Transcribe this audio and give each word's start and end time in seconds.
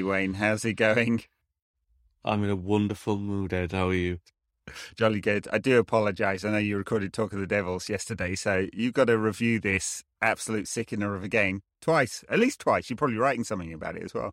Hey 0.00 0.04
Wayne, 0.04 0.32
how's 0.32 0.64
it 0.64 0.76
going? 0.76 1.24
I'm 2.24 2.42
in 2.42 2.48
a 2.48 2.56
wonderful 2.56 3.18
mood, 3.18 3.52
Ed. 3.52 3.72
How 3.72 3.88
are 3.88 3.94
you? 3.94 4.20
Jolly 4.96 5.20
good. 5.20 5.46
I 5.52 5.58
do 5.58 5.78
apologise. 5.78 6.42
I 6.42 6.52
know 6.52 6.56
you 6.56 6.78
recorded 6.78 7.12
Talk 7.12 7.34
of 7.34 7.38
the 7.38 7.46
Devils 7.46 7.90
yesterday, 7.90 8.34
so 8.34 8.66
you've 8.72 8.94
got 8.94 9.08
to 9.08 9.18
review 9.18 9.60
this 9.60 10.02
absolute 10.22 10.68
sickener 10.68 11.14
of 11.14 11.22
a 11.22 11.28
game 11.28 11.60
twice, 11.82 12.24
at 12.30 12.38
least 12.38 12.60
twice. 12.60 12.88
You're 12.88 12.96
probably 12.96 13.18
writing 13.18 13.44
something 13.44 13.74
about 13.74 13.96
it 13.96 14.02
as 14.02 14.14
well. 14.14 14.30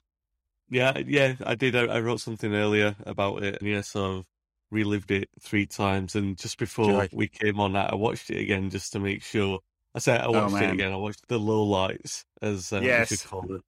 Yeah, 0.70 0.98
yeah, 1.06 1.34
I 1.46 1.56
did. 1.56 1.76
I, 1.76 1.82
I 1.82 2.00
wrote 2.00 2.22
something 2.22 2.56
earlier 2.56 2.96
about 3.06 3.44
it, 3.44 3.60
and 3.60 3.70
yeah, 3.70 3.82
so 3.82 4.20
I've 4.20 4.26
relived 4.72 5.12
it 5.12 5.28
three 5.42 5.66
times. 5.66 6.16
And 6.16 6.38
just 6.38 6.58
before 6.58 6.86
Joy. 6.86 7.10
we 7.12 7.28
came 7.28 7.60
on, 7.60 7.74
that 7.74 7.92
I 7.92 7.96
watched 7.96 8.30
it 8.30 8.40
again 8.40 8.70
just 8.70 8.94
to 8.94 9.02
make 9.02 9.22
sure. 9.22 9.60
I 9.94 10.00
said 10.00 10.22
I 10.22 10.30
watched 10.30 10.64
it 10.64 10.72
again. 10.72 10.94
I 10.94 10.96
watched 10.96 11.28
the 11.28 11.38
low 11.38 11.66
lights, 11.66 12.24
as 12.42 12.72
uh, 12.72 12.80
Yes. 12.82 13.12
we 13.12 13.18
should 13.18 13.28
call 13.28 13.54
it. 13.54 13.62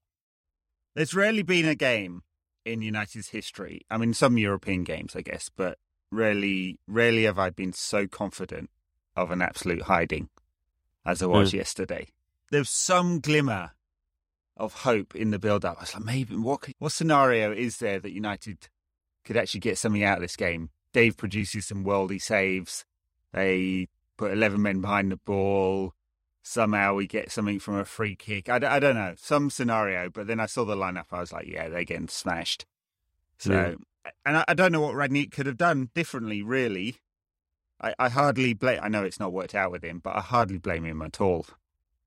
There's 1.00 1.14
rarely 1.14 1.44
been 1.44 1.66
a 1.66 1.76
game 1.76 2.24
in 2.66 2.82
United's 2.82 3.30
history. 3.30 3.86
I 3.90 3.96
mean, 3.96 4.14
some 4.14 4.38
European 4.38 4.84
games, 4.84 5.16
I 5.16 5.22
guess, 5.22 5.50
but 5.56 5.78
rarely, 6.12 6.78
rarely 6.88 7.24
have 7.24 7.40
I 7.40 7.52
been 7.52 7.72
so 7.72 8.06
confident 8.06 8.70
of 9.16 9.32
an 9.32 9.42
absolute 9.42 9.84
hiding 9.84 10.28
as 11.06 11.24
I 11.24 11.28
was 11.28 11.54
yesterday. 11.54 12.10
There 12.52 12.60
was 12.60 12.70
some 12.70 13.22
glimmer 13.22 13.72
of 14.58 14.74
hope 14.74 15.16
in 15.16 15.32
the 15.32 15.40
build-up. 15.40 15.78
I 15.78 15.84
was 15.84 15.94
like, 15.96 16.04
maybe 16.04 16.36
what 16.36 16.60
could- 16.60 16.76
what 16.80 16.92
scenario 16.92 17.54
is 17.54 17.78
there 17.78 18.02
that 18.02 18.12
United 18.12 18.68
could 19.24 19.38
actually 19.38 19.62
get 19.62 19.78
something 19.78 20.04
out 20.04 20.18
of 20.18 20.22
this 20.24 20.36
game? 20.36 20.70
Dave 20.92 21.16
produces 21.16 21.66
some 21.68 21.86
worldy 21.86 22.22
saves. 22.22 22.84
They 23.32 23.88
put 24.18 24.34
eleven 24.34 24.62
men 24.64 24.82
behind 24.82 25.14
the 25.14 25.16
ball. 25.16 25.94
Somehow 26.50 26.96
we 26.96 27.06
get 27.06 27.32
something 27.32 27.60
from 27.60 27.76
a 27.76 27.86
free 27.86 28.16
kick. 28.16 28.50
I, 28.50 28.58
d- 28.58 28.66
I 28.66 28.80
don't 28.80 28.96
know 28.96 29.14
some 29.16 29.52
scenario, 29.52 30.10
but 30.10 30.26
then 30.26 30.40
I 30.40 30.48
saw 30.48 30.66
the 30.66 30.76
lineup. 30.76 31.06
I 31.12 31.20
was 31.20 31.32
like, 31.32 31.46
yeah, 31.46 31.70
they're 31.70 31.84
getting 31.84 32.08
smashed. 32.08 32.66
So, 33.38 33.54
Yeah. 33.54 34.12
and 34.26 34.38
I, 34.38 34.46
I 34.48 34.54
don't 34.56 34.72
know 34.72 34.82
what 34.82 34.96
Rangnick 34.96 35.32
could 35.32 35.46
have 35.46 35.58
done 35.58 35.92
differently. 35.94 36.42
Really, 36.42 36.96
I, 37.80 37.94
I 38.00 38.10
hardly 38.10 38.56
blame. 38.56 38.80
I 38.82 38.90
know 38.90 39.04
it's 39.04 39.20
not 39.20 39.32
worked 39.32 39.54
out 39.54 39.72
with 39.72 39.84
him, 39.84 40.00
but 40.04 40.16
I 40.16 40.22
hardly 40.22 40.58
blame 40.58 40.86
him 40.86 41.04
at 41.04 41.22
all. 41.22 41.46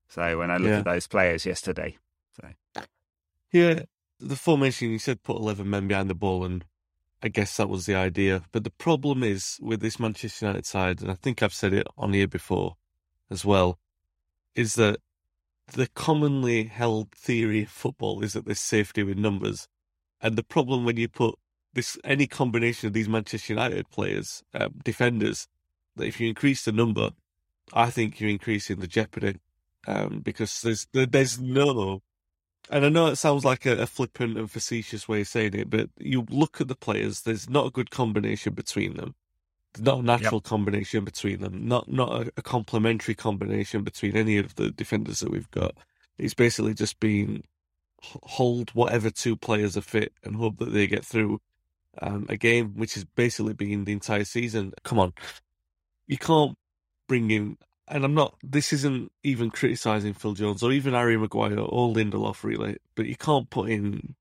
So 0.09 0.37
when 0.39 0.51
I 0.51 0.57
look 0.57 0.71
Yeah. 0.71 0.79
at 0.79 0.83
those 0.85 1.07
players 1.07 1.45
yesterday, 1.45 1.97
so 2.35 2.49
Yeah, 3.53 3.83
the 4.19 4.35
formation 4.35 4.89
you 4.91 4.99
said 4.99 5.23
put 5.23 5.37
eleven 5.37 5.69
men 5.69 5.87
behind 5.87 6.09
the 6.09 6.15
ball, 6.15 6.43
and 6.43 6.65
I 7.23 7.29
guess 7.29 7.55
that 7.55 7.69
was 7.69 7.85
the 7.85 7.95
idea. 7.95 8.43
But 8.51 8.65
the 8.65 8.71
problem 8.71 9.23
is 9.23 9.57
with 9.61 9.79
this 9.79 10.01
Manchester 10.01 10.47
United 10.47 10.65
side, 10.65 11.01
and 11.01 11.09
I 11.09 11.15
think 11.15 11.41
I've 11.41 11.53
said 11.53 11.73
it 11.73 11.87
on 11.97 12.11
here 12.11 12.27
before 12.27 12.75
as 13.31 13.45
well, 13.45 13.79
is 14.55 14.75
that 14.75 14.99
the 15.73 15.87
commonly 15.87 16.65
held 16.65 17.11
theory 17.11 17.63
of 17.63 17.69
football 17.69 18.23
is 18.23 18.33
that 18.33 18.45
there's 18.45 18.59
safety 18.59 19.03
with 19.03 19.17
numbers, 19.17 19.67
and 20.21 20.35
the 20.35 20.43
problem 20.43 20.85
when 20.85 20.97
you 20.97 21.07
put 21.07 21.35
this 21.73 21.97
any 22.03 22.27
combination 22.27 22.87
of 22.87 22.93
these 22.93 23.09
Manchester 23.09 23.53
United 23.53 23.89
players, 23.89 24.43
um, 24.53 24.75
defenders, 24.83 25.47
that 25.95 26.05
if 26.05 26.19
you 26.19 26.29
increase 26.29 26.65
the 26.65 26.71
number, 26.71 27.11
I 27.73 27.89
think 27.89 28.19
you're 28.19 28.29
increasing 28.29 28.79
the 28.79 28.87
jeopardy, 28.87 29.39
um, 29.87 30.21
because 30.23 30.61
there's 30.61 30.87
there's 30.93 31.39
no 31.39 32.01
and 32.69 32.85
I 32.85 32.89
know 32.89 33.07
it 33.07 33.17
sounds 33.17 33.43
like 33.43 33.65
a, 33.65 33.81
a 33.81 33.87
flippant 33.87 34.37
and 34.37 34.49
facetious 34.49 35.07
way 35.07 35.21
of 35.21 35.27
saying 35.27 35.53
it, 35.53 35.69
but 35.69 35.89
you 35.99 36.25
look 36.29 36.61
at 36.61 36.67
the 36.67 36.75
players, 36.75 37.21
there's 37.21 37.49
not 37.49 37.67
a 37.67 37.71
good 37.71 37.91
combination 37.91 38.53
between 38.53 38.95
them. 38.95 39.15
A 39.79 40.01
natural 40.01 40.41
combination 40.41 41.03
between 41.05 41.41
them, 41.41 41.67
not 41.67 41.91
not 41.91 42.11
a, 42.11 42.33
a 42.37 42.41
complementary 42.41 43.15
combination 43.15 43.83
between 43.83 44.15
any 44.17 44.37
of 44.37 44.55
the 44.55 44.71
defenders 44.71 45.19
that 45.21 45.31
we've 45.31 45.51
got. 45.51 45.75
It's 46.17 46.35
basically 46.35 46.73
just 46.75 46.99
been 46.99 47.43
hold 48.01 48.71
whatever 48.71 49.09
two 49.09 49.35
players 49.35 49.77
are 49.77 49.81
fit 49.81 50.13
and 50.23 50.35
hope 50.35 50.57
that 50.59 50.73
they 50.73 50.87
get 50.87 51.05
through 51.05 51.41
um, 52.01 52.25
a 52.29 52.37
game, 52.37 52.73
which 52.75 52.95
has 52.95 53.05
basically 53.05 53.53
been 53.53 53.85
the 53.85 53.93
entire 53.93 54.25
season. 54.25 54.73
Come 54.83 54.99
on, 54.99 55.13
you 56.07 56.17
can't 56.17 56.57
bring 57.07 57.31
in 57.31 57.57
and 57.87 58.05
I'm 58.05 58.13
not. 58.13 58.35
This 58.43 58.73
isn't 58.73 59.11
even 59.23 59.51
criticizing 59.51 60.13
Phil 60.13 60.33
Jones 60.33 60.63
or 60.63 60.71
even 60.71 60.93
Harry 60.93 61.17
Maguire 61.17 61.59
or 61.59 61.93
Lindelof 61.93 62.43
really, 62.43 62.77
but 62.95 63.05
you 63.05 63.15
can't 63.15 63.49
put 63.49 63.69
in 63.69 64.15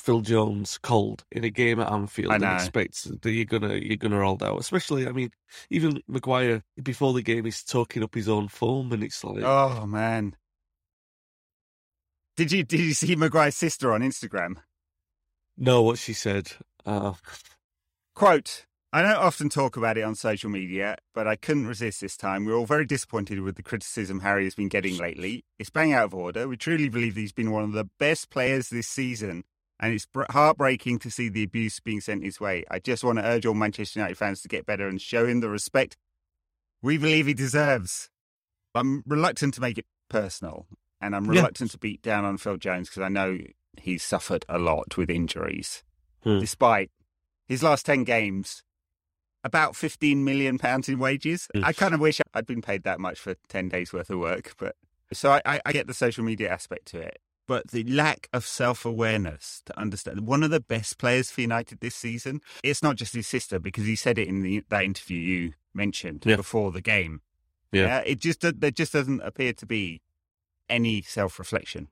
Phil 0.00 0.20
Jones 0.20 0.78
cold 0.78 1.24
in 1.30 1.44
a 1.44 1.50
game 1.50 1.80
at 1.80 1.92
Anfield 1.92 2.32
and 2.32 2.44
expect 2.44 3.22
that 3.22 3.30
you're 3.30 3.44
gonna 3.44 3.74
you're 3.74 3.96
gonna 3.96 4.20
hold 4.20 4.42
out. 4.42 4.58
Especially, 4.58 5.06
I 5.06 5.12
mean, 5.12 5.30
even 5.70 6.02
Maguire 6.08 6.62
before 6.82 7.12
the 7.12 7.22
game 7.22 7.44
he's 7.44 7.62
talking 7.62 8.02
up 8.02 8.14
his 8.14 8.28
own 8.28 8.48
form, 8.48 8.92
and 8.92 9.04
it's 9.04 9.22
like, 9.22 9.42
oh 9.42 9.86
man, 9.86 10.36
did 12.36 12.52
you 12.52 12.64
did 12.64 12.80
you 12.80 12.94
see 12.94 13.16
Maguire's 13.16 13.56
sister 13.56 13.92
on 13.92 14.00
Instagram? 14.00 14.56
no, 15.56 15.82
what 15.82 15.98
she 15.98 16.14
said. 16.14 16.52
Uh, 16.86 17.12
Quote, 18.14 18.64
I 18.92 19.02
don't 19.02 19.16
often 19.16 19.48
talk 19.48 19.76
about 19.76 19.96
it 19.98 20.02
on 20.02 20.14
social 20.14 20.50
media, 20.50 20.96
but 21.14 21.28
I 21.28 21.36
couldn't 21.36 21.66
resist 21.66 22.00
this 22.00 22.16
time. 22.16 22.44
We're 22.44 22.56
all 22.56 22.66
very 22.66 22.84
disappointed 22.86 23.40
with 23.40 23.56
the 23.56 23.62
criticism 23.62 24.20
Harry 24.20 24.44
has 24.44 24.54
been 24.54 24.68
getting 24.68 24.96
lately. 24.96 25.44
It's 25.58 25.70
bang 25.70 25.92
out 25.92 26.06
of 26.06 26.14
order. 26.14 26.48
We 26.48 26.56
truly 26.56 26.88
believe 26.88 27.14
he's 27.14 27.32
been 27.32 27.52
one 27.52 27.62
of 27.62 27.72
the 27.72 27.88
best 27.98 28.30
players 28.30 28.68
this 28.68 28.88
season, 28.88 29.44
and 29.80 29.92
it's 29.94 30.06
heartbreaking 30.30 30.98
to 31.00 31.10
see 31.10 31.28
the 31.28 31.42
abuse 31.42 31.80
being 31.80 32.00
sent 32.00 32.22
his 32.22 32.38
way. 32.38 32.64
I 32.70 32.78
just 32.78 33.02
want 33.02 33.18
to 33.18 33.24
urge 33.24 33.46
all 33.46 33.54
Manchester 33.54 33.98
United 33.98 34.16
fans 34.18 34.42
to 34.42 34.48
get 34.48 34.66
better 34.66 34.86
and 34.86 35.00
show 35.00 35.26
him 35.26 35.40
the 35.40 35.48
respect 35.48 35.96
we 36.82 36.98
believe 36.98 37.26
he 37.26 37.34
deserves. 37.34 38.10
I'm 38.74 39.02
reluctant 39.06 39.54
to 39.54 39.60
make 39.60 39.78
it 39.78 39.86
personal, 40.08 40.66
and 41.00 41.16
I'm 41.16 41.24
Yeah. 41.26 41.40
reluctant 41.40 41.70
to 41.72 41.78
beat 41.78 42.02
down 42.02 42.24
on 42.24 42.36
Phil 42.38 42.56
Jones 42.56 42.88
because 42.88 43.02
I 43.02 43.08
know 43.08 43.38
he's 43.80 44.02
suffered 44.02 44.44
a 44.48 44.58
lot 44.58 44.96
with 44.96 45.10
injuries 45.10 45.82
Hmm. 46.22 46.38
despite 46.38 46.90
his 47.48 47.62
last 47.62 47.86
10 47.86 48.04
games, 48.04 48.62
about 49.42 49.74
15 49.74 50.22
million 50.24 50.58
pounds 50.58 50.88
in 50.88 50.98
wages. 50.98 51.48
Mm. 51.54 51.64
I 51.64 51.72
kind 51.72 51.94
of 51.94 52.00
wish 52.00 52.20
I'd 52.34 52.46
been 52.46 52.60
paid 52.60 52.82
that 52.84 53.00
much 53.00 53.18
for 53.18 53.34
10 53.48 53.70
days 53.70 53.92
worth 53.92 54.10
of 54.10 54.18
work, 54.18 54.52
but 54.58 54.76
so 55.12 55.32
I, 55.32 55.40
I, 55.46 55.60
I 55.64 55.72
get 55.72 55.86
the 55.86 55.94
social 55.94 56.22
media 56.22 56.50
aspect 56.52 56.86
to 56.88 57.00
it. 57.00 57.18
But 57.50 57.72
the 57.72 57.82
lack 57.82 58.28
of 58.32 58.46
self 58.46 58.84
awareness 58.84 59.60
to 59.66 59.76
understand 59.76 60.24
one 60.24 60.44
of 60.44 60.52
the 60.52 60.60
best 60.60 60.98
players 60.98 61.32
for 61.32 61.40
United 61.40 61.80
this 61.80 61.96
season, 61.96 62.42
it's 62.62 62.80
not 62.80 62.94
just 62.94 63.12
his 63.12 63.26
sister, 63.26 63.58
because 63.58 63.86
he 63.86 63.96
said 63.96 64.18
it 64.18 64.28
in 64.28 64.42
the, 64.42 64.62
that 64.68 64.84
interview 64.84 65.18
you 65.18 65.52
mentioned 65.74 66.22
Yeah. 66.24 66.36
before 66.36 66.70
the 66.70 66.80
game. 66.80 67.22
Yeah. 67.72 68.04
it 68.06 68.20
just 68.20 68.42
there 68.42 68.70
just 68.70 68.92
doesn't 68.92 69.20
appear 69.22 69.52
to 69.54 69.66
be 69.66 70.00
any 70.68 71.02
self 71.02 71.40
reflection 71.40 71.88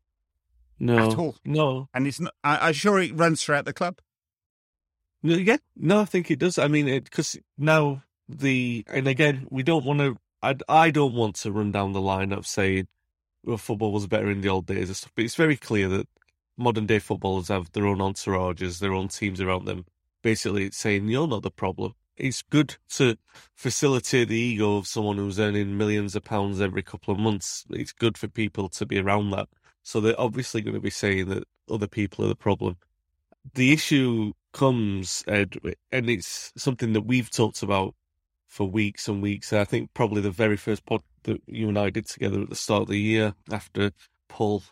no, 0.78 1.10
at 1.10 1.18
all. 1.18 1.34
no, 1.44 1.88
And 1.92 2.06
it's 2.06 2.20
not, 2.20 2.34
I, 2.44 2.68
I'm 2.68 2.72
sure 2.72 3.00
it 3.00 3.16
runs 3.18 3.42
throughout 3.42 3.64
the 3.64 3.72
club. 3.72 3.98
No, 5.24 5.34
Yeah, 5.34 5.56
no, 5.74 6.02
I 6.02 6.04
think 6.04 6.30
it 6.30 6.38
does. 6.38 6.56
I 6.56 6.68
mean, 6.68 6.86
it, 6.86 7.02
because 7.02 7.36
now 7.58 8.04
the 8.28 8.84
and 8.86 9.08
again, 9.08 9.48
we 9.50 9.64
don't 9.64 9.84
want 9.84 9.98
to. 9.98 10.18
I 10.40 10.54
I 10.68 10.90
don't 10.92 11.14
want 11.14 11.34
to 11.42 11.50
run 11.50 11.72
down 11.72 11.94
the 11.94 12.00
line 12.00 12.30
of 12.30 12.46
saying, 12.46 12.86
football 13.56 13.92
was 13.92 14.06
better 14.06 14.30
in 14.30 14.40
the 14.40 14.48
old 14.48 14.66
days 14.66 14.88
and 14.88 14.96
stuff. 14.96 15.12
But 15.14 15.24
it's 15.24 15.34
very 15.34 15.56
clear 15.56 15.88
that 15.88 16.08
modern 16.56 16.86
day 16.86 16.98
footballers 16.98 17.48
have 17.48 17.72
their 17.72 17.86
own 17.86 17.98
entourages, 17.98 18.78
their 18.78 18.92
own 18.92 19.08
teams 19.08 19.40
around 19.40 19.64
them. 19.64 19.86
Basically, 20.22 20.64
it's 20.64 20.76
saying 20.76 21.08
you're 21.08 21.28
not 21.28 21.42
the 21.42 21.50
problem. 21.50 21.94
It's 22.16 22.42
good 22.42 22.76
to 22.90 23.16
facilitate 23.54 24.28
the 24.28 24.36
ego 24.36 24.76
of 24.76 24.88
someone 24.88 25.18
who's 25.18 25.38
earning 25.38 25.78
millions 25.78 26.16
of 26.16 26.24
pounds 26.24 26.60
every 26.60 26.82
couple 26.82 27.14
of 27.14 27.20
months. 27.20 27.64
It's 27.70 27.92
good 27.92 28.18
for 28.18 28.26
people 28.26 28.68
to 28.70 28.86
be 28.86 28.98
around 28.98 29.30
that. 29.30 29.48
So 29.84 30.00
they're 30.00 30.20
obviously 30.20 30.60
going 30.60 30.74
to 30.74 30.80
be 30.80 30.90
saying 30.90 31.28
that 31.28 31.44
other 31.70 31.86
people 31.86 32.24
are 32.24 32.28
the 32.28 32.34
problem 32.34 32.76
the 33.54 33.72
issue 33.72 34.32
comes, 34.52 35.24
Ed, 35.26 35.56
and 35.92 36.10
it's 36.10 36.52
something 36.56 36.92
that 36.92 37.02
we've 37.02 37.30
talked 37.30 37.62
about 37.62 37.94
for 38.48 38.68
weeks 38.68 39.06
and 39.08 39.22
weeks. 39.22 39.52
I 39.52 39.64
think 39.64 39.94
probably 39.94 40.20
the 40.22 40.30
very 40.30 40.56
first 40.56 40.84
pod 40.86 41.02
that 41.24 41.40
you 41.46 41.68
and 41.68 41.78
I 41.78 41.90
did 41.90 42.06
together 42.06 42.40
at 42.40 42.48
the 42.48 42.56
start 42.56 42.82
of 42.82 42.88
the 42.88 42.98
year 42.98 43.34
after 43.52 43.92
Paul 44.28 44.62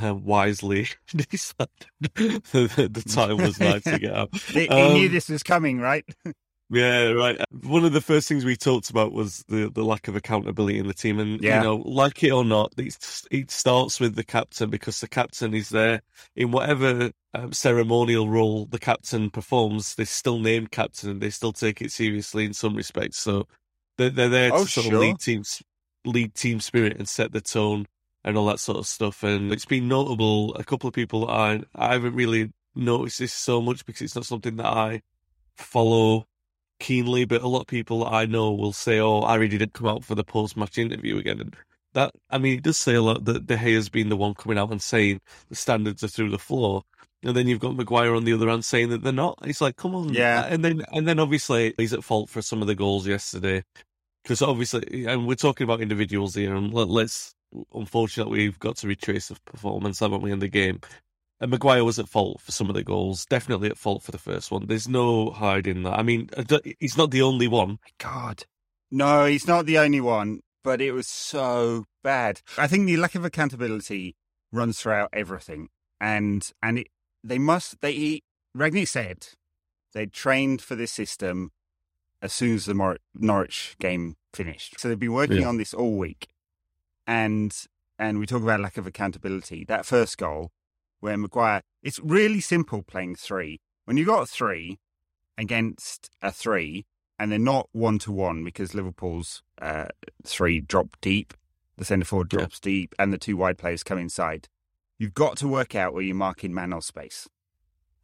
uh, 0.00 0.14
wisely 0.14 0.88
decided 1.08 1.68
the, 2.00 2.88
the 2.90 3.04
time 3.06 3.36
was 3.38 3.58
right 3.60 3.82
to 3.84 3.98
get 4.00 4.14
out. 4.14 4.34
He, 4.36 4.66
he 4.66 4.92
knew 4.94 5.06
Um, 5.06 5.12
this 5.12 5.28
was 5.28 5.42
coming, 5.42 5.80
right? 5.80 6.04
Yeah, 6.68 7.10
right. 7.10 7.40
One 7.62 7.84
of 7.84 7.92
the 7.92 8.00
first 8.00 8.26
things 8.28 8.44
we 8.44 8.56
talked 8.56 8.90
about 8.90 9.12
was 9.12 9.44
the, 9.46 9.70
the 9.70 9.84
lack 9.84 10.08
of 10.08 10.16
accountability 10.16 10.78
in 10.78 10.88
the 10.88 10.94
team, 10.94 11.20
and 11.20 11.40
Yeah. 11.40 11.60
you 11.60 11.60
know, 11.66 11.76
like 11.76 12.24
it 12.24 12.32
or 12.32 12.44
not, 12.44 12.72
it's, 12.76 13.24
it 13.30 13.52
starts 13.52 14.00
with 14.00 14.16
the 14.16 14.24
captain 14.24 14.68
because 14.68 15.00
the 15.00 15.08
captain 15.08 15.54
is 15.54 15.68
there 15.68 16.02
in 16.34 16.50
whatever 16.50 17.12
um, 17.34 17.52
ceremonial 17.52 18.28
role 18.28 18.66
the 18.66 18.80
captain 18.80 19.30
performs. 19.30 19.94
They're 19.94 20.06
still 20.06 20.40
named 20.40 20.72
captain, 20.72 21.08
and 21.10 21.20
they 21.20 21.30
still 21.30 21.52
take 21.52 21.80
it 21.82 21.92
seriously 21.92 22.44
in 22.44 22.52
some 22.52 22.74
respects. 22.74 23.18
So 23.18 23.46
they're, 23.96 24.10
they're 24.10 24.28
there 24.28 24.50
Oh, 24.50 24.64
to 24.64 24.68
sort 24.68 24.86
sure. 24.86 24.94
of 24.94 25.00
lead 25.00 25.20
teams, 25.20 25.62
lead 26.04 26.34
team 26.34 26.58
spirit, 26.58 26.96
and 26.98 27.08
set 27.08 27.32
the 27.32 27.40
tone 27.40 27.86
and 28.24 28.36
all 28.36 28.46
that 28.46 28.58
sort 28.58 28.78
of 28.78 28.86
stuff. 28.88 29.22
And 29.22 29.52
it's 29.52 29.66
been 29.66 29.86
notable. 29.86 30.52
A 30.56 30.64
couple 30.64 30.88
of 30.88 30.94
people 30.94 31.30
I 31.30 31.62
I 31.76 31.92
haven't 31.92 32.14
really 32.16 32.50
noticed 32.74 33.20
this 33.20 33.32
so 33.32 33.62
much 33.62 33.86
because 33.86 34.02
it's 34.02 34.16
not 34.16 34.26
something 34.26 34.56
that 34.56 34.66
I 34.66 35.02
follow 35.56 36.26
keenly, 36.78 37.24
but 37.24 37.42
a 37.42 37.48
lot 37.48 37.62
of 37.62 37.66
people 37.66 38.00
that 38.00 38.12
I 38.12 38.26
know 38.26 38.52
will 38.52 38.72
say, 38.72 38.98
"Oh, 39.00 39.26
Harry 39.26 39.48
didn't 39.48 39.72
come 39.72 39.88
out 39.88 40.04
for 40.04 40.14
the 40.14 40.24
post-match 40.24 40.78
interview 40.78 41.18
again," 41.18 41.40
and 41.40 41.56
that 41.94 42.12
I 42.30 42.38
mean, 42.38 42.58
it 42.58 42.62
does 42.62 42.76
say 42.76 42.94
a 42.94 43.02
lot 43.02 43.24
that 43.24 43.46
De 43.46 43.56
Gea's 43.56 43.88
been 43.88 44.08
the 44.08 44.16
one 44.16 44.34
coming 44.34 44.58
out 44.58 44.70
and 44.70 44.82
saying 44.82 45.20
the 45.48 45.56
standards 45.56 46.04
are 46.04 46.08
through 46.08 46.30
the 46.30 46.38
floor. 46.38 46.82
And 47.22 47.34
then 47.34 47.48
you've 47.48 47.60
got 47.60 47.74
Maguire 47.74 48.14
on 48.14 48.24
the 48.24 48.34
other 48.34 48.48
hand 48.48 48.64
saying 48.64 48.90
that 48.90 49.02
they're 49.02 49.12
not. 49.12 49.38
It's 49.42 49.60
like, 49.60 49.76
come 49.76 49.94
on, 49.94 50.12
yeah. 50.12 50.42
Uh, 50.42 50.48
and 50.48 50.64
then, 50.64 50.82
and 50.92 51.08
then 51.08 51.18
obviously 51.18 51.74
he's 51.76 51.92
at 51.92 52.04
fault 52.04 52.28
for 52.28 52.42
some 52.42 52.60
of 52.60 52.68
the 52.68 52.74
goals 52.74 53.06
yesterday, 53.06 53.64
because 54.22 54.42
obviously, 54.42 55.06
and 55.06 55.26
we're 55.26 55.34
talking 55.34 55.64
about 55.64 55.80
individuals 55.80 56.34
here, 56.34 56.54
and 56.54 56.72
let, 56.72 56.88
us 56.88 57.34
unfortunately 57.74 58.40
we've 58.40 58.58
got 58.58 58.76
to 58.76 58.86
retrace 58.86 59.28
the 59.28 59.36
performance, 59.46 59.98
haven't 59.98 60.20
we, 60.20 60.30
in 60.30 60.38
the 60.38 60.48
game? 60.48 60.80
And 61.40 61.50
Maguire 61.50 61.84
was 61.84 61.98
at 61.98 62.08
fault 62.08 62.40
for 62.40 62.52
some 62.52 62.68
of 62.68 62.74
the 62.74 62.82
goals, 62.82 63.26
definitely 63.26 63.68
at 63.68 63.76
fault 63.76 64.02
for 64.02 64.10
the 64.10 64.18
first 64.18 64.50
one. 64.50 64.66
There's 64.66 64.88
no 64.88 65.30
hiding 65.30 65.82
that. 65.82 65.98
I 65.98 66.02
mean, 66.02 66.30
he's 66.80 66.96
not 66.96 67.10
the 67.10 67.22
only 67.22 67.46
one. 67.46 67.78
God, 67.98 68.44
no, 68.90 69.26
he's 69.26 69.46
not 69.46 69.66
the 69.66 69.78
only 69.78 70.00
one, 70.00 70.40
but 70.64 70.80
it 70.80 70.92
was 70.92 71.08
so 71.08 71.84
bad. 72.02 72.40
I 72.56 72.66
think 72.66 72.86
the 72.86 72.96
lack 72.96 73.14
of 73.14 73.24
accountability 73.24 74.16
runs 74.50 74.80
throughout 74.80 75.10
everything, 75.12 75.68
and 76.00 76.48
and 76.62 76.78
it, 76.78 76.88
they 77.22 77.38
must. 77.38 77.80
They 77.82 78.22
Rangnick 78.56 78.88
said 78.88 79.28
they 79.92 80.06
trained 80.06 80.62
for 80.62 80.74
this 80.74 80.92
system 80.92 81.52
as 82.22 82.32
soon 82.32 82.54
as 82.54 82.64
the 82.64 82.74
Mor- 82.74 82.98
Norwich 83.14 83.76
game 83.78 84.16
finished. 84.32 84.80
So 84.80 84.88
they've 84.88 84.98
been 84.98 85.12
working 85.12 85.42
yeah. 85.42 85.48
on 85.48 85.58
this 85.58 85.74
all 85.74 85.96
week, 85.96 86.28
and 87.06 87.54
and 87.98 88.18
we 88.18 88.26
talk 88.26 88.42
about 88.42 88.60
lack 88.60 88.76
of 88.76 88.86
accountability. 88.86 89.64
That 89.64 89.86
first 89.86 90.16
goal, 90.18 90.50
where 91.00 91.16
Maguire, 91.16 91.62
it's 91.82 92.00
really 92.00 92.40
simple 92.40 92.82
playing 92.82 93.16
three. 93.16 93.60
When 93.84 93.96
you've 93.96 94.06
got 94.06 94.28
three 94.28 94.78
against 95.38 96.10
a 96.22 96.32
three, 96.32 96.86
and 97.18 97.30
they're 97.30 97.38
not 97.38 97.68
one 97.72 97.98
to 98.00 98.12
one 98.12 98.44
because 98.44 98.74
Liverpool's 98.74 99.42
uh, 99.60 99.86
three 100.24 100.60
drop 100.60 100.96
deep, 101.00 101.34
the 101.76 101.84
centre 101.84 102.04
forward 102.04 102.28
drops 102.28 102.60
yeah. 102.62 102.70
deep, 102.70 102.94
and 102.98 103.12
the 103.12 103.18
two 103.18 103.36
wide 103.36 103.58
players 103.58 103.82
come 103.82 103.98
inside. 103.98 104.48
You've 104.98 105.14
got 105.14 105.36
to 105.38 105.48
work 105.48 105.74
out 105.74 105.92
where 105.92 106.02
you're 106.02 106.14
marking 106.14 106.54
man 106.54 106.72
or 106.72 106.82
space. 106.82 107.28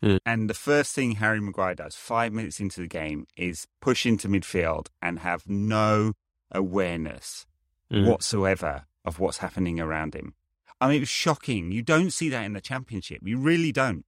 Mm. 0.02 0.18
And 0.26 0.50
the 0.50 0.54
first 0.54 0.94
thing 0.94 1.12
Harry 1.12 1.40
Maguire 1.40 1.74
does 1.74 1.94
five 1.94 2.32
minutes 2.32 2.60
into 2.60 2.80
the 2.80 2.88
game 2.88 3.26
is 3.36 3.66
push 3.80 4.04
into 4.04 4.28
midfield 4.28 4.88
and 5.00 5.20
have 5.20 5.48
no 5.48 6.14
awareness 6.50 7.46
mm. 7.90 8.06
whatsoever 8.06 8.84
of 9.04 9.18
what's 9.20 9.38
happening 9.38 9.80
around 9.80 10.14
him. 10.14 10.34
I 10.82 10.88
mean, 10.88 10.96
it 10.96 11.00
was 11.00 11.08
shocking. 11.08 11.70
You 11.70 11.81
don't 11.81 12.11
see 12.11 12.29
that 12.31 12.44
in 12.44 12.55
the 12.55 12.61
championship. 12.61 13.20
You 13.23 13.38
really 13.38 13.70
don't. 13.70 14.05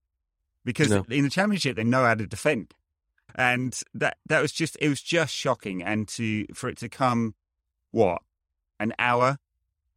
Because 0.65 0.89
no. 0.89 1.05
in 1.09 1.23
the 1.23 1.29
championship, 1.29 1.77
they 1.77 1.85
know 1.85 2.03
how 2.03 2.15
to 2.15 2.27
defend. 2.27 2.73
And 3.33 3.79
that, 3.93 4.17
that 4.25 4.41
was 4.41 4.51
just, 4.51 4.75
it 4.81 4.89
was 4.89 5.01
just 5.01 5.33
shocking. 5.33 5.81
And 5.81 6.05
to, 6.09 6.45
for 6.53 6.67
it 6.67 6.77
to 6.79 6.89
come, 6.89 7.35
what, 7.91 8.21
an 8.77 8.93
hour 8.99 9.39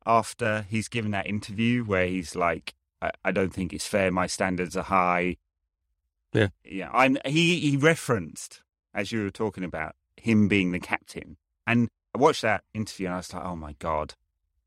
after 0.06 0.66
he's 0.70 0.86
given 0.86 1.10
that 1.10 1.26
interview 1.26 1.82
where 1.82 2.06
he's 2.06 2.36
like, 2.36 2.76
I, 3.02 3.10
I 3.24 3.32
don't 3.32 3.52
think 3.52 3.72
it's 3.72 3.86
fair. 3.88 4.12
My 4.12 4.28
standards 4.28 4.76
are 4.76 4.84
high. 4.84 5.38
Yeah. 6.32 6.48
Yeah. 6.64 6.90
I'm, 6.92 7.18
he, 7.24 7.58
he 7.58 7.76
referenced, 7.76 8.62
as 8.94 9.10
you 9.10 9.24
were 9.24 9.30
talking 9.30 9.64
about, 9.64 9.96
him 10.16 10.46
being 10.46 10.70
the 10.70 10.78
captain. 10.78 11.38
And 11.66 11.88
I 12.14 12.18
watched 12.18 12.42
that 12.42 12.62
interview 12.72 13.06
and 13.06 13.14
I 13.14 13.18
was 13.18 13.34
like, 13.34 13.44
oh 13.44 13.56
my 13.56 13.74
God, 13.80 14.14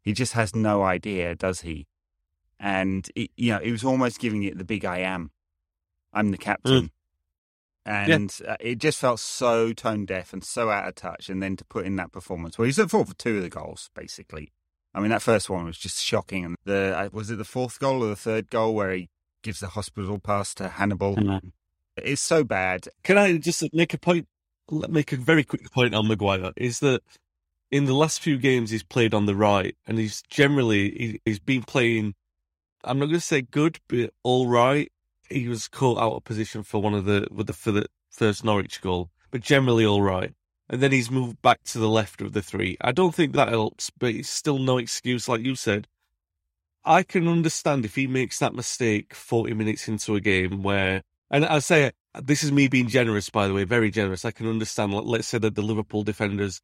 he 0.02 0.12
just 0.12 0.34
has 0.34 0.54
no 0.54 0.84
idea, 0.84 1.36
does 1.36 1.62
he? 1.62 1.88
And, 2.64 3.10
it, 3.16 3.32
you 3.36 3.52
know, 3.52 3.60
it 3.60 3.72
was 3.72 3.84
almost 3.84 4.20
giving 4.20 4.44
it 4.44 4.58
the 4.58 4.64
big 4.64 4.86
I 4.86 5.00
am. 5.00 5.32
I'm 6.14 6.30
the 6.30 6.38
captain. 6.38 6.84
Mm. 6.84 6.90
And 7.84 8.40
yeah. 8.40 8.52
Uh, 8.52 8.58
it 8.60 8.76
just 8.78 9.00
felt 9.00 9.20
so 9.20 9.74
tone 9.74 10.06
deaf 10.06 10.32
and 10.32 10.44
so 10.44 10.70
out 10.70 10.88
of 10.88 10.94
touch. 10.94 11.30
And 11.30 11.42
then 11.42 11.56
to 11.58 11.66
put 11.66 11.86
in 11.86 11.96
that 11.96 12.12
performance, 12.12 12.58
well, 12.60 12.68
he's 12.68 12.78
at 12.78 12.92
fault 12.92 13.08
for 13.08 13.16
two 13.16 13.38
of 13.38 13.44
the 13.44 13.50
goals, 13.50 13.90
basically. 13.96 14.52
I 14.94 15.00
mean, 15.00 15.10
that 15.10 15.24
first 15.24 15.50
one 15.50 15.66
was 15.66 15.78
just 15.78 16.04
shocking. 16.04 16.46
And 16.46 16.56
the 16.64 16.96
uh, 16.96 17.10
was 17.12 17.32
it 17.32 17.38
the 17.38 17.44
fourth 17.44 17.80
goal 17.80 18.04
or 18.04 18.10
the 18.10 18.16
third 18.16 18.52
goal 18.52 18.76
where 18.76 18.92
he 18.92 19.10
gives 19.42 19.60
the 19.60 19.70
hospital 19.70 20.20
pass 20.20 20.54
to 20.56 20.68
Hannibal? 20.68 21.16
Mm-hmm. 21.16 21.48
It's 21.98 22.22
so 22.22 22.44
bad. 22.44 22.88
Can 23.04 23.18
I 23.18 23.38
just 23.38 23.64
make 23.74 23.94
a 23.94 23.98
point? 23.98 24.28
Make 24.70 25.12
a 25.12 25.18
very 25.18 25.44
quick 25.44 25.70
point 25.72 25.96
on 25.96 26.08
Maguire 26.08 26.52
is 26.56 26.80
that 26.80 27.02
in 27.72 27.86
the 27.86 27.94
last 27.94 28.22
few 28.22 28.38
games 28.38 28.70
he's 28.70 28.84
played 28.84 29.14
on 29.14 29.26
the 29.26 29.36
right, 29.36 29.76
and 29.88 29.98
he's 29.98 30.22
generally 30.30 30.92
he, 30.92 31.22
he's 31.26 31.40
been 31.40 31.64
playing. 31.64 32.14
I'm 32.84 33.00
not 33.00 33.06
going 33.06 33.16
to 33.16 33.22
say 33.22 33.42
good, 33.42 33.80
but 33.88 34.14
all 34.24 34.48
right. 34.48 34.92
He 35.30 35.48
was 35.48 35.68
caught 35.68 35.98
out 35.98 36.14
of 36.14 36.24
position 36.24 36.64
for 36.64 36.82
one 36.82 36.94
of 36.94 37.06
the 37.06 37.28
with 37.32 37.48
the 37.48 37.54
for 37.54 37.72
the 37.72 37.86
first 38.10 38.44
Norwich 38.44 38.82
goal, 38.82 39.10
but 39.32 39.42
generally 39.42 39.86
all 39.86 40.02
right 40.02 40.34
and 40.72 40.82
then 40.82 40.94
he's 40.94 41.12
moved 41.12 41.42
back 41.42 41.62
to 41.66 41.78
the 41.78 41.90
left 41.90 42.22
of 42.22 42.32
the 42.32 42.42
three. 42.42 42.78
I 42.80 42.94
don't 42.94 43.14
think 43.14 43.34
that 43.34 43.50
helps, 43.50 43.90
but 43.90 44.16
it's 44.16 44.30
still 44.30 44.58
no 44.58 44.78
excuse, 44.78 45.28
like 45.28 45.42
you 45.42 45.54
said. 45.56 45.86
I 46.86 47.04
can 47.04 47.28
understand 47.28 47.84
if 47.84 47.96
he 47.96 48.08
makes 48.08 48.40
that 48.40 48.56
mistake 48.56 49.14
40 49.14 49.54
minutes 49.54 49.90
into 49.90 50.16
a 50.16 50.22
game 50.22 50.64
where, 50.64 51.04
and 51.30 51.46
I 51.46 51.60
say 51.60 51.92
this 52.24 52.42
is 52.42 52.54
me 52.54 52.70
being 52.70 52.88
generous, 52.88 53.30
by 53.30 53.50
the 53.50 53.54
way, 53.54 53.66
very 53.66 53.92
generous. 53.92 54.24
I 54.24 54.32
can 54.32 54.48
understand. 54.48 54.94
Let's 54.94 55.28
say 55.28 55.40
that 55.40 55.56
the 55.56 55.62
Liverpool 55.62 56.04
defenders 56.04 56.62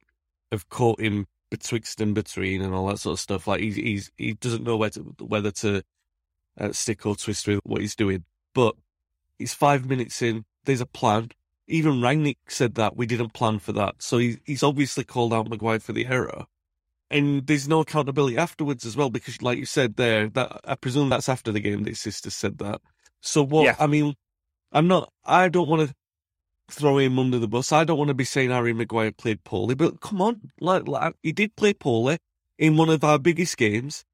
have 0.50 0.70
caught 0.70 1.00
him 1.00 1.26
betwixt 1.50 2.00
and 2.00 2.14
between 2.14 2.62
and 2.62 2.74
all 2.74 2.86
that 2.86 3.00
sort 3.00 3.12
of 3.12 3.20
stuff. 3.20 3.46
Like 3.46 3.60
he's, 3.60 3.76
he's 3.76 4.10
he 4.16 4.32
doesn't 4.32 4.64
know 4.64 4.78
where 4.78 4.90
to, 4.90 5.00
whether 5.20 5.50
to 5.50 5.82
uh, 6.58 6.72
stick 6.72 7.06
or 7.06 7.16
twist 7.16 7.46
with 7.46 7.60
what 7.64 7.80
he's 7.80 7.96
doing. 7.96 8.24
But 8.54 8.74
it's 9.38 9.54
five 9.54 9.86
minutes 9.86 10.20
in. 10.22 10.44
There's 10.64 10.80
a 10.80 10.86
plan. 10.86 11.30
Even 11.66 12.00
Rangnick 12.00 12.38
said 12.48 12.74
that 12.76 12.96
we 12.96 13.06
didn't 13.06 13.34
plan 13.34 13.58
for 13.58 13.72
that. 13.72 13.96
So 13.98 14.18
he, 14.18 14.38
he's 14.44 14.62
obviously 14.62 15.04
called 15.04 15.34
out 15.34 15.48
Maguire 15.48 15.80
for 15.80 15.92
the 15.92 16.06
error. 16.06 16.46
And 17.10 17.46
there's 17.46 17.68
no 17.68 17.80
accountability 17.80 18.36
afterwards 18.36 18.84
as 18.84 18.96
well, 18.96 19.10
because 19.10 19.40
like 19.40 19.58
you 19.58 19.64
said 19.64 19.96
there, 19.96 20.28
that 20.28 20.60
I 20.64 20.74
presume 20.74 21.08
that's 21.08 21.28
after 21.28 21.52
the 21.52 21.60
game 21.60 21.84
that 21.84 21.90
his 21.90 22.00
sister 22.00 22.30
said 22.30 22.58
that. 22.58 22.80
So 23.20 23.42
what, 23.42 23.64
yeah. 23.64 23.76
I 23.78 23.86
mean, 23.86 24.14
I'm 24.72 24.88
not, 24.88 25.10
I 25.24 25.48
don't 25.48 25.68
want 25.68 25.88
to 25.88 25.94
throw 26.70 26.98
him 26.98 27.18
under 27.18 27.38
the 27.38 27.48
bus. 27.48 27.72
I 27.72 27.84
don't 27.84 27.96
want 27.96 28.08
to 28.08 28.14
be 28.14 28.24
saying 28.24 28.50
Harry 28.50 28.74
Maguire 28.74 29.12
played 29.12 29.42
poorly, 29.44 29.74
but 29.74 30.00
come 30.00 30.20
on, 30.20 30.50
like, 30.60 30.86
like 30.86 31.14
he 31.22 31.32
did 31.32 31.56
play 31.56 31.72
poorly 31.72 32.18
in 32.58 32.76
one 32.76 32.90
of 32.90 33.02
our 33.04 33.18
biggest 33.18 33.56
games, 33.56 34.04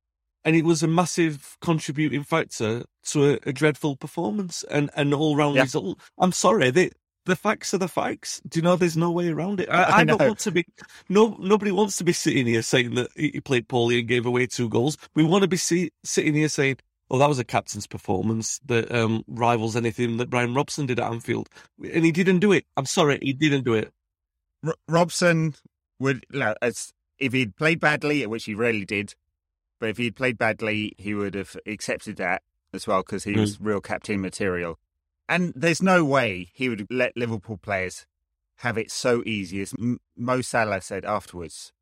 and 0.44 0.54
it 0.56 0.64
was 0.64 0.82
a 0.82 0.88
massive 0.88 1.56
contributing 1.60 2.22
factor 2.22 2.84
to 3.04 3.30
a, 3.30 3.38
a 3.46 3.52
dreadful 3.52 3.96
performance 3.96 4.64
and 4.70 4.90
an 4.96 5.14
all 5.14 5.36
round 5.36 5.56
yeah. 5.56 5.62
result. 5.62 5.98
I'm 6.18 6.32
sorry, 6.32 6.70
they 6.70 6.90
the 7.26 7.36
facts 7.36 7.72
are 7.72 7.78
the 7.78 7.88
facts. 7.88 8.40
Do 8.48 8.58
you 8.58 8.62
know? 8.62 8.76
There's 8.76 8.96
no 8.96 9.10
way 9.10 9.28
around 9.28 9.60
it. 9.60 9.68
I, 9.70 9.82
I, 9.82 9.96
I 9.98 10.04
don't 10.04 10.20
want 10.20 10.38
to 10.40 10.50
be. 10.50 10.66
No, 11.08 11.36
nobody 11.38 11.70
wants 11.70 11.96
to 11.98 12.04
be 12.04 12.12
sitting 12.12 12.46
here 12.46 12.62
saying 12.62 12.94
that 12.94 13.08
he 13.16 13.40
played 13.40 13.68
poorly 13.68 13.98
and 13.98 14.08
gave 14.08 14.26
away 14.26 14.46
two 14.46 14.68
goals. 14.68 14.98
We 15.14 15.24
want 15.24 15.42
to 15.42 15.48
be 15.48 15.56
see, 15.56 15.90
sitting 16.02 16.34
here 16.34 16.48
saying, 16.48 16.78
"Oh, 17.10 17.18
that 17.18 17.28
was 17.28 17.38
a 17.38 17.44
captain's 17.44 17.86
performance 17.86 18.60
that 18.66 18.92
um, 18.94 19.24
rivals 19.26 19.76
anything 19.76 20.18
that 20.18 20.30
Brian 20.30 20.54
Robson 20.54 20.86
did 20.86 21.00
at 21.00 21.10
Anfield," 21.10 21.48
and 21.92 22.04
he 22.04 22.12
didn't 22.12 22.40
do 22.40 22.52
it. 22.52 22.66
I'm 22.76 22.86
sorry, 22.86 23.18
he 23.22 23.32
didn't 23.32 23.64
do 23.64 23.74
it. 23.74 23.92
R- 24.66 24.74
Robson 24.88 25.54
would, 25.98 26.26
as 26.60 26.92
if 27.18 27.32
he'd 27.32 27.56
played 27.56 27.80
badly, 27.80 28.26
which 28.26 28.44
he 28.44 28.54
rarely 28.54 28.84
did, 28.84 29.14
but 29.84 29.90
if 29.90 29.98
he'd 29.98 30.16
played 30.16 30.38
badly, 30.38 30.94
he 30.96 31.12
would 31.12 31.34
have 31.34 31.58
accepted 31.66 32.16
that 32.16 32.40
as 32.72 32.86
well 32.86 33.00
because 33.00 33.24
he 33.24 33.34
mm. 33.34 33.40
was 33.40 33.60
real 33.60 33.82
captain 33.82 34.18
material. 34.18 34.78
And 35.28 35.52
there's 35.54 35.82
no 35.82 36.06
way 36.06 36.48
he 36.54 36.70
would 36.70 36.86
let 36.88 37.14
Liverpool 37.18 37.58
players 37.58 38.06
have 38.60 38.78
it 38.78 38.90
so 38.90 39.22
easy. 39.26 39.60
As 39.60 39.74
Mo 40.16 40.40
Salah 40.40 40.80
said 40.80 41.04
afterwards, 41.04 41.74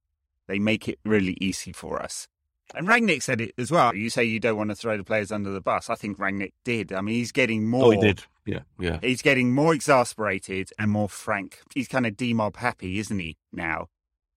they 0.49 0.59
make 0.59 0.88
it 0.88 0.99
really 1.04 1.38
easy 1.40 1.71
for 1.71 2.02
us. 2.02 2.26
And 2.75 2.88
Rangnick 2.88 3.23
said 3.23 3.40
it 3.40 3.54
as 3.56 3.71
well. 3.71 3.94
You 3.94 4.11
say 4.11 4.25
you 4.25 4.40
don't 4.40 4.56
want 4.56 4.71
to 4.71 4.75
throw 4.75 4.97
the 4.97 5.04
players 5.04 5.30
under 5.30 5.50
the 5.50 5.61
bus. 5.61 5.88
I 5.88 5.94
think 5.94 6.18
Rangnick 6.18 6.54
did. 6.64 6.92
I 6.92 7.02
mean, 7.02 7.14
he's 7.14 7.30
getting 7.30 7.68
more. 7.68 7.85
Oh, 7.85 7.90
he 7.90 7.99
did. 7.99 8.25
Yeah, 8.44 8.62
yeah. 8.80 8.99
He's 9.00 9.23
getting 9.23 9.54
more 9.54 9.73
exasperated 9.73 10.71
and 10.76 10.90
more 10.90 11.09
frank. 11.09 11.61
He's 11.73 11.87
kind 11.87 12.04
of 12.04 12.14
demob 12.14 12.56
happy, 12.56 12.99
isn't 12.99 13.21
he? 13.21 13.37
Now, 13.52 13.90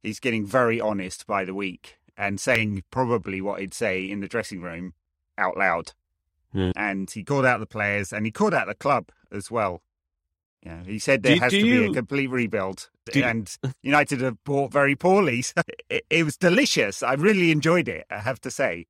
he's 0.04 0.20
getting 0.20 0.46
very 0.46 0.80
honest 0.80 1.26
by 1.26 1.46
the 1.46 1.56
week 1.56 1.98
and 2.18 2.40
saying 2.40 2.84
probably 2.92 3.42
what 3.42 3.60
he'd 3.60 3.74
say 3.74 4.04
in 4.04 4.20
the 4.20 4.28
dressing 4.28 4.62
room 4.62 4.94
out 5.38 5.58
loud. 5.58 5.94
Mm. 6.54 6.72
And 6.76 7.12
he 7.12 7.24
called 7.24 7.46
out 7.46 7.60
the 7.60 7.66
players 7.66 8.14
and 8.14 8.26
he 8.26 8.32
called 8.32 8.54
out 8.54 8.68
the 8.68 8.76
club 8.76 9.10
as 9.32 9.52
well. 9.52 9.82
Yeah, 10.64 10.84
he 10.84 10.98
said 10.98 11.22
there 11.22 11.36
do, 11.36 11.42
has 11.42 11.52
do 11.52 11.62
to 11.62 11.68
you, 11.68 11.80
be 11.82 11.86
a 11.92 11.94
complete 11.94 12.28
rebuild, 12.28 12.90
do, 13.12 13.22
and 13.22 13.56
United 13.84 14.22
have 14.22 14.44
bought 14.44 14.72
very 14.72 14.96
poorly. 14.96 15.44
So 15.44 15.62
it, 15.90 16.06
it, 16.10 16.24
was 16.24 16.38
delicious. 16.38 17.04
I 17.04 17.14
really 17.14 17.52
enjoyed 17.52 17.88
it. 17.88 18.06
I 18.10 18.20
have 18.20 18.42
to 18.42 18.52
say. 18.52 18.88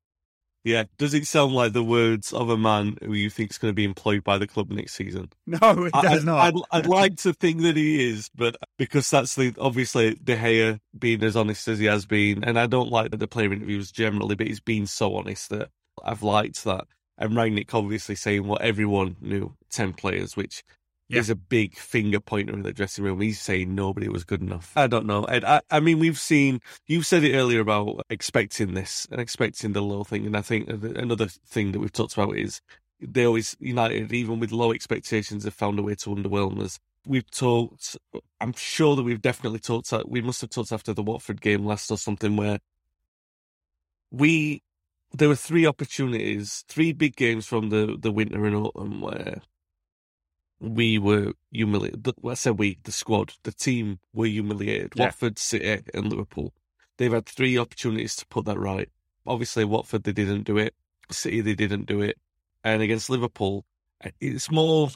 Yeah, 0.65 0.85
does 0.97 1.13
it 1.13 1.27
sound 1.27 1.53
like 1.53 1.73
the 1.73 1.83
words 1.83 2.33
of 2.33 2.49
a 2.49 2.57
man 2.57 2.97
who 3.01 3.13
you 3.13 3.29
think 3.29 3.51
is 3.51 3.57
going 3.57 3.69
to 3.69 3.75
be 3.75 3.85
employed 3.85 4.23
by 4.23 4.37
the 4.37 4.47
club 4.47 4.71
next 4.71 4.95
season? 4.95 5.29
No, 5.47 5.85
it 5.85 5.93
does 5.93 6.23
I, 6.23 6.25
not. 6.25 6.39
I'd, 6.39 6.55
I'd, 6.71 6.87
like 6.87 7.17
to 7.17 7.33
think 7.33 7.61
that 7.61 7.77
he 7.77 8.09
is, 8.09 8.29
but 8.35 8.57
because 8.77 9.09
that's 9.09 9.35
the 9.35 9.53
obviously 9.59 10.15
De 10.15 10.35
Gea 10.35 10.79
being 10.97 11.23
as 11.23 11.35
honest 11.35 11.67
as 11.67 11.79
he 11.79 11.85
has 11.85 12.05
been, 12.05 12.43
and 12.43 12.59
I 12.59 12.65
don't 12.65 12.91
like 12.91 13.11
that 13.11 13.17
the 13.17 13.27
player 13.27 13.53
interviews 13.53 13.91
generally, 13.91 14.35
but 14.35 14.47
he's 14.47 14.59
been 14.59 14.87
so 14.87 15.15
honest 15.15 15.49
that 15.51 15.69
I've 16.03 16.23
liked 16.23 16.63
that 16.63 16.87
and 17.17 17.33
Rangnick 17.33 17.73
obviously 17.73 18.15
saying 18.15 18.45
what 18.45 18.61
everyone 18.61 19.15
knew, 19.21 19.55
10 19.71 19.93
players, 19.93 20.35
which 20.35 20.63
Yeah. 21.07 21.19
is 21.19 21.29
a 21.29 21.35
big 21.35 21.75
finger 21.75 22.19
pointer 22.19 22.53
in 22.53 22.63
the 22.63 22.73
dressing 22.73 23.03
room. 23.03 23.21
He's 23.21 23.39
saying 23.39 23.75
nobody 23.75 24.09
was 24.09 24.23
good 24.23 24.41
enough. 24.41 24.73
I 24.75 24.87
don't 24.87 25.05
know. 25.05 25.23
Ed, 25.25 25.43
I, 25.43 25.61
I 25.69 25.79
mean, 25.79 25.99
we've 25.99 26.17
seen, 26.19 26.61
you've 26.87 27.05
said 27.05 27.23
it 27.23 27.35
earlier 27.35 27.59
about 27.61 28.01
expecting 28.09 28.73
this 28.73 29.07
and 29.11 29.21
expecting 29.21 29.73
the 29.73 29.81
low 29.83 30.03
thing. 30.03 30.25
And 30.25 30.35
I 30.35 30.41
think 30.41 30.67
another 30.69 31.27
thing 31.27 31.73
that 31.73 31.79
we've 31.79 31.91
talked 31.91 32.13
about 32.15 32.37
is 32.37 32.59
they 32.99 33.25
always, 33.25 33.55
United, 33.59 34.11
even 34.13 34.39
with 34.39 34.51
low 34.51 34.71
expectations, 34.73 35.43
have 35.43 35.53
found 35.53 35.77
a 35.77 35.83
way 35.83 35.95
to 35.95 36.09
underwhelm 36.09 36.59
us. 36.61 36.79
We've 37.05 37.29
talked, 37.29 37.97
I'm 38.41 38.53
sure 38.53 38.95
that 38.95 39.03
we've 39.03 39.21
definitely 39.21 39.59
talked, 39.59 39.93
uh, 39.93 40.03
we 40.07 40.21
must 40.21 40.41
have 40.41 40.49
talked 40.49 40.71
after 40.71 40.93
the 40.93 41.03
Watford 41.03 41.39
game 41.39 41.65
last 41.65 41.91
or 41.91 41.99
something 41.99 42.35
where 42.35 42.57
we, 44.11 44.63
there 45.13 45.29
were 45.29 45.35
three 45.35 45.67
opportunities, 45.67 46.65
three 46.67 46.93
big 46.93 47.15
games 47.15 47.45
from 47.45 47.69
the, 47.69 47.95
the 47.99 48.11
winter 48.11 48.43
and 48.45 48.55
autumn 48.55 49.01
where 49.01 49.41
we 50.59 50.97
were 50.97 51.33
humiliated. 51.51 52.07
I 52.25 52.33
said 52.33 52.57
we, 52.57 52.77
the 52.83 52.91
squad, 52.91 53.33
the 53.43 53.51
team 53.51 53.99
were 54.13 54.25
humiliated. 54.25 54.93
Yeah. 54.95 55.05
Watford, 55.05 55.37
City, 55.37 55.83
and 55.93 56.09
Liverpool. 56.09 56.53
They've 56.97 57.11
had 57.11 57.25
three 57.25 57.57
opportunities 57.57 58.15
to 58.17 58.25
put 58.27 58.45
that 58.45 58.59
right. 58.59 58.89
Obviously, 59.27 59.65
Watford, 59.65 60.03
they 60.03 60.13
didn't 60.13 60.43
do 60.43 60.57
it. 60.57 60.73
City, 61.11 61.41
they 61.41 61.55
didn't 61.55 61.85
do 61.85 62.01
it. 62.01 62.17
And 62.63 62.81
against 62.81 63.09
Liverpool, 63.09 63.65
eh, 64.01 64.11
it's 64.19 64.49
more 64.49 64.89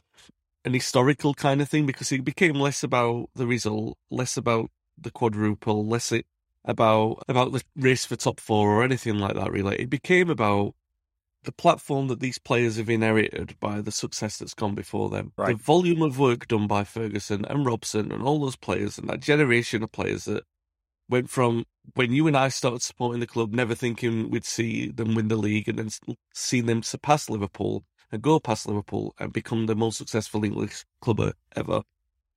an 0.66 0.74
historical 0.74 1.34
kind 1.34 1.62
of 1.62 1.70
thing 1.70 1.86
because 1.86 2.12
it 2.12 2.24
became 2.24 2.56
less 2.56 2.84
about 2.84 3.30
the 3.36 3.48
result, 3.48 3.98
less 4.10 4.38
about 4.38 4.72
the 4.98 5.12
quadruple, 5.12 5.86
less 5.86 6.12
it 6.12 6.26
about 6.66 7.24
about 7.28 7.52
the 7.52 7.64
race 7.76 8.06
for 8.06 8.16
top 8.16 8.40
four 8.40 8.70
or 8.70 8.84
anything 8.84 9.18
like 9.18 9.36
that. 9.36 9.52
Really, 9.52 9.78
it 9.78 9.90
became 9.90 10.30
about 10.30 10.76
the 11.50 11.54
platform 11.54 12.10
that 12.10 12.20
these 12.20 12.38
players 12.38 12.78
have 12.78 12.92
inherited 12.92 13.60
by 13.60 13.82
the 13.82 13.92
success 13.92 14.38
that's 14.38 14.54
gone 14.54 14.76
before 14.76 15.10
them. 15.10 15.34
Right. 15.36 15.58
The 15.58 15.64
volume 15.64 16.04
of 16.04 16.20
work 16.20 16.48
done 16.48 16.68
by 16.68 16.84
Ferguson 16.84 17.44
and 17.46 17.66
Robson 17.66 18.12
and 18.12 18.22
all 18.22 18.40
those 18.40 18.56
players 18.56 19.00
and 19.00 19.10
that 19.10 19.20
generation 19.20 19.82
of 19.82 19.92
players 19.92 20.26
that 20.26 20.44
went 21.10 21.28
from 21.28 21.66
when 21.96 22.14
you 22.14 22.28
and 22.28 22.38
I 22.38 22.50
started 22.50 22.84
supporting 22.84 23.20
the 23.20 23.26
club, 23.26 23.52
never 23.52 23.74
thinking 23.74 24.30
we'd 24.30 24.46
see 24.46 24.90
them 24.92 25.16
win 25.16 25.28
the 25.28 25.38
league 25.38 25.68
and 25.68 25.80
then 25.80 25.90
seeing 26.36 26.68
them 26.68 26.84
surpass 26.84 27.32
Liverpool 27.32 27.84
and 28.12 28.22
go 28.22 28.40
past 28.40 28.68
Liverpool 28.68 29.16
and 29.20 29.34
become 29.34 29.66
the 29.66 29.76
most 29.76 29.98
successful 29.98 30.46
English 30.46 30.86
club 31.02 31.34
ever. 31.56 31.82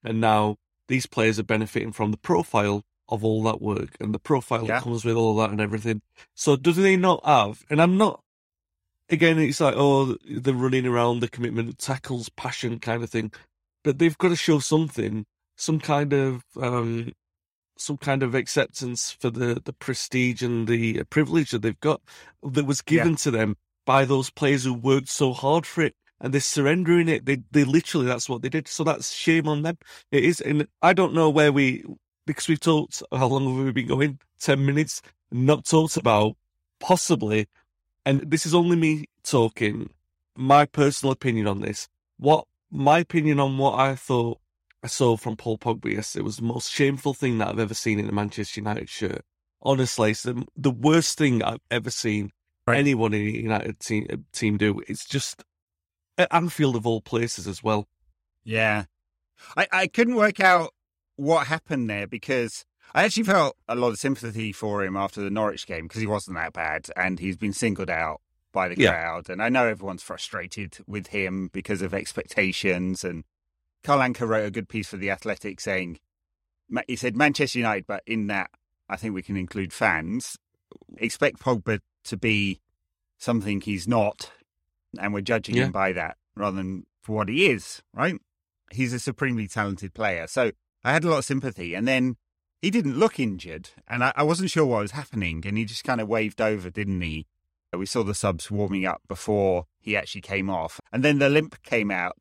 And 0.03 0.23
now 0.23 0.57
these 0.89 1.05
players 1.05 1.39
are 1.39 1.43
benefiting 1.45 1.93
from 1.93 2.13
the 2.13 2.17
profile 2.17 2.83
of 3.11 3.23
all 3.23 3.43
that 3.43 3.61
work 3.61 3.91
and 4.01 4.15
the 4.15 4.19
profile 4.19 4.65
Yeah. 4.67 4.77
that 4.77 4.85
comes 4.85 5.05
with 5.05 5.17
all 5.17 5.37
that 5.37 5.51
and 5.51 5.61
everything. 5.61 6.01
So 6.35 6.57
do 6.57 6.73
they 6.73 6.97
not 6.97 7.21
have? 7.27 7.63
And 7.69 7.83
I'm 7.83 7.99
not. 7.99 8.23
Again, 9.13 9.39
it's 9.39 9.61
like 9.61 9.75
oh, 9.77 10.17
the 10.29 10.55
running 10.55 10.87
around, 10.87 11.21
the 11.21 11.29
commitment, 11.29 11.79
tackles, 11.79 12.31
passion 12.31 12.81
kind 12.81 13.05
of 13.05 13.11
thing, 13.11 13.33
but 13.85 13.99
they've 13.99 14.19
got 14.19 14.31
to 14.31 14.37
show 14.37 14.59
something, 14.59 15.27
some 15.57 15.81
kind 15.81 16.13
of 16.15 16.45
um, 16.61 17.13
some 17.79 17.99
kind 17.99 18.23
of 18.23 18.35
acceptance 18.35 19.13
for 19.13 19.31
the 19.31 19.61
the 19.65 19.75
prestige 19.75 20.43
and 20.43 20.67
the 20.69 21.05
privilege 21.05 21.51
that 21.53 21.63
they've 21.63 21.81
got 21.81 22.01
that 22.43 22.67
was 22.67 22.83
given 22.83 23.17
to 23.17 23.31
them 23.31 23.57
by 23.87 24.05
those 24.05 24.31
players 24.31 24.65
who 24.65 24.75
worked 24.75 25.09
so 25.09 25.33
hard 25.33 25.67
for 25.67 25.83
it 25.83 25.95
and 26.23 26.33
they're 26.33 26.41
surrendering 26.41 27.09
it. 27.09 27.27
They 27.27 27.39
they 27.51 27.65
literally 27.65 28.07
that's 28.07 28.29
what 28.29 28.43
they 28.43 28.49
did. 28.49 28.69
So 28.69 28.85
that's 28.85 29.13
shame 29.13 29.49
on 29.49 29.63
them. 29.63 29.77
It 30.11 30.25
is, 30.25 30.41
and 30.41 30.67
I 30.81 30.95
don't 30.95 31.15
know 31.15 31.29
where 31.29 31.53
we 31.53 31.85
because 32.27 32.49
we've 32.49 32.61
talked 32.61 33.03
how 33.13 33.27
long 33.27 33.57
have 33.57 33.67
we 33.67 33.73
been 33.73 33.89
going? 33.89 34.21
Ten 34.41 34.65
minutes, 34.65 35.03
not 35.31 35.67
talked 35.67 35.97
about 35.97 36.37
possibly, 36.81 37.47
and 38.05 38.31
this 38.31 38.47
is 38.47 38.55
only 38.55 38.77
me 38.77 39.07
talking. 39.23 39.91
My 40.37 40.65
personal 40.67 41.13
opinion 41.13 41.47
on 41.47 41.61
this. 41.61 41.89
What 42.19 42.47
my 42.71 43.01
opinion 43.01 43.39
on 43.41 43.59
what 43.59 43.79
I 43.79 43.95
thought 43.95 44.39
I 44.83 44.87
saw 44.87 45.17
from 45.17 45.37
Paul 45.37 45.59
Pogba 45.59 45.93
yesterday 45.93 46.25
was 46.25 46.37
the 46.39 46.43
most 46.43 46.71
shameful 46.71 47.15
thing 47.15 47.39
that 47.39 47.49
I've 47.49 47.59
ever 47.59 47.75
seen 47.75 47.99
in 47.99 48.09
a 48.09 48.13
Manchester 48.13 48.61
United 48.61 48.89
shirt. 48.89 49.23
Honestly, 49.61 50.11
it's 50.13 50.23
the, 50.25 50.45
the 50.57 50.71
worst 50.71 51.19
thing 51.19 51.43
I've 51.43 51.61
ever 51.71 51.91
seen 51.91 52.31
Right. 52.65 52.79
anyone 52.79 53.13
in 53.13 53.23
a 53.23 53.31
United 53.31 53.81
team 53.81 54.07
uh, 54.09 54.17
team 54.33 54.57
do. 54.57 54.81
It's 54.87 55.05
just 55.05 55.43
at 56.17 56.29
Anfield 56.33 56.77
of 56.77 56.87
all 56.87 57.01
places 57.01 57.49
as 57.49 57.61
well. 57.63 57.89
Yeah. 58.45 58.85
I, 59.57 59.67
I 59.73 59.87
couldn't 59.89 60.15
work 60.15 60.39
out 60.39 60.73
what 61.17 61.49
happened 61.49 61.91
there 61.91 62.07
because 62.07 62.65
I 62.95 63.05
actually 63.05 63.23
felt 63.25 63.57
a 63.69 63.75
lot 63.75 63.89
of 63.89 63.99
sympathy 63.99 64.53
for 64.53 64.85
him 64.85 64.97
after 64.97 65.23
the 65.23 65.31
Norwich 65.31 65.67
game 65.67 65.85
because 65.87 66.01
he 66.01 66.07
wasn't 66.07 66.37
that 66.37 66.53
bad 66.53 66.89
and 66.97 67.19
he's 67.19 67.37
been 67.37 67.53
singled 67.55 67.89
out 67.91 68.21
by 68.53 68.69
the 68.69 68.77
Yeah. 68.79 68.91
crowd. 68.91 69.31
And 69.31 69.43
I 69.43 69.49
know 69.49 69.67
everyone's 69.67 70.03
frustrated 70.03 70.79
with 70.87 71.07
him 71.09 71.49
because 71.53 71.81
of 71.81 71.95
expectations. 71.95 73.03
And 73.03 73.25
Carl 73.83 74.01
Anka 74.01 74.29
wrote 74.29 74.45
a 74.45 74.51
good 74.51 74.69
piece 74.69 74.89
for 74.89 74.99
The 74.99 75.11
Athletic 75.11 75.59
saying, 75.59 76.01
he 76.87 76.97
said 76.97 77.17
Manchester 77.17 77.59
United, 77.59 77.87
but 77.87 78.03
in 78.07 78.27
that, 78.27 78.51
I 78.89 78.97
think 78.97 79.15
we 79.15 79.23
can 79.23 79.37
include 79.39 79.73
fans. 79.73 80.37
Expect 80.99 81.39
Pogba 81.39 81.81
to 82.05 82.17
be 82.17 82.61
something 83.19 83.61
he's 83.61 83.89
not, 83.89 84.33
and 84.99 85.15
we're 85.15 85.21
judging 85.23 85.57
Yeah. 85.57 85.67
him 85.67 85.73
by 85.73 85.93
that 85.93 86.19
rather 86.35 86.57
than 86.57 86.87
for 87.03 87.17
what 87.17 87.29
he 87.29 87.47
is, 87.51 87.83
right? 87.95 88.17
He's 88.71 88.93
a 88.93 88.99
supremely 89.01 89.49
talented 89.49 89.95
player. 89.95 90.27
So 90.27 90.53
I 90.85 90.93
had 90.93 91.05
a 91.05 91.09
lot 91.11 91.19
of 91.19 91.25
sympathy. 91.25 91.75
And 91.75 91.87
then 91.89 92.17
he 92.63 92.71
didn't 92.71 92.99
look 92.99 93.19
injured, 93.21 93.71
and 93.89 94.03
I, 94.05 94.13
I 94.17 94.23
wasn't 94.23 94.51
sure 94.51 94.65
what 94.65 94.81
was 94.83 94.93
happening. 94.93 95.43
And 95.47 95.59
he 95.59 95.65
just 95.65 95.85
kind 95.85 96.01
of 96.01 96.09
waved 96.09 96.41
over, 96.41 96.71
didn't 96.71 97.01
he? 97.03 97.27
Uh, 97.75 97.79
we 97.79 97.87
saw 97.87 98.03
the 98.05 98.15
subs 98.15 98.51
warming 98.51 98.87
up 98.87 99.03
before 99.09 99.67
he 99.81 99.97
actually 99.97 100.21
came 100.21 100.49
off. 100.49 100.81
And 100.93 101.03
then 101.03 101.19
the 101.19 101.29
limp 101.29 101.61
came 101.63 101.91
out 101.91 102.17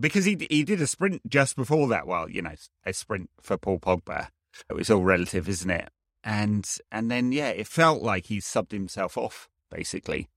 because 0.00 0.24
he 0.24 0.36
he 0.50 0.64
did 0.64 0.80
a 0.80 0.86
sprint 0.86 1.22
just 1.28 1.54
before 1.54 1.86
that. 1.88 2.06
Well, 2.06 2.28
you 2.30 2.42
know, 2.42 2.54
a 2.84 2.92
sprint 2.92 3.30
for 3.40 3.56
Paul 3.58 3.78
Pogba. 3.78 4.28
It 4.70 4.74
was 4.74 4.90
all 4.90 5.02
relative, 5.04 5.48
isn't 5.48 5.70
it? 5.70 5.90
And 6.24 6.66
and 6.90 7.10
then 7.10 7.30
yeah, 7.32 7.50
it 7.50 7.66
felt 7.68 8.02
like 8.02 8.26
he 8.26 8.38
subbed 8.38 8.72
himself 8.72 9.18
off 9.18 9.48
basically, 9.70 10.28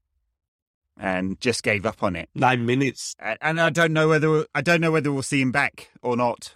and 1.00 1.40
just 1.40 1.64
gave 1.64 1.86
up 1.86 2.04
on 2.04 2.16
it. 2.16 2.28
Nine 2.36 2.66
minutes. 2.66 3.16
A- 3.22 3.38
And 3.42 3.62
I 3.62 3.70
don't 3.70 3.94
know 3.94 4.10
whether 4.10 4.46
I 4.54 4.62
don't 4.62 4.82
know 4.82 4.92
whether 4.92 5.12
we'll 5.14 5.22
see 5.24 5.40
him 5.42 5.52
back 5.54 5.90
or 6.02 6.18
not. 6.18 6.56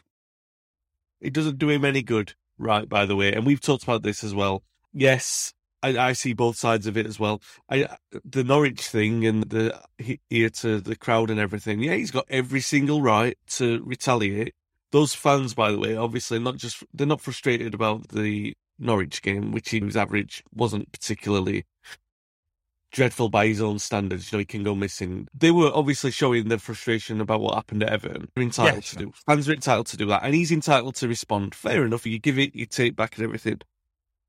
It 1.22 1.34
doesn't 1.34 1.60
do 1.60 1.70
him 1.70 1.86
any 1.86 2.02
good, 2.02 2.34
right? 2.58 2.88
By 2.88 3.06
the 3.06 3.16
way, 3.16 3.34
and 3.34 3.46
we've 3.46 3.62
talked 3.62 3.84
about 3.84 4.04
this 4.04 4.24
as 4.24 4.34
well. 4.34 4.64
Yes, 4.94 5.54
I, 5.84 5.98
I 5.98 6.14
see 6.14 6.34
both 6.34 6.58
sides 6.58 6.88
of 6.88 6.98
it 6.98 7.06
as 7.06 7.20
well. 7.20 7.42
I 7.70 7.84
uh, 7.84 7.96
the 8.24 8.44
Norwich 8.44 8.82
thing 8.82 9.26
and 9.26 9.44
the 9.44 9.80
he- 9.98 10.22
ear 10.30 10.50
to 10.50 10.80
the 10.80 10.96
crowd 10.96 11.30
and 11.30 11.40
everything. 11.40 11.82
Yeah, 11.82 11.96
he's 11.96 12.12
got 12.12 12.26
every 12.30 12.62
single 12.62 13.02
right 13.02 13.38
to 13.52 13.82
retaliate. 13.84 14.54
Those 14.92 15.14
fans, 15.14 15.54
by 15.54 15.72
the 15.72 15.80
way, 15.80 15.96
obviously 15.96 16.40
not 16.40 16.58
just 16.58 16.84
they're 16.94 17.08
not 17.08 17.22
frustrated 17.22 17.74
about 17.74 18.10
the 18.10 18.54
Norwich 18.78 19.22
game, 19.22 19.52
which 19.52 19.70
he 19.70 19.80
was 19.80 19.96
average, 19.96 20.44
wasn't 20.54 20.92
particularly 20.92 21.66
dreadful 22.92 23.30
by 23.30 23.48
his 23.48 23.62
own 23.62 23.80
standards. 23.80 24.32
You 24.32 24.38
know, 24.38 24.40
he 24.40 24.46
can 24.46 24.64
go 24.64 24.76
missing. 24.76 25.28
They 25.34 25.52
were 25.52 25.72
obviously 25.74 26.12
showing 26.12 26.48
their 26.50 26.58
frustration 26.60 27.22
about 27.22 27.42
what 27.42 27.56
happened 27.56 27.84
at 27.84 27.90
Everton. 27.90 28.28
They're 28.36 28.44
entitled 28.44 28.76
Yeah, 28.76 28.82
to 28.82 28.88
sure. 28.88 29.02
do. 29.04 29.14
Fans 29.26 29.50
are 29.50 29.54
entitled 29.54 29.88
to 29.88 29.98
do 29.98 30.06
that, 30.08 30.24
and 30.24 30.34
he's 30.36 30.52
entitled 30.52 30.96
to 30.96 31.08
respond. 31.08 31.56
Fair 31.56 31.86
enough. 31.86 32.06
You 32.06 32.20
give 32.20 32.38
it, 32.38 32.56
you 32.56 32.66
take 32.66 32.96
back, 32.96 33.16
and 33.18 33.24
everything. 33.24 33.60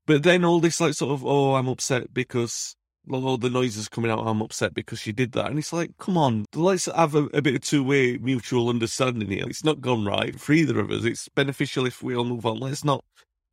But 0.05 0.23
then 0.23 0.43
all 0.43 0.59
this 0.59 0.81
like 0.81 0.93
sort 0.93 1.11
of, 1.13 1.25
oh, 1.25 1.55
I'm 1.55 1.67
upset 1.67 2.13
because 2.13 2.75
all 3.11 3.37
the 3.37 3.49
noises 3.49 3.89
coming 3.89 4.09
out. 4.11 4.25
I'm 4.25 4.41
upset 4.41 4.73
because 4.73 4.99
she 4.99 5.11
did 5.11 5.33
that, 5.33 5.47
and 5.47 5.59
it's 5.59 5.73
like, 5.73 5.91
come 5.97 6.17
on, 6.17 6.45
let's 6.55 6.85
have 6.85 7.15
a, 7.15 7.25
a 7.33 7.41
bit 7.41 7.55
of 7.55 7.61
two 7.61 7.83
way 7.83 8.17
mutual 8.17 8.69
understanding 8.69 9.29
here. 9.29 9.45
It's 9.47 9.63
not 9.63 9.81
gone 9.81 10.05
right 10.05 10.39
for 10.39 10.53
either 10.53 10.79
of 10.79 10.89
us. 10.91 11.03
It's 11.03 11.27
beneficial 11.29 11.85
if 11.85 12.01
we 12.01 12.15
all 12.15 12.23
move 12.25 12.45
on. 12.45 12.59
Let's 12.59 12.83
not 12.83 13.03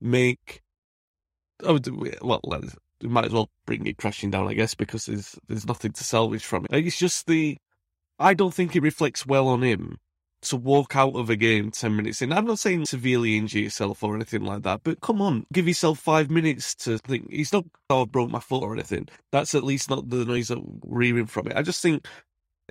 make. 0.01 0.63
Oh, 1.63 1.79
well, 2.23 2.41
let's- 2.45 2.77
we 3.03 3.09
might 3.09 3.27
as 3.27 3.33
well 3.33 3.51
bring 3.67 3.87
it 3.87 3.97
crashing 3.99 4.31
down, 4.31 4.49
I 4.49 4.55
guess, 4.55 4.75
because 4.75 5.07
there's 5.07 5.39
there's 5.49 5.67
nothing 5.67 5.93
to 5.93 6.05
salvage 6.05 6.45
from 6.45 6.67
it. 6.71 6.87
It's 6.87 6.99
just 6.99 7.27
the. 7.27 7.57
I 8.19 8.35
don't 8.35 8.53
think 8.53 8.77
it 8.77 8.83
reflects 8.83 9.25
well 9.25 9.49
on 9.49 9.63
him 9.63 9.99
to 10.43 10.57
walk 10.57 10.97
out 10.97 11.15
of 11.17 11.29
a 11.29 11.37
game 11.37 11.71
10 11.71 11.97
minutes 11.97 12.23
in. 12.23 12.33
I'm 12.33 12.47
not 12.47 12.59
saying 12.59 12.87
severely 12.87 13.37
injure 13.37 13.59
yourself 13.59 14.03
or 14.03 14.15
anything 14.15 14.43
like 14.43 14.63
that, 14.63 14.81
but 14.83 15.01
come 15.01 15.21
on, 15.21 15.47
give 15.53 15.69
yourself 15.69 15.99
five 15.99 16.31
minutes 16.31 16.75
to 16.77 16.99
think. 16.99 17.31
He's 17.31 17.53
not, 17.53 17.65
oh, 17.91 18.03
I 18.03 18.05
broke 18.07 18.31
my 18.31 18.41
foot 18.41 18.63
or 18.63 18.73
anything. 18.73 19.09
That's 19.33 19.55
at 19.55 19.65
least 19.65 19.91
not 19.91 20.09
the 20.09 20.25
noise 20.25 20.49
that 20.49 20.61
we're 20.85 21.03
hearing 21.03 21.27
from 21.27 21.49
it. 21.49 21.57
I 21.57 21.63
just 21.63 21.83
think 21.83 22.07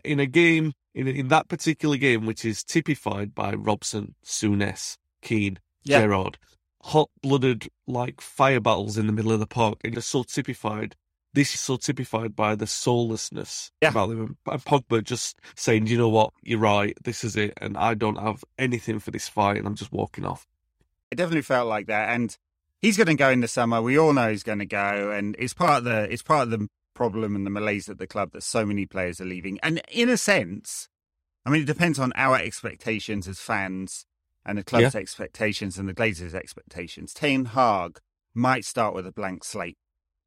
in 0.04 0.20
a 0.20 0.26
game, 0.26 0.74
in, 0.96 1.08
in 1.08 1.28
that 1.28 1.48
particular 1.48 1.98
game, 1.98 2.26
which 2.26 2.44
is 2.44 2.64
typified 2.64 3.36
by 3.36 3.54
Robson, 3.54 4.16
Souness, 4.26 4.98
Keane, 5.22 5.60
Yeah. 5.84 6.02
Gerrard, 6.02 6.38
hot 6.82 7.10
blooded 7.22 7.70
like 7.88 8.22
fire 8.22 8.60
battles 8.60 8.98
in 8.98 9.08
the 9.08 9.14
middle 9.14 9.32
of 9.32 9.40
the 9.40 9.48
park, 9.48 9.80
and 9.84 9.98
it's 9.98 10.08
so 10.08 10.24
typified. 10.24 10.96
This 11.34 11.54
is 11.54 11.60
so 11.60 11.78
typified 11.78 12.36
by 12.36 12.56
the 12.56 12.66
soullessness 12.66 13.72
Yeah. 13.82 13.90
about 13.90 14.10
them. 14.10 14.38
And 14.48 14.66
Pogba 14.66 15.04
just 15.04 15.40
saying, 15.56 15.88
you 15.88 15.98
know 15.98 16.10
what, 16.10 16.34
you're 16.42 16.60
right, 16.60 16.98
this 17.04 17.24
is 17.24 17.36
it, 17.36 17.54
and 17.58 17.78
I 17.78 17.94
don't 17.94 18.18
have 18.18 18.44
anything 18.58 19.00
for 19.00 19.12
this 19.12 19.30
fight, 19.30 19.58
and 19.58 19.68
I'm 19.68 19.76
just 19.76 19.92
walking 19.92 20.26
off. 20.26 20.48
It 21.12 21.16
definitely 21.16 21.44
felt 21.44 21.68
like 21.68 21.88
that, 21.88 22.10
and 22.10 22.36
he's 22.80 22.98
going 22.98 23.08
to 23.08 23.16
go 23.16 23.30
in 23.30 23.42
the 23.42 23.48
summer. 23.48 23.82
We 23.82 23.98
all 23.98 24.14
know 24.14 24.30
he's 24.30 24.44
going 24.44 24.60
to 24.60 24.66
go, 24.66 25.12
and 25.12 25.36
it's 25.38 25.54
part 25.54 25.80
of 25.80 25.84
the 25.84 26.12
it's 26.12 26.24
part 26.24 26.44
of 26.44 26.50
the 26.52 26.68
problem 26.96 27.36
and 27.36 27.46
the 27.46 27.52
malaise 27.52 27.88
at 27.90 27.98
the 27.98 28.08
club 28.08 28.32
that 28.34 28.44
so 28.44 28.66
many 28.66 28.86
players 28.86 29.22
are 29.22 29.26
leaving. 29.26 29.60
And 29.64 29.82
in 29.92 30.10
a 30.10 30.18
sense, 30.18 30.90
I 31.46 31.50
mean, 31.50 31.62
it 31.62 31.66
depends 31.66 31.98
on 32.00 32.12
our 32.16 32.38
expectations 32.38 33.28
as 33.28 33.40
fans 33.40 34.06
and 34.46 34.58
the 34.58 34.64
club's 34.64 34.94
yeah. 34.94 35.02
expectations 35.02 35.78
and 35.78 35.88
the 35.88 35.94
Glazers' 35.94 36.34
expectations. 36.34 37.14
Ten 37.14 37.46
Hag 37.46 38.00
might 38.34 38.66
start 38.66 38.94
with 38.94 39.06
a 39.06 39.12
blank 39.12 39.44
slate. 39.44 39.78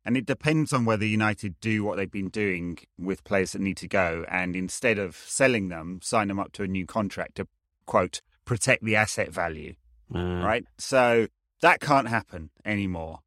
And 0.05 0.17
it 0.17 0.27
depends 0.27 0.73
on 0.73 0.85
whether 0.85 1.05
United 1.05 1.61
do 1.61 1.85
what 1.85 1.97
they've 1.97 2.11
been 2.11 2.29
doing 2.29 2.79
with 2.99 3.23
players 3.23 3.53
that 3.53 3.61
need 3.61 3.77
to 3.77 3.89
go 3.89 4.25
and 4.29 4.57
instead 4.57 4.99
of 4.99 5.15
selling 5.15 5.69
them, 5.69 6.01
sign 6.03 6.27
them 6.27 6.41
up 6.41 6.53
to 6.55 6.65
a 6.65 6.67
new 6.67 6.87
contract 6.87 7.37
to, 7.37 7.47
quote, 7.87 8.21
protect 8.45 8.85
the 8.85 8.97
asset 8.97 9.31
value. 9.31 9.75
Mm. 10.13 10.43
Right? 10.43 10.65
So 10.77 11.29
that 11.61 11.81
can't 11.81 12.09
happen 12.09 12.51
anymore. 12.65 13.21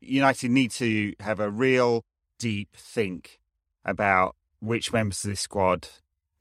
United 0.00 0.50
need 0.50 0.70
to 0.72 1.12
have 1.20 1.38
a 1.38 1.50
real 1.50 2.02
deep 2.38 2.70
think 2.74 3.38
about 3.84 4.34
which 4.60 4.92
members 4.92 5.24
of 5.24 5.30
this 5.30 5.40
squad 5.40 5.88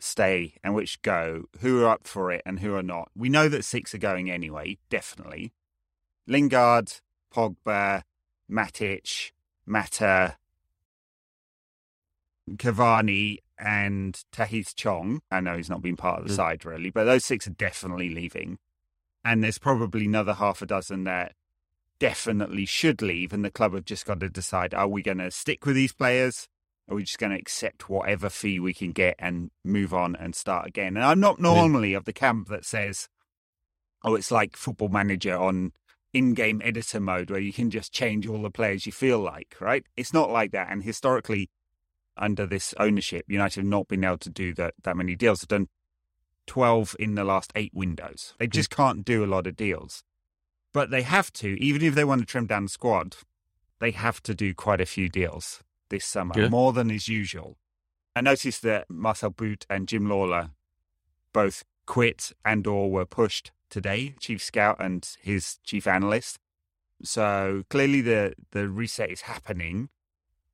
stay 0.03 0.55
and 0.63 0.74
which 0.74 1.01
go, 1.01 1.46
who 1.60 1.84
are 1.84 1.89
up 1.89 2.08
for 2.08 2.31
it 2.31 2.41
and 2.46 2.60
who 2.60 2.75
are 2.75 2.84
not. 2.84 3.10
We 3.15 3.29
know 3.29 3.48
that 3.50 3.65
six 3.65 3.93
are 3.93 4.00
going 4.00 4.29
anyway, 4.29 4.77
definitely. 4.89 5.53
Lingard, 6.27 6.93
Pogba, 7.34 8.03
Matic, 8.50 9.31
Mata, 9.65 10.38
Cavani, 12.51 13.38
and 13.58 14.24
Tahith 14.31 14.75
Chong. 14.75 15.22
I 15.31 15.39
know 15.39 15.55
he's 15.55 15.70
not 15.70 15.81
been 15.81 15.98
part 15.98 16.22
of 16.22 16.27
the 16.27 16.34
mm. 16.34 16.38
side 16.38 16.65
really, 16.65 16.89
but 16.89 17.05
those 17.05 17.24
six 17.24 17.48
are 17.48 17.51
definitely 17.51 18.10
leaving. 18.10 18.58
And 19.24 19.43
there's 19.43 19.60
probably 19.60 20.05
another 20.05 20.34
half 20.34 20.62
a 20.62 20.65
dozen 20.65 21.03
that 21.03 21.34
definitely 22.00 22.65
should 22.65 23.03
leave. 23.03 23.31
And 23.31 23.46
the 23.46 23.51
club 23.51 23.75
have 23.75 23.86
just 23.86 24.05
got 24.05 24.20
to 24.22 24.29
decide 24.29 24.74
are 24.74 24.88
we 24.88 25.03
going 25.03 25.20
to 25.20 25.29
stick 25.29 25.65
with 25.65 25.75
these 25.75 25.93
players? 25.93 26.48
Are 26.91 26.95
we 26.95 27.03
just 27.03 27.19
going 27.19 27.31
to 27.31 27.39
accept 27.39 27.89
whatever 27.89 28.29
fee 28.29 28.60
we 28.60 28.74
can 28.74 28.91
get 28.91 29.15
and 29.17 29.50
move 29.63 29.93
on 29.93 30.13
and 30.17 30.36
start 30.36 30.67
again? 30.67 30.98
And 30.98 31.05
I'm 31.05 31.21
not 31.21 31.39
normally 31.39 31.93
of 31.93 32.03
the 32.03 32.12
camp 32.12 32.50
that 32.50 32.65
says, 32.65 33.07
oh, 34.03 34.15
it's 34.15 34.29
like 34.29 34.57
football 34.57 34.89
manager 34.89 35.38
on 35.38 35.71
in-game 36.12 36.62
editor 36.62 37.00
mode 37.00 37.31
where 37.31 37.39
you 37.39 37.53
can 37.53 37.69
just 37.69 37.93
change 37.93 38.27
all 38.27 38.41
the 38.41 38.51
players 38.51 38.86
you 38.86 38.91
feel 38.91 39.19
like, 39.19 39.55
right? 39.62 39.86
It's 39.95 40.13
not 40.13 40.31
like 40.31 40.51
that. 40.51 40.69
And 40.69 40.83
historically, 40.83 41.50
under 42.17 42.45
this 42.45 42.74
ownership, 42.77 43.24
United 43.29 43.62
have 43.62 43.69
not 43.69 43.88
been 43.88 44.03
able 44.03 44.17
to 44.17 44.29
do 44.29 44.53
that 44.55 44.74
that 44.83 44.98
many 44.98 45.15
deals. 45.15 45.39
They've 45.39 45.60
done 45.60 45.69
twelve 46.45 46.93
in 47.00 47.15
the 47.15 47.24
last 47.24 47.53
eight 47.55 47.71
windows. 47.74 48.33
They 48.38 48.48
hmm. 48.48 48.51
just 48.51 48.69
can't 48.69 49.05
do 49.05 49.24
a 49.24 49.27
lot 49.27 49.48
of 49.48 49.55
deals, 49.55 50.03
but 50.74 50.89
they 50.89 51.03
have 51.03 51.31
to. 51.33 51.57
Even 51.63 51.83
if 51.83 51.95
they 51.95 52.03
want 52.03 52.19
to 52.19 52.27
trim 52.27 52.48
down 52.48 52.63
the 52.63 52.69
squad, 52.69 53.15
they 53.79 53.91
have 53.91 54.21
to 54.24 54.36
do 54.36 54.53
quite 54.53 54.81
a 54.81 54.86
few 54.86 55.07
deals 55.07 55.63
this 55.91 56.05
summer, 56.05 56.33
yeah. 56.36 56.50
more 56.50 56.74
than 56.74 56.89
is 56.89 57.07
usual. 57.07 57.57
I 58.15 58.21
noticed 58.21 58.63
that 58.63 58.89
Marcel 58.89 59.29
Bout 59.29 59.65
and 59.69 59.88
Jim 59.88 60.07
Lawlor 60.07 60.50
both 61.31 61.63
quit 61.86 62.31
and 62.43 62.65
or 62.65 62.89
were 62.89 63.05
pushed 63.05 63.51
today, 63.69 64.15
chief 64.19 64.43
scout 64.43 64.77
and 64.79 65.07
his 65.21 65.60
chief 65.63 65.86
analyst. 65.86 66.39
So 67.03 67.63
clearly 67.69 68.01
the 68.01 68.33
the 68.51 68.67
reset 68.67 69.12
is 69.12 69.21
happening. 69.21 69.89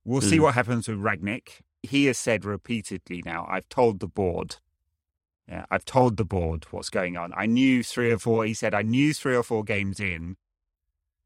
We'll 0.03 0.21
mm. 0.21 0.29
see 0.29 0.39
what 0.39 0.53
happens 0.53 0.87
with 0.87 0.99
Rangnick. 0.99 1.61
He 1.83 2.05
has 2.05 2.17
said 2.17 2.45
repeatedly 2.45 3.21
now, 3.25 3.45
I've 3.49 3.69
told 3.69 3.99
the 3.99 4.07
board. 4.07 4.57
Yeah, 5.47 5.65
I've 5.71 5.85
told 5.85 6.17
the 6.17 6.25
board 6.25 6.65
what's 6.71 6.89
going 6.89 7.15
on. 7.15 7.31
I 7.35 7.45
knew 7.45 7.81
three 7.81 8.11
or 8.11 8.19
four, 8.19 8.43
he 8.43 8.53
said, 8.53 8.73
I 8.73 8.81
knew 8.81 9.13
three 9.13 9.35
or 9.35 9.43
four 9.43 9.63
games 9.63 9.97
in 9.99 10.35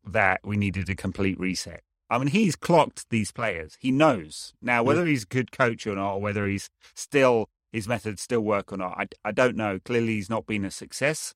that 0.06 0.42
we 0.44 0.58
needed 0.58 0.90
a 0.90 0.96
complete 0.96 1.40
reset. 1.40 1.82
I 2.12 2.18
mean, 2.18 2.28
he's 2.28 2.58
clocked 2.58 3.10
these 3.10 3.32
players. 3.32 3.78
He 3.80 3.90
knows. 3.90 4.54
Now, 4.62 4.84
whether 4.84 5.06
he's 5.06 5.24
a 5.24 5.28
good 5.28 5.54
coach 5.54 5.88
or 5.88 5.96
not, 5.96 6.16
or 6.16 6.22
whether 6.22 6.46
he's 6.46 6.70
still, 6.94 7.50
his 7.72 7.88
methods 7.88 8.22
still 8.22 8.42
work 8.42 8.74
or 8.74 8.78
not, 8.78 8.98
I, 8.98 9.08
I 9.24 9.32
don't 9.32 9.56
know. 9.56 9.80
Clearly, 9.80 10.16
he's 10.16 10.30
not 10.30 10.46
been 10.46 10.66
a 10.66 10.72
success. 10.72 11.34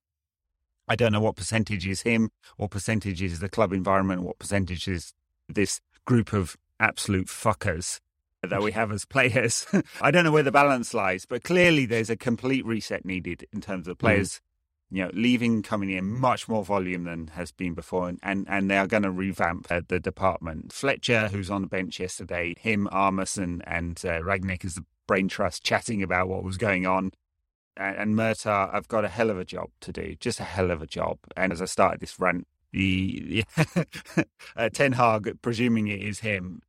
I 0.86 0.97
don't 0.97 1.13
know 1.13 1.21
what 1.21 1.38
percentage 1.38 1.88
is 1.88 2.02
him, 2.02 2.30
what 2.58 2.71
percentage 2.71 3.21
is 3.21 3.39
the 3.39 3.47
club 3.47 3.71
environment, 3.71 4.23
what 4.23 4.38
percentage 4.38 4.88
is 4.88 5.13
this 5.47 5.80
group 6.06 6.34
of 6.34 6.58
absolute 6.78 7.28
fuckers 7.28 8.02
that 8.43 8.62
we 8.62 8.73
have 8.73 8.91
as 8.91 9.06
players. 9.15 9.65
I 10.02 10.12
don't 10.12 10.26
know 10.26 10.32
where 10.32 10.43
the 10.43 10.52
balance 10.52 10.93
lies, 10.93 11.26
but 11.26 11.43
clearly 11.43 11.86
there's 11.86 12.10
a 12.10 12.17
complete 12.17 12.65
reset 12.65 13.06
needed 13.06 13.47
in 13.54 13.62
terms 13.62 13.88
of 13.88 13.95
mm. 13.95 14.02
players. 14.02 14.41
You 14.91 15.06
know, 15.06 15.12
leaving, 15.13 15.63
coming 15.63 15.89
in, 15.89 16.06
much 16.06 16.48
more 16.48 16.63
volume 16.63 17.06
than 17.06 17.28
has 17.30 17.52
been 17.52 17.74
before, 17.74 18.08
and 18.08 18.19
and, 18.21 18.45
and 18.48 18.69
they 18.69 18.78
are 18.78 18.88
going 18.88 19.04
to 19.04 19.12
revamp 19.12 19.67
uh, 19.69 19.82
the 19.88 20.00
department. 20.00 20.71
Fletcher, 20.71 21.30
who's 21.30 21.50
on 21.50 21.62
the 21.62 21.67
bench 21.67 22.00
yesterday, 22.00 22.56
him, 22.60 22.88
Armason, 22.91 23.62
and 23.65 24.00
uh, 24.06 24.21
Rangnick 24.21 24.63
as 24.63 24.76
the 24.76 24.86
brain 25.08 25.28
trust, 25.28 25.63
chatting 25.63 26.04
about 26.04 26.28
what 26.28 26.43
was 26.43 26.58
going 26.58 26.86
on 26.86 27.12
and 27.78 28.15
Murtough 28.15 28.74
have 28.74 28.88
got 28.88 29.06
a 29.06 29.10
hell 29.10 29.30
of 29.30 29.38
a 29.38 29.45
job 29.45 29.69
to 29.82 29.91
do, 29.91 30.15
just 30.19 30.39
a 30.39 30.43
hell 30.43 30.71
of 30.71 30.82
a 30.82 30.88
job. 30.88 31.19
And 31.36 31.52
as 31.52 31.62
I 31.62 31.65
started 31.65 32.00
this 32.00 32.19
rant, 32.19 32.48
the 32.71 33.43
uh, 34.56 34.69
Ten 34.69 34.93
Hag, 34.93 35.41
presuming 35.41 35.88
it 35.88 36.02
is 36.02 36.19
him, 36.19 36.62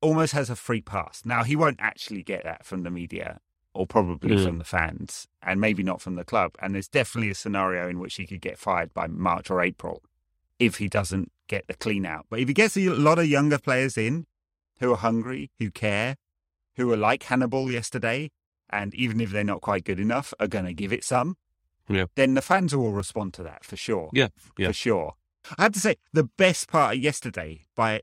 almost 0.00 0.32
has 0.32 0.50
a 0.50 0.56
free 0.56 0.80
pass. 0.80 1.22
Now 1.24 1.44
he 1.44 1.56
won't 1.56 1.78
actually 1.80 2.22
get 2.22 2.44
that 2.44 2.64
from 2.64 2.82
the 2.82 2.90
media, 2.90 3.40
or 3.74 3.86
probably 3.86 4.36
mm. 4.36 4.44
from 4.44 4.58
the 4.58 4.64
fans, 4.64 5.26
and 5.42 5.60
maybe 5.60 5.82
not 5.82 6.00
from 6.00 6.14
the 6.14 6.24
club. 6.24 6.52
And 6.60 6.74
there's 6.74 6.88
definitely 6.88 7.30
a 7.30 7.34
scenario 7.34 7.88
in 7.88 7.98
which 7.98 8.14
he 8.14 8.26
could 8.26 8.40
get 8.40 8.58
fired 8.58 8.94
by 8.94 9.08
March 9.08 9.50
or 9.50 9.60
April 9.60 10.02
if 10.58 10.76
he 10.76 10.88
doesn't 10.88 11.32
get 11.48 11.66
the 11.66 11.74
clean 11.74 12.06
out. 12.06 12.26
But 12.30 12.40
if 12.40 12.48
he 12.48 12.54
gets 12.54 12.76
a 12.76 12.88
lot 12.88 13.18
of 13.18 13.26
younger 13.26 13.58
players 13.58 13.98
in 13.98 14.26
who 14.80 14.92
are 14.92 14.96
hungry, 14.96 15.50
who 15.58 15.70
care, 15.70 16.16
who 16.76 16.92
are 16.92 16.96
like 16.96 17.24
Hannibal 17.24 17.70
yesterday, 17.70 18.30
and 18.70 18.94
even 18.94 19.20
if 19.20 19.30
they're 19.30 19.44
not 19.44 19.60
quite 19.60 19.84
good 19.84 20.00
enough, 20.00 20.32
are 20.40 20.48
going 20.48 20.64
to 20.64 20.74
give 20.74 20.92
it 20.92 21.04
some, 21.04 21.36
yeah. 21.88 22.06
then 22.14 22.34
the 22.34 22.42
fans 22.42 22.74
will 22.74 22.92
respond 22.92 23.34
to 23.34 23.42
that 23.42 23.64
for 23.64 23.76
sure. 23.76 24.10
Yeah, 24.12 24.28
yeah. 24.56 24.68
For 24.68 24.72
sure. 24.72 25.14
I 25.58 25.64
have 25.64 25.72
to 25.72 25.80
say, 25.80 25.96
the 26.12 26.24
best 26.24 26.68
part 26.68 26.96
of 26.96 27.02
yesterday, 27.02 27.62
by 27.76 28.00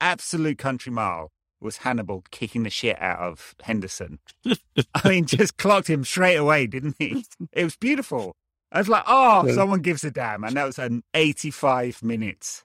absolute 0.00 0.58
country 0.58 0.90
mile, 0.90 1.30
was 1.60 1.78
Hannibal 1.78 2.24
kicking 2.30 2.62
the 2.62 2.70
shit 2.70 3.00
out 3.00 3.18
of 3.18 3.54
Henderson. 3.62 4.18
I 4.94 5.08
mean, 5.08 5.26
just 5.26 5.56
clocked 5.56 5.88
him 5.88 6.04
straight 6.04 6.36
away, 6.36 6.66
didn't 6.66 6.96
he? 6.98 7.24
It 7.52 7.64
was 7.64 7.76
beautiful. 7.76 8.36
I 8.70 8.78
was 8.78 8.88
like, 8.88 9.04
oh, 9.06 9.46
yeah. 9.46 9.54
someone 9.54 9.80
gives 9.80 10.04
a 10.04 10.10
damn. 10.10 10.44
And 10.44 10.56
that 10.56 10.64
was 10.64 10.78
an 10.78 11.02
85 11.14 12.02
minutes. 12.02 12.64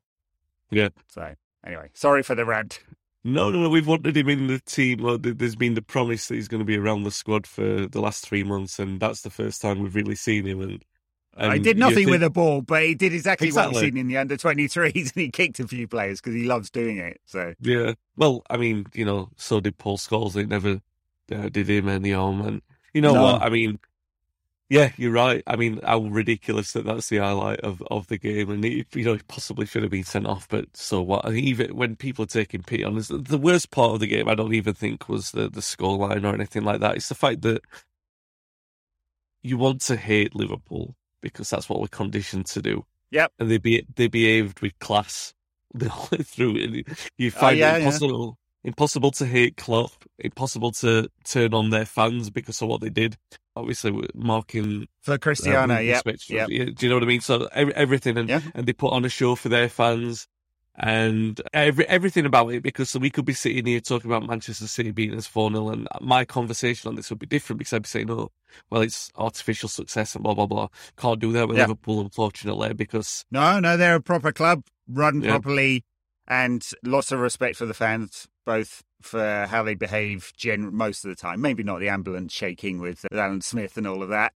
Yeah. 0.69 0.89
So, 1.07 1.35
anyway, 1.65 1.89
sorry 1.93 2.23
for 2.23 2.35
the 2.35 2.45
rant. 2.45 2.81
No, 3.23 3.49
no, 3.49 3.61
no. 3.61 3.69
We've 3.69 3.87
wanted 3.87 4.17
him 4.17 4.27
in 4.27 4.47
the 4.47 4.59
team. 4.59 5.19
There's 5.21 5.55
been 5.55 5.75
the 5.75 5.81
promise 5.81 6.27
that 6.27 6.35
he's 6.35 6.49
going 6.49 6.59
to 6.59 6.65
be 6.65 6.77
around 6.77 7.03
the 7.03 7.11
squad 7.11 7.47
for 7.47 7.87
the 7.87 8.01
last 8.01 8.25
three 8.27 8.43
months, 8.43 8.79
and 8.79 8.99
that's 8.99 9.21
the 9.21 9.29
first 9.29 9.61
time 9.61 9.79
we've 9.79 9.95
really 9.95 10.15
seen 10.15 10.45
him. 10.45 10.61
And, 10.61 10.83
and 11.37 11.53
he 11.53 11.59
did 11.59 11.77
nothing 11.77 11.95
think... 11.95 12.09
with 12.09 12.23
a 12.23 12.29
ball, 12.29 12.61
but 12.61 12.83
he 12.83 12.95
did 12.95 13.13
exactly, 13.13 13.47
exactly. 13.47 13.73
what 13.73 13.81
we've 13.81 13.89
seen 13.89 13.97
in 13.97 14.07
the 14.07 14.17
under 14.17 14.37
23s, 14.37 14.95
and 14.95 15.11
he 15.15 15.29
kicked 15.29 15.59
a 15.59 15.67
few 15.67 15.87
players 15.87 16.21
because 16.21 16.35
he 16.35 16.43
loves 16.43 16.69
doing 16.69 16.97
it. 16.97 17.19
So 17.25 17.53
yeah, 17.59 17.93
well, 18.15 18.43
I 18.49 18.57
mean, 18.57 18.85
you 18.93 19.05
know, 19.05 19.29
so 19.37 19.59
did 19.59 19.77
Paul 19.77 19.97
Scholes. 19.97 20.33
They 20.33 20.45
never 20.45 20.81
uh, 21.31 21.49
did 21.49 21.69
him 21.69 21.89
any 21.89 22.11
harm, 22.11 22.41
and 22.41 22.61
you 22.93 23.01
know 23.01 23.13
no. 23.13 23.23
what? 23.23 23.41
I 23.41 23.49
mean, 23.49 23.79
yeah, 24.69 24.91
you're 24.97 25.11
right. 25.11 25.43
I 25.47 25.55
mean, 25.55 25.79
how 25.83 25.99
ridiculous 25.99 26.73
that 26.73 26.85
that's 26.85 27.09
the 27.09 27.17
highlight 27.17 27.59
of, 27.61 27.83
of 27.89 28.07
the 28.07 28.17
game, 28.17 28.49
and 28.49 28.63
he, 28.63 28.85
you 28.93 29.03
know, 29.03 29.13
he 29.13 29.21
possibly 29.27 29.65
should 29.65 29.83
have 29.83 29.91
been 29.91 30.03
sent 30.03 30.27
off. 30.27 30.47
But 30.47 30.75
so 30.75 31.01
what? 31.01 31.31
even 31.33 31.75
when 31.75 31.95
people 31.95 32.23
are 32.23 32.27
taking 32.27 32.63
pity 32.63 32.83
on 32.83 32.97
us, 32.97 33.07
the 33.09 33.37
worst 33.37 33.71
part 33.71 33.93
of 33.93 33.99
the 33.99 34.07
game, 34.07 34.29
I 34.29 34.35
don't 34.35 34.53
even 34.53 34.73
think 34.73 35.09
was 35.09 35.31
the 35.31 35.49
the 35.49 35.61
scoreline 35.61 36.23
or 36.23 36.33
anything 36.33 36.63
like 36.63 36.79
that. 36.81 36.95
It's 36.95 37.09
the 37.09 37.15
fact 37.15 37.41
that 37.41 37.61
you 39.41 39.57
want 39.57 39.81
to 39.81 39.95
hate 39.95 40.35
Liverpool 40.35 40.95
because 41.23 41.49
that's 41.49 41.67
what 41.67 41.81
we're 41.81 41.87
conditioned 41.87 42.45
to 42.47 42.61
do. 42.61 42.85
Yep, 43.09 43.31
and 43.39 43.49
they 43.49 43.57
be 43.57 43.87
they 43.95 44.07
behaved 44.07 44.59
with 44.61 44.77
class 44.77 45.33
the 45.73 45.89
whole 45.89 46.09
way 46.11 46.23
through. 46.23 46.83
You 47.17 47.27
oh, 47.27 47.29
find 47.31 47.55
oh, 47.55 47.59
yeah, 47.59 47.75
it 47.75 47.79
impossible. 47.79 48.25
Yeah. 48.27 48.39
Impossible 48.65 49.11
to 49.11 49.25
hate 49.25 49.57
Klopp. 49.57 49.91
Impossible 50.19 50.71
to 50.71 51.09
turn 51.25 51.53
on 51.53 51.69
their 51.71 51.85
fans 51.85 52.29
because 52.29 52.61
of 52.61 52.69
what 52.69 52.79
they 52.79 52.89
did 52.89 53.17
obviously 53.55 54.07
marking 54.13 54.87
for 55.01 55.17
Cristiano. 55.17 55.75
Uh, 55.75 55.79
yeah, 55.79 56.01
yep. 56.05 56.47
Do 56.47 56.53
you 56.79 56.89
know 56.89 56.95
what 56.95 57.03
I 57.03 57.07
mean? 57.07 57.21
So 57.21 57.47
every, 57.51 57.75
everything, 57.75 58.17
and, 58.17 58.29
yeah. 58.29 58.41
and 58.53 58.65
they 58.65 58.73
put 58.73 58.93
on 58.93 59.05
a 59.05 59.09
show 59.09 59.35
for 59.35 59.49
their 59.49 59.69
fans, 59.69 60.27
and 60.75 61.39
every 61.53 61.87
everything 61.87 62.25
about 62.25 62.51
it. 62.53 62.63
Because 62.63 62.97
we 62.97 63.09
could 63.09 63.25
be 63.25 63.33
sitting 63.33 63.65
here 63.65 63.79
talking 63.79 64.09
about 64.09 64.27
Manchester 64.27 64.67
City 64.67 64.91
beating 64.91 65.17
us 65.17 65.27
four 65.27 65.51
0 65.51 65.69
and 65.69 65.87
my 66.01 66.25
conversation 66.25 66.89
on 66.89 66.95
this 66.95 67.09
would 67.09 67.19
be 67.19 67.25
different 67.25 67.59
because 67.59 67.73
I'd 67.73 67.83
be 67.83 67.87
saying, 67.87 68.09
"Oh, 68.09 68.31
well, 68.69 68.81
it's 68.81 69.11
artificial 69.15 69.69
success 69.69 70.15
and 70.15 70.23
blah 70.23 70.33
blah 70.33 70.47
blah." 70.47 70.67
Can't 70.97 71.19
do 71.19 71.31
that 71.33 71.47
with 71.47 71.57
yeah. 71.57 71.63
Liverpool, 71.63 72.01
unfortunately, 72.01 72.73
because 72.73 73.25
no, 73.31 73.59
no, 73.59 73.77
they're 73.77 73.95
a 73.95 74.01
proper 74.01 74.31
club 74.31 74.63
run 74.87 75.21
yeah. 75.21 75.31
properly, 75.31 75.83
and 76.27 76.67
lots 76.83 77.11
of 77.11 77.19
respect 77.19 77.55
for 77.55 77.65
the 77.65 77.73
fans, 77.73 78.27
both 78.45 78.83
for 79.01 79.45
how 79.49 79.63
they 79.63 79.75
behave 79.75 80.31
gen- 80.35 80.73
most 80.73 81.03
of 81.05 81.09
the 81.09 81.15
time. 81.15 81.41
Maybe 81.41 81.63
not 81.63 81.79
the 81.79 81.89
ambulance 81.89 82.33
shaking 82.33 82.79
with 82.79 83.05
Alan 83.11 83.41
Smith 83.41 83.77
and 83.77 83.85
all 83.85 84.01
of 84.01 84.09
that, 84.09 84.33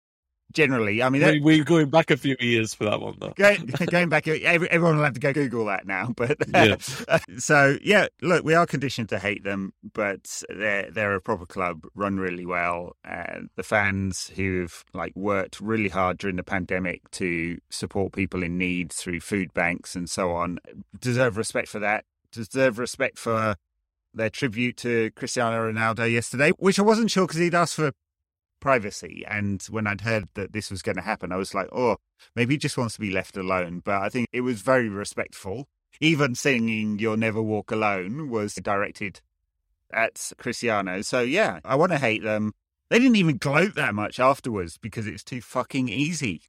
generally. 0.54 1.02
I 1.02 1.10
mean, 1.10 1.26
we, 1.26 1.40
we're 1.40 1.64
going 1.64 1.90
back 1.90 2.12
a 2.12 2.18
few 2.18 2.36
years 2.40 2.74
for 2.74 2.86
that 2.86 3.02
one, 3.02 3.16
though. 3.20 3.34
Going, 3.36 3.66
going 3.90 4.10
back, 4.10 4.28
every, 4.28 4.70
everyone 4.70 4.98
will 4.98 5.04
have 5.04 5.14
to 5.14 5.20
go 5.20 5.34
Google 5.34 5.66
that 5.66 5.86
now. 5.86 6.14
But 6.16 6.38
Yeah. 6.54 6.78
so 7.38 7.78
yeah, 7.84 8.08
look, 8.22 8.44
we 8.44 8.54
are 8.54 8.66
conditioned 8.66 9.10
to 9.10 9.20
hate 9.20 9.44
them, 9.44 9.74
but 9.94 10.44
they're 10.50 10.90
they're 10.92 11.16
a 11.16 11.22
proper 11.22 11.46
club, 11.46 11.86
run 11.96 12.18
really 12.18 12.46
well. 12.46 12.96
Uh, 13.08 13.42
the 13.56 13.64
fans 13.64 14.32
who've 14.36 14.84
like 14.94 15.16
worked 15.16 15.60
really 15.60 15.90
hard 15.90 16.18
during 16.18 16.36
the 16.36 16.44
pandemic 16.44 17.10
to 17.12 17.60
support 17.70 18.14
people 18.14 18.44
in 18.44 18.58
need 18.58 18.92
through 18.92 19.20
food 19.20 19.54
banks 19.54 19.96
and 19.96 20.10
so 20.10 20.32
on 20.32 20.60
deserve 21.00 21.38
respect 21.38 21.68
for 21.68 21.80
that. 21.80 22.06
Deserve 22.32 22.80
respect 22.80 23.18
for 23.18 23.56
their 24.14 24.30
tribute 24.30 24.78
to 24.78 25.12
Cristiano 25.12 25.72
Ronaldo 25.72 26.12
yesterday, 26.12 26.52
which 26.58 26.80
I 26.80 26.84
wasn't 26.84 27.12
sure 27.12 27.26
because 27.26 27.40
he'd 27.40 27.56
asked 27.56 27.76
for 27.76 27.92
privacy. 28.64 29.26
And 29.28 29.62
when 29.70 29.86
I'd 29.86 30.02
heard 30.02 30.30
that 30.36 30.54
this 30.54 30.72
was 30.72 30.82
going 30.82 30.96
to 30.96 31.02
happen, 31.02 31.34
I 31.34 31.36
was 31.36 31.54
like, 31.54 31.68
oh, 31.74 31.98
maybe 32.34 32.54
he 32.54 32.58
just 32.58 32.78
wants 32.78 32.96
to 32.96 33.02
be 33.02 33.12
left 33.12 33.36
alone. 33.36 33.82
But 33.84 34.02
I 34.02 34.08
think 34.08 34.28
it 34.32 34.42
was 34.42 34.62
very 34.62 34.88
respectful. 34.88 35.68
Even 36.00 36.34
singing 36.34 36.98
You'll 36.98 37.18
Never 37.18 37.42
Walk 37.42 37.72
Alone 37.72 38.30
was 38.30 38.56
directed 38.56 39.20
at 39.92 40.32
Cristiano. 40.38 41.02
So 41.02 41.20
yeah, 41.20 41.60
I 41.66 41.76
want 41.76 41.92
to 41.92 41.98
hate 41.98 42.24
them. 42.24 42.54
They 42.90 43.00
didn't 43.00 43.18
even 43.18 43.38
gloat 43.38 43.76
that 43.76 43.94
much 43.94 44.20
afterwards 44.20 44.78
because 44.78 45.08
it's 45.08 45.24
too 45.24 45.42
fucking 45.42 45.90
easy. 45.90 46.44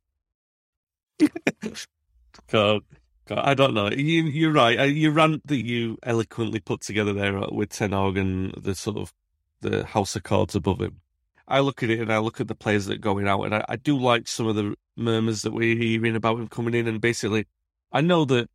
God, 2.51 2.83
God, 3.27 3.39
I 3.39 3.55
don't 3.55 3.75
know. 3.75 3.91
You, 3.91 4.23
you're 4.25 4.53
right. 4.53 4.79
Uh, 4.79 4.85
Your 4.85 5.13
rant 5.13 5.47
that 5.49 5.65
you 5.65 5.99
eloquently 6.05 6.61
put 6.61 6.81
together 6.81 7.13
there 7.13 7.41
with 7.51 7.71
Ten 7.71 7.91
Hag 7.91 8.17
and 8.17 8.55
the 8.55 8.75
sort 8.75 8.99
of 8.99 9.13
the 9.61 9.85
house 9.85 10.15
of 10.17 10.23
cards 10.23 10.55
above 10.55 10.81
him. 10.81 11.01
I 11.47 11.61
look 11.61 11.83
at 11.83 11.91
it 11.91 12.01
and 12.01 12.13
I 12.13 12.19
look 12.19 12.41
at 12.41 12.49
the 12.49 12.55
players 12.55 12.87
that 12.87 12.95
are 12.95 12.99
going 12.99 13.29
out, 13.29 13.43
and 13.43 13.55
I, 13.55 13.65
I 13.69 13.77
do 13.77 13.99
like 13.99 14.29
some 14.29 14.47
of 14.47 14.57
the 14.57 14.75
murmurs 14.97 15.43
that 15.43 15.53
we're 15.53 15.77
hearing 15.77 16.17
about 16.17 16.39
him 16.39 16.49
coming 16.49 16.75
in. 16.75 16.87
And 16.89 17.01
basically, 17.01 17.47
I 17.93 18.01
know 18.01 18.25
that 18.27 18.49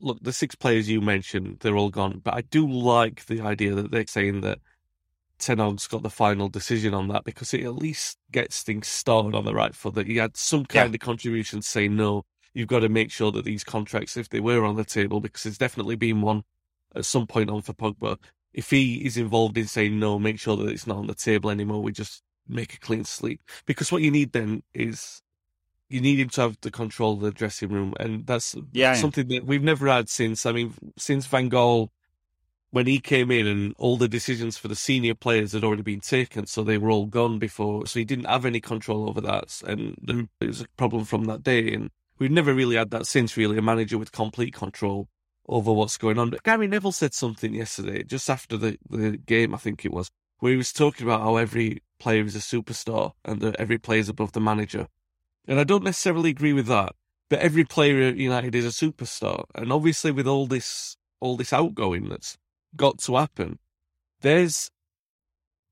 look, 0.00 0.18
the 0.22 0.32
six 0.32 0.54
players 0.54 0.88
you 0.88 1.00
mentioned, 1.00 1.58
they're 1.60 1.76
all 1.76 1.90
gone, 1.90 2.20
but 2.22 2.34
I 2.34 2.42
do 2.42 2.68
like 2.68 3.26
the 3.26 3.40
idea 3.40 3.74
that 3.74 3.90
they're 3.90 4.06
saying 4.06 4.42
that 4.42 4.58
Ten 5.38 5.58
Hag's 5.58 5.86
got 5.86 6.02
the 6.02 6.10
final 6.10 6.48
decision 6.48 6.94
on 6.94 7.08
that 7.08 7.24
because 7.24 7.54
it 7.54 7.64
at 7.64 7.74
least 7.76 8.18
gets 8.30 8.62
things 8.62 8.88
started 8.88 9.34
on 9.34 9.44
the 9.44 9.54
right 9.54 9.74
foot. 9.74 9.94
That 9.94 10.06
he 10.06 10.16
had 10.16 10.36
some 10.36 10.64
kind 10.66 10.90
Yeah. 10.90 10.94
of 10.96 11.00
contribution 11.00 11.62
saying 11.62 11.96
no. 11.96 12.24
You've 12.54 12.68
got 12.68 12.80
to 12.80 12.88
make 12.88 13.10
sure 13.12 13.30
that 13.32 13.44
these 13.44 13.62
contracts, 13.62 14.16
if 14.16 14.28
they 14.30 14.40
were 14.40 14.64
on 14.64 14.76
the 14.76 14.84
table, 14.84 15.20
because 15.20 15.44
there's 15.44 15.58
definitely 15.58 15.96
been 15.96 16.22
one 16.22 16.42
at 16.94 17.04
some 17.04 17.26
point 17.26 17.50
on 17.50 17.62
for 17.62 17.72
Pogba. 17.72 18.18
If 18.52 18.70
he 18.70 19.04
is 19.04 19.16
involved 19.16 19.58
in 19.58 19.66
saying 19.66 19.98
no, 19.98 20.18
make 20.18 20.40
sure 20.40 20.56
that 20.56 20.68
it's 20.68 20.86
not 20.86 20.96
on 20.96 21.06
the 21.06 21.14
table 21.14 21.50
anymore. 21.50 21.82
We 21.82 21.92
just 21.92 22.22
make 22.48 22.74
a 22.74 22.78
clean 22.78 23.04
sleep. 23.04 23.40
Because 23.66 23.92
what 23.92 24.02
you 24.02 24.10
need 24.10 24.32
then 24.32 24.62
is 24.74 25.22
you 25.88 26.00
need 26.00 26.18
him 26.18 26.28
to 26.30 26.40
have 26.42 26.58
the 26.60 26.70
control 26.70 27.14
of 27.14 27.20
the 27.20 27.30
dressing 27.30 27.70
room, 27.70 27.94
and 27.98 28.26
that's 28.26 28.54
Yeah, 28.72 28.94
something 28.94 29.28
that 29.28 29.46
we've 29.46 29.62
never 29.62 29.88
had 29.88 30.08
since. 30.08 30.44
I 30.44 30.52
mean, 30.52 30.74
since 30.96 31.26
Van 31.26 31.48
Gaal, 31.48 31.88
when 32.70 32.86
he 32.86 33.00
came 33.00 33.30
in, 33.30 33.46
and 33.46 33.74
all 33.78 33.96
the 33.96 34.08
decisions 34.08 34.58
for 34.58 34.68
the 34.68 34.76
senior 34.76 35.14
players 35.14 35.52
had 35.52 35.64
already 35.64 35.82
been 35.82 36.00
taken, 36.00 36.46
so 36.46 36.62
they 36.62 36.76
were 36.76 36.90
all 36.90 37.06
gone 37.06 37.38
before. 37.38 37.86
So 37.86 37.98
he 37.98 38.04
didn't 38.04 38.26
have 38.26 38.44
any 38.44 38.60
control 38.60 39.08
over 39.08 39.20
that, 39.22 39.62
and 39.66 39.96
then 40.02 40.22
mm. 40.22 40.28
it 40.40 40.48
was 40.48 40.60
a 40.60 40.68
problem 40.76 41.04
from 41.04 41.24
that 41.24 41.42
day. 41.42 41.72
And 41.72 41.90
we've 42.18 42.30
never 42.30 42.52
really 42.52 42.76
had 42.76 42.90
that 42.90 43.06
since. 43.06 43.36
Really, 43.36 43.56
a 43.56 43.62
manager 43.62 43.96
with 43.96 44.12
complete 44.12 44.52
control 44.52 45.08
over 45.48 45.72
what's 45.72 45.96
going 45.96 46.18
on. 46.18 46.28
But 46.28 46.42
Gary 46.42 46.68
Neville 46.68 46.92
said 46.92 47.14
something 47.14 47.54
yesterday, 47.54 48.02
just 48.02 48.28
after 48.28 48.58
the 48.58 48.76
the 48.90 49.16
game, 49.16 49.54
I 49.54 49.58
think 49.58 49.86
it 49.86 49.92
was, 49.92 50.10
where 50.40 50.52
he 50.52 50.58
was 50.58 50.72
talking 50.72 51.06
about 51.06 51.22
how 51.22 51.36
every 51.36 51.82
player 51.98 52.24
is 52.24 52.36
a 52.36 52.40
superstar 52.40 53.12
and 53.24 53.40
that 53.40 53.56
every 53.56 53.78
player 53.78 54.00
is 54.00 54.08
above 54.08 54.32
the 54.32 54.40
manager. 54.40 54.86
And 55.46 55.58
I 55.58 55.64
don't 55.64 55.84
necessarily 55.84 56.30
agree 56.30 56.52
with 56.52 56.66
that. 56.66 56.94
But 57.30 57.40
every 57.40 57.64
player 57.64 58.02
at 58.02 58.16
United 58.16 58.54
is 58.54 58.64
a 58.64 58.68
superstar. 58.68 59.44
And 59.54 59.72
obviously 59.72 60.10
with 60.10 60.26
all 60.26 60.46
this 60.46 60.96
all 61.20 61.36
this 61.36 61.52
outgoing 61.52 62.08
that's 62.08 62.38
got 62.76 62.98
to 62.98 63.16
happen, 63.16 63.58
there's 64.20 64.70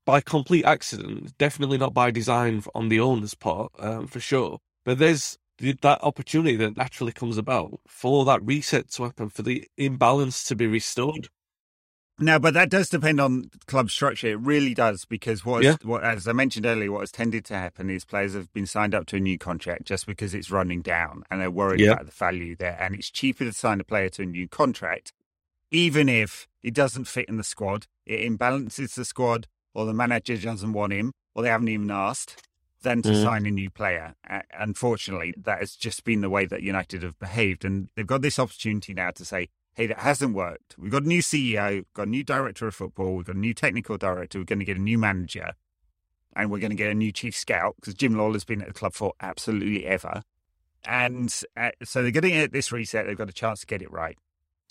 by 0.05 0.21
complete 0.21 0.65
accident, 0.65 1.37
definitely 1.37 1.77
not 1.77 1.93
by 1.93 2.11
design 2.11 2.63
on 2.73 2.87
the 2.89 2.99
owner's 2.99 3.33
part, 3.33 3.71
um, 3.79 4.07
for 4.07 4.21
sure. 4.21 4.59
But 4.85 4.99
there's 4.99 5.37
that 5.59 5.99
opportunity 6.01 6.55
that 6.55 6.77
naturally 6.77 7.11
comes 7.11 7.37
about 7.37 7.79
for 7.87 8.23
that 8.25 8.41
reset 8.43 8.89
to 8.91 9.03
happen, 9.03 9.29
for 9.29 9.41
the 9.41 9.67
imbalance 9.77 10.43
to 10.45 10.55
be 10.55 10.65
restored. 10.65 11.29
No, 12.19 12.39
but 12.39 12.55
that 12.55 12.69
does 12.71 12.89
depend 12.89 13.21
on 13.21 13.51
club 13.67 13.91
structure. 13.91 14.27
It 14.27 14.39
really 14.39 14.73
does 14.73 15.05
because 15.05 15.45
what, 15.45 15.63
Yeah. 15.63 15.75
what, 15.83 16.03
as 16.03 16.27
I 16.27 16.31
mentioned 16.33 16.65
earlier, 16.65 16.91
what 16.91 17.01
has 17.01 17.11
tended 17.11 17.45
to 17.45 17.53
happen 17.53 17.91
is 17.91 18.05
players 18.05 18.33
have 18.33 18.51
been 18.53 18.65
signed 18.65 18.95
up 18.95 19.05
to 19.07 19.17
a 19.17 19.19
new 19.19 19.37
contract 19.37 19.85
just 19.85 20.07
because 20.07 20.33
it's 20.33 20.49
running 20.49 20.81
down, 20.81 21.23
and 21.29 21.39
they're 21.39 21.51
worried 21.51 21.81
Yeah. 21.81 21.91
about 21.91 22.07
the 22.07 22.11
value 22.11 22.55
there. 22.55 22.75
And 22.79 22.95
it's 22.95 23.11
cheaper 23.11 23.43
to 23.43 23.53
sign 23.53 23.79
a 23.79 23.83
player 23.83 24.09
to 24.09 24.23
a 24.23 24.25
new 24.25 24.47
contract, 24.47 25.13
even 25.69 26.09
if 26.09 26.47
it 26.63 26.73
doesn't 26.73 27.05
fit 27.05 27.29
in 27.29 27.37
the 27.37 27.43
squad. 27.43 27.85
It 28.05 28.19
imbalances 28.27 28.95
the 28.95 29.05
squad, 29.05 29.47
or 29.75 29.85
the 29.85 29.93
manager 29.93 30.37
doesn't 30.37 30.73
want 30.73 30.93
him, 30.93 31.11
or 31.35 31.43
they 31.43 31.49
haven't 31.49 31.67
even 31.67 31.91
asked, 31.91 32.41
than 32.81 33.03
to 33.03 33.09
Mm. 33.11 33.23
sign 33.23 33.45
a 33.45 33.51
new 33.51 33.69
player. 33.69 34.15
Uh, 34.27 34.41
unfortunately, 34.57 35.35
that 35.37 35.59
has 35.59 35.75
just 35.75 36.03
been 36.03 36.21
the 36.21 36.31
way 36.31 36.45
that 36.47 36.63
United 36.63 37.03
have 37.03 37.19
behaved, 37.19 37.63
and 37.63 37.89
they've 37.95 38.07
got 38.07 38.23
this 38.23 38.39
opportunity 38.39 38.95
now 38.95 39.11
to 39.11 39.23
say, 39.23 39.49
hey, 39.77 39.85
that 39.85 39.99
hasn't 39.99 40.33
worked. 40.33 40.75
We've 40.75 40.91
got 40.91 41.03
a 41.03 41.07
new 41.07 41.21
CEO, 41.21 41.85
got 41.93 42.07
a 42.07 42.09
new 42.09 42.23
director 42.23 42.67
of 42.67 42.73
football, 42.73 43.15
we've 43.15 43.27
got 43.27 43.35
a 43.35 43.39
new 43.39 43.53
technical 43.53 43.95
director, 43.95 44.39
we're 44.39 44.45
going 44.45 44.57
to 44.57 44.65
get 44.65 44.75
a 44.75 44.81
new 44.81 44.97
manager, 44.97 45.53
and 46.35 46.49
we're 46.49 46.59
going 46.59 46.71
to 46.71 46.75
get 46.75 46.89
a 46.89 46.95
new 46.95 47.11
chief 47.11 47.35
scout 47.35 47.75
because 47.75 47.93
Jim 47.93 48.17
Lawlor's 48.17 48.43
been 48.43 48.61
at 48.61 48.67
the 48.67 48.73
club 48.73 48.93
for 48.93 49.13
absolutely 49.21 49.85
ever. 49.85 50.23
And 50.83 51.31
uh, 51.55 51.69
so 51.83 52.01
they're 52.01 52.09
getting 52.09 52.33
it 52.33 52.45
at 52.45 52.53
this 52.53 52.71
reset, 52.71 53.05
they've 53.05 53.15
got 53.15 53.29
a 53.29 53.33
chance 53.33 53.59
to 53.59 53.67
get 53.67 53.83
it 53.83 53.91
right. 53.91 54.17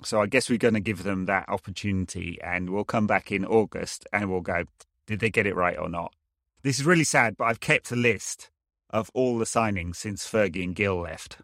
So 0.02 0.20
I 0.20 0.26
guess 0.26 0.50
we're 0.50 0.58
going 0.58 0.74
to 0.74 0.80
give 0.80 1.04
them 1.04 1.26
that 1.26 1.48
opportunity, 1.48 2.38
and 2.42 2.70
we'll 2.70 2.84
come 2.84 3.06
back 3.06 3.30
in 3.30 3.44
August 3.44 4.08
and 4.12 4.28
we'll 4.28 4.40
go, 4.40 4.64
did 5.06 5.20
they 5.20 5.30
get 5.30 5.46
it 5.46 5.54
right 5.54 5.78
or 5.78 5.88
not? 5.88 6.14
This 6.62 6.80
is 6.80 6.84
really 6.84 7.04
sad, 7.04 7.36
but 7.36 7.44
I've 7.44 7.60
kept 7.60 7.92
a 7.92 7.96
list 7.96 8.50
of 8.90 9.08
all 9.14 9.38
the 9.38 9.44
signings 9.44 9.96
since 9.96 10.28
Fergie 10.28 10.64
and 10.64 10.74
Gill 10.74 11.02
left. 11.02 11.38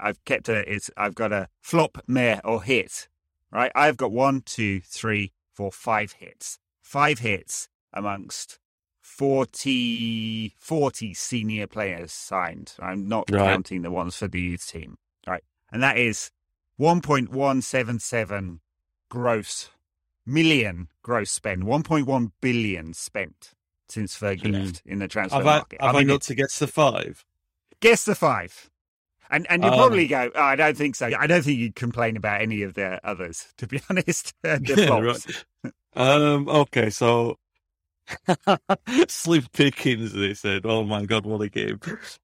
I've 0.00 0.24
kept 0.24 0.48
a 0.48 0.72
it's 0.72 0.90
I've 0.96 1.14
got 1.14 1.32
a 1.32 1.48
flop, 1.60 1.98
mare, 2.06 2.40
or 2.44 2.62
hit. 2.62 3.08
Right? 3.52 3.72
I've 3.74 3.96
got 3.96 4.12
one, 4.12 4.42
two, 4.42 4.80
three, 4.80 5.32
four, 5.52 5.72
five 5.72 6.12
hits. 6.12 6.58
Five 6.82 7.18
hits 7.20 7.68
amongst 7.92 8.58
40, 9.00 10.54
40 10.58 11.14
senior 11.14 11.66
players 11.66 12.12
signed. 12.12 12.74
I'm 12.80 13.08
not 13.08 13.30
Right. 13.30 13.44
counting 13.44 13.82
the 13.82 13.90
ones 13.90 14.16
for 14.16 14.28
the 14.28 14.40
youth 14.40 14.66
team. 14.66 14.98
Right. 15.26 15.42
And 15.72 15.82
that 15.82 15.98
is 15.98 16.30
1.177 16.78 18.60
gross 19.08 19.70
million 20.26 20.88
gross 21.02 21.30
spend. 21.30 21.64
1.1 21.64 22.32
billion 22.40 22.94
spent 22.94 23.52
since 23.88 24.16
Fergie 24.18 24.46
Hmm. 24.46 24.52
left 24.52 24.82
in 24.86 24.98
the 25.00 25.08
transfer 25.08 25.38
Have 25.38 25.46
I, 25.46 25.56
market. 25.58 25.80
have 25.82 25.94
I, 25.94 25.98
mean, 25.98 26.08
got 26.08 26.22
to 26.22 26.34
guess 26.34 26.58
the 26.58 26.66
five? 26.66 27.24
Guess 27.80 28.04
the 28.04 28.14
five. 28.14 28.70
And 29.30 29.46
and 29.50 29.62
you 29.62 29.70
Um, 29.70 29.76
probably 29.78 30.06
go, 30.06 30.30
oh, 30.34 30.40
I 30.42 30.56
don't 30.56 30.76
think 30.76 30.96
so. 30.96 31.10
I 31.18 31.26
don't 31.26 31.42
think 31.42 31.58
you'd 31.58 31.74
complain 31.76 32.16
about 32.16 32.40
any 32.40 32.62
of 32.62 32.74
the 32.74 33.00
others, 33.06 33.46
to 33.58 33.66
be 33.66 33.80
honest. 33.88 34.34
Yeah, 34.44 34.58
flops. 34.86 35.44
Um. 35.94 36.48
Okay. 36.48 36.90
So, 36.90 37.36
slim 39.08 39.46
pickings. 39.52 40.12
They 40.12 40.34
said, 40.34 40.62
"Oh 40.64 40.84
my 40.84 41.04
god, 41.04 41.26
what 41.26 41.40
a 41.42 41.48
game!" 41.48 41.80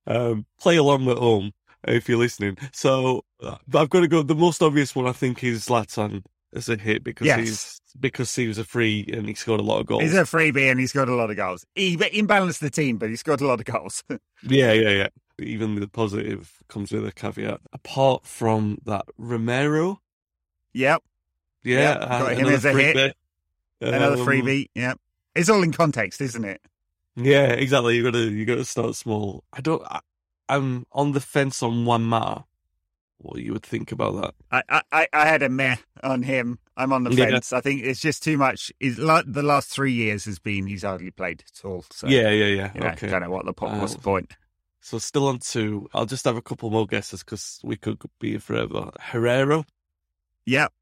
Um. 0.07 0.47
Play 0.61 0.77
along 0.77 1.09
at 1.09 1.19
home 1.19 1.53
if 1.87 2.09
you're 2.09 2.19
listening. 2.19 2.57
So, 2.73 3.25
uh, 3.43 3.57
but 3.69 3.83
I've 3.83 3.91
got 3.91 4.01
to 4.01 4.09
go. 4.09 4.23
The 4.23 4.35
most 4.35 4.63
obvious 4.63 4.95
one 4.95 5.07
I 5.07 5.13
think 5.13 5.43
is 5.45 5.67
Zlatan 5.67 6.25
as 6.55 6.69
a 6.69 6.77
hit 6.77 7.05
because 7.05 7.27
Yes. 7.27 7.39
he's 7.39 7.81
because 7.99 8.35
he 8.35 8.47
was 8.49 8.59
a 8.59 8.65
free 8.65 9.09
and 9.13 9.29
he 9.29 9.35
scored 9.35 9.61
a 9.61 9.63
lot 9.65 9.81
of 9.81 9.87
goals. 9.87 10.03
He's 10.03 10.15
a 10.15 10.23
freebie 10.23 10.71
and 10.71 10.79
he 10.81 10.87
scored 10.87 11.09
a 11.09 11.15
lot 11.15 11.31
of 11.31 11.37
goals. 11.37 11.65
He 11.75 11.97
imbalanced 11.97 12.59
the 12.61 12.71
team, 12.71 12.99
but 12.99 13.09
he 13.11 13.17
scored 13.17 13.41
a 13.41 13.47
lot 13.47 13.59
of 13.61 13.67
goals. 13.67 14.05
Yeah, 14.43 14.73
yeah, 14.73 14.91
yeah. 14.91 15.09
Even 15.39 15.75
the 15.79 15.87
positive 15.89 16.63
comes 16.69 16.93
with 16.93 17.07
a 17.07 17.13
caveat. 17.13 17.61
Apart 17.73 18.27
from 18.27 18.79
that, 18.87 19.05
Romero. 19.19 20.01
yep. 20.73 21.03
Yeah, 21.63 21.81
Yep, 21.99 22.01
got 22.01 22.11
uh, 22.23 22.27
him 22.29 22.39
another 22.39 22.53
as 22.55 22.65
a 22.65 22.73
hit. 22.73 22.95
bet. 22.95 23.17
Another 23.81 24.17
Um, 24.23 24.27
freebie. 24.27 24.69
Yep. 24.77 25.01
It's 25.35 25.49
all 25.51 25.63
in 25.63 25.73
context, 25.73 26.21
isn't 26.21 26.45
it? 26.45 26.61
Yeah, 27.17 27.49
exactly. 27.49 27.97
You 27.97 28.05
gotta 28.05 28.31
you 28.31 28.45
gotta 28.45 28.65
start 28.65 28.95
small. 28.95 29.43
I 29.53 29.61
don't. 29.61 29.83
I, 29.85 30.01
I'm 30.49 30.87
on 30.93 31.13
the 31.13 31.21
fence 31.21 31.63
on 31.63 31.85
one 31.85 32.07
Wanma. 32.07 32.45
What 33.19 33.41
you 33.43 33.53
would 33.55 33.63
think 33.65 33.91
about 33.93 34.21
that? 34.51 34.63
I, 34.69 34.83
I, 34.93 35.09
I 35.13 35.27
had 35.27 35.43
a 35.43 35.49
meh 35.49 35.77
on 36.03 36.23
him. 36.23 36.59
I'm 36.77 36.93
on 36.93 37.05
the 37.05 37.13
Yeah. 37.13 37.31
fence. 37.31 37.53
I 37.53 37.61
think 37.63 37.83
it's 37.83 38.01
just 38.01 38.23
too 38.23 38.37
much. 38.39 38.71
He's, 38.79 38.97
the 38.97 39.43
last 39.43 39.71
three 39.71 39.93
years 39.93 40.27
has 40.27 40.39
been 40.39 40.67
he's 40.67 40.83
hardly 40.85 41.11
played 41.11 41.43
at 41.43 41.65
all. 41.65 41.85
So 41.91 42.07
yeah, 42.07 42.29
yeah, 42.31 42.47
yeah. 42.47 42.71
you 42.75 42.81
know, 42.83 42.89
okay. 42.89 43.09
don't 43.09 43.23
know 43.23 43.31
what 43.31 43.47
the 43.47 43.55
po- 43.55 43.77
what's 43.79 43.95
the 43.95 44.01
Uh, 44.01 44.03
point. 44.03 44.33
So 44.87 44.99
still 44.99 45.27
on 45.27 45.41
two. 45.41 45.89
I'll 45.93 46.07
just 46.07 46.25
have 46.27 46.37
a 46.37 46.41
couple 46.41 46.71
more 46.71 46.87
guesses 46.87 47.25
because 47.25 47.59
we 47.65 47.75
could 47.75 48.01
be 48.21 48.31
here 48.31 48.39
forever. 48.39 48.93
Herrera. 49.01 49.65
Yep. 50.45 50.73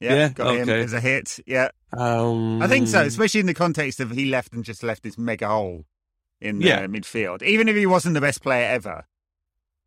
Yeah, 0.00 0.14
yeah, 0.14 0.28
got 0.30 0.54
him 0.54 0.62
okay. 0.62 0.80
as 0.80 0.94
a 0.94 1.00
hit. 1.00 1.40
Yeah, 1.46 1.68
Um, 1.92 2.62
I 2.62 2.68
think 2.68 2.88
so, 2.88 3.02
especially 3.02 3.40
in 3.40 3.46
the 3.46 3.52
context 3.52 4.00
of 4.00 4.12
he 4.12 4.24
left 4.30 4.54
and 4.54 4.64
just 4.64 4.82
left 4.82 5.02
this 5.02 5.18
mega 5.18 5.46
hole 5.46 5.84
in 6.40 6.58
the 6.60 6.68
Yeah. 6.68 6.86
midfield. 6.86 7.42
Even 7.42 7.68
if 7.68 7.76
he 7.76 7.84
wasn't 7.84 8.14
the 8.14 8.20
best 8.22 8.40
player 8.42 8.66
ever, 8.66 9.04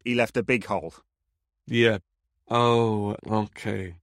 he 0.06 0.14
left 0.14 0.38
a 0.38 0.44
big 0.44 0.66
hole. 0.66 0.94
Yeah. 1.66 1.98
Oh, 2.48 3.16
okay. 3.26 3.96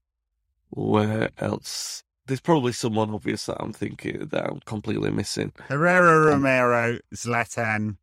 Where 0.71 1.31
else? 1.39 2.03
There's 2.27 2.41
probably 2.41 2.73
someone 2.73 3.11
obvious 3.15 3.47
that 3.47 3.59
I'm 3.63 3.73
thinking 3.73 4.27
that 4.33 4.47
I'm 4.51 4.59
completely 4.65 5.13
missing. 5.13 5.53
Herrera, 5.69 6.27
Romero, 6.27 6.99
Zlatan. 7.15 7.99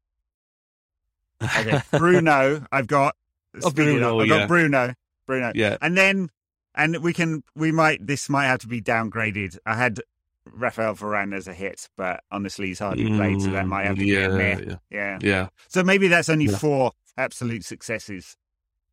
Okay, 1.41 1.81
Bruno. 1.97 2.65
I've 2.71 2.87
got. 2.87 3.15
Oh, 3.63 3.71
Bruno. 3.71 4.19
I've 4.19 4.27
yeah. 4.27 4.37
got 4.39 4.47
Bruno. 4.47 4.93
Bruno. 5.27 5.51
Yeah. 5.55 5.77
And 5.81 5.97
then, 5.97 6.29
and 6.75 6.97
we 6.97 7.13
can, 7.13 7.43
we 7.55 7.71
might, 7.71 8.05
this 8.05 8.29
might 8.29 8.45
have 8.47 8.59
to 8.59 8.67
be 8.67 8.81
downgraded. 8.81 9.57
I 9.65 9.75
had 9.75 9.99
Rafael 10.45 10.95
Varane 10.95 11.33
as 11.35 11.47
a 11.47 11.53
hit, 11.53 11.89
but 11.97 12.21
honestly, 12.31 12.67
he's 12.67 12.79
hardly 12.79 13.07
played, 13.07 13.41
so 13.41 13.51
that 13.51 13.67
might 13.67 13.85
have 13.85 13.95
to 13.97 14.01
be 14.01 14.15
a 14.15 14.29
Mm, 14.29 14.39
yeah, 14.39 14.65
yeah, 14.67 14.77
Yeah. 14.89 15.19
yeah. 15.21 15.47
So 15.67 15.83
maybe 15.83 16.07
that's 16.07 16.29
only 16.29 16.45
Yeah. 16.45 16.57
four 16.57 16.91
absolute 17.17 17.65
successes 17.65 18.37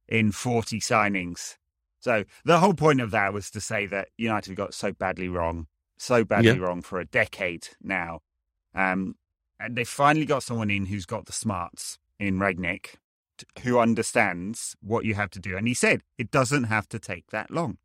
in 0.08 0.32
40 0.32 0.80
signings. 0.80 1.56
So 2.00 2.24
the 2.44 2.58
whole 2.58 2.74
point 2.74 3.00
of 3.00 3.10
that 3.12 3.32
was 3.32 3.50
to 3.52 3.60
say 3.60 3.86
that 3.86 4.08
United 4.16 4.54
got 4.54 4.74
so 4.74 4.92
badly 4.92 5.28
wrong, 5.28 5.66
so 5.98 6.24
badly 6.24 6.50
Yeah. 6.52 6.56
wrong 6.58 6.82
for 6.82 7.00
a 7.00 7.04
decade 7.04 7.68
now. 7.82 8.20
Um, 8.74 9.16
and 9.58 9.76
they 9.76 9.84
finally 9.84 10.26
got 10.26 10.42
someone 10.42 10.70
in 10.70 10.86
who's 10.86 11.06
got 11.06 11.26
the 11.26 11.32
smarts 11.32 11.98
in 12.18 12.38
Rangnick, 12.38 12.94
who 13.62 13.78
understands 13.78 14.76
what 14.80 15.04
you 15.04 15.14
have 15.14 15.30
to 15.30 15.40
do. 15.40 15.56
And 15.56 15.68
he 15.68 15.74
said 15.74 16.02
it 16.16 16.30
doesn't 16.30 16.64
have 16.64 16.88
to 16.90 16.98
take 16.98 17.30
that 17.30 17.50
long. 17.50 17.78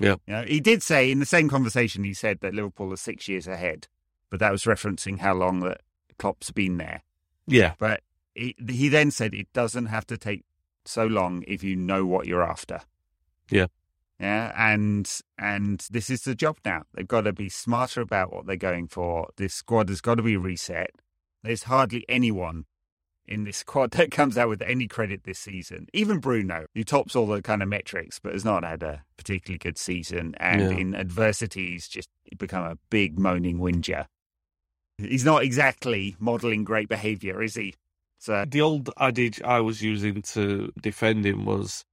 Yeah. 0.00 0.16
You 0.26 0.34
know, 0.34 0.42
he 0.42 0.60
did 0.60 0.82
say 0.82 1.10
in 1.10 1.20
the 1.20 1.26
same 1.26 1.48
conversation, 1.48 2.04
he 2.04 2.14
said 2.14 2.40
that 2.40 2.54
Liverpool 2.54 2.92
are 2.92 2.96
six 2.96 3.28
years 3.28 3.46
ahead, 3.46 3.88
but 4.30 4.40
that 4.40 4.52
was 4.52 4.64
referencing 4.64 5.20
how 5.20 5.34
long 5.34 5.60
that 5.60 5.80
Klopp's 6.18 6.50
been 6.50 6.76
there. 6.76 7.02
Yeah. 7.46 7.74
But 7.78 8.02
he, 8.34 8.54
he 8.68 8.88
then 8.88 9.10
said 9.10 9.34
it 9.34 9.52
doesn't 9.52 9.86
have 9.86 10.06
to 10.08 10.18
take 10.18 10.44
so 10.84 11.06
long 11.06 11.44
if 11.46 11.64
you 11.64 11.76
know 11.76 12.04
what 12.04 12.26
you're 12.26 12.42
after. 12.42 12.80
Yeah. 13.50 13.66
Yeah, 14.18 14.52
and 14.56 15.10
and 15.38 15.86
this 15.90 16.08
is 16.08 16.22
the 16.22 16.34
job 16.34 16.56
now. 16.64 16.84
They've 16.94 17.06
got 17.06 17.22
to 17.22 17.34
be 17.34 17.50
smarter 17.50 18.00
about 18.00 18.32
what 18.32 18.46
they're 18.46 18.56
going 18.56 18.88
for. 18.88 19.28
This 19.36 19.52
squad 19.52 19.90
has 19.90 20.00
got 20.00 20.14
to 20.14 20.22
be 20.22 20.38
reset. 20.38 20.90
There's 21.42 21.64
hardly 21.64 22.06
anyone 22.08 22.64
in 23.28 23.44
this 23.44 23.58
squad 23.58 23.90
that 23.92 24.10
comes 24.10 24.36
out 24.38 24.48
with 24.48 24.62
any 24.62 24.86
credit 24.88 25.24
this 25.24 25.38
season. 25.38 25.86
Even 25.92 26.18
Bruno, 26.18 26.66
who 26.74 26.84
tops 26.84 27.14
all 27.16 27.26
the 27.26 27.42
kind 27.42 27.62
of 27.62 27.68
metrics, 27.68 28.18
but 28.18 28.32
has 28.32 28.44
not 28.44 28.64
had 28.64 28.82
a 28.82 29.02
particularly 29.16 29.58
good 29.58 29.78
season. 29.78 30.34
And 30.38 30.60
Yeah. 30.62 30.76
in 30.78 30.94
adversity, 30.94 31.72
he's 31.72 31.88
just 31.88 32.08
become 32.38 32.64
a 32.64 32.78
big 32.90 33.18
moaning 33.18 33.58
whinger. 33.58 34.06
He's 34.98 35.24
not 35.24 35.42
exactly 35.42 36.16
modelling 36.18 36.64
great 36.64 36.88
behaviour, 36.88 37.42
is 37.42 37.54
he? 37.54 37.74
So 38.18 38.44
The 38.48 38.62
old 38.62 38.90
adage 38.98 39.42
I 39.42 39.60
was 39.60 39.82
using 39.82 40.22
to 40.22 40.72
defend 40.80 41.26
him 41.26 41.44
was 41.44 41.84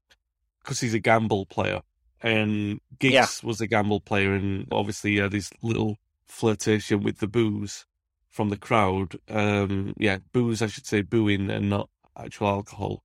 because 0.62 0.80
he's 0.80 0.94
a 0.94 1.00
gamble 1.00 1.46
player, 1.46 1.82
and 2.22 2.80
Giggs 3.00 3.14
Yeah. 3.14 3.28
was 3.44 3.60
a 3.60 3.68
gamble 3.68 4.00
player, 4.00 4.34
and 4.34 4.68
obviously 4.72 5.12
he 5.12 5.18
had 5.18 5.34
his 5.34 5.52
little 5.62 5.98
flirtation 6.28 7.04
with 7.04 7.18
the 7.20 7.28
booze 7.28 7.86
from 8.34 8.50
the 8.50 8.58
crowd. 8.58 9.16
Um, 9.30 9.94
yeah, 9.98 10.18
booze, 10.34 10.62
I 10.62 10.68
should 10.68 10.86
say, 10.88 11.02
booing 11.04 11.50
and 11.50 11.70
not 11.70 11.90
actual 12.18 12.48
alcohol. 12.48 13.04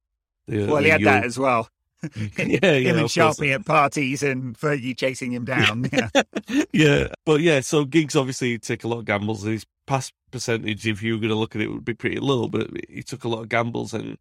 The- 0.49 0.67
Well, 0.67 0.83
he 0.83 0.88
had 0.88 1.05
that 1.05 1.25
as 1.25 1.38
well. 1.38 1.69
yeah, 2.17 2.29
yeah, 2.38 2.73
him 2.73 2.99
and. 2.99 3.09
Sharpie 3.09 3.55
at 3.55 3.67
parties 3.67 4.23
and 4.23 4.57
Fergie 4.59 4.97
chasing 4.97 5.33
him 5.33 5.45
down. 5.45 5.88
Yeah. 5.93 6.09
yeah, 6.73 7.09
but 7.27 7.41
yeah, 7.41 7.61
so 7.61 7.85
Giggs 7.85 8.17
obviously 8.17 8.59
take 8.59 8.85
a 8.85 8.88
lot 8.88 9.01
of 9.01 9.05
gambles. 9.05 9.43
His 9.43 9.67
past 9.87 10.12
percentage, 10.31 10.87
if 10.87 11.03
you 11.03 11.14
were 11.14 11.19
going 11.21 11.31
to 11.31 11.35
look 11.35 11.55
at 11.55 11.62
it, 11.62 11.69
would 11.71 11.85
be 11.85 11.95
pretty 11.95 12.21
low. 12.21 12.49
But 12.49 12.71
he 12.88 13.03
took 13.03 13.25
a 13.25 13.29
lot 13.29 13.43
of 13.43 13.49
gambles, 13.49 13.93
and 13.93 14.17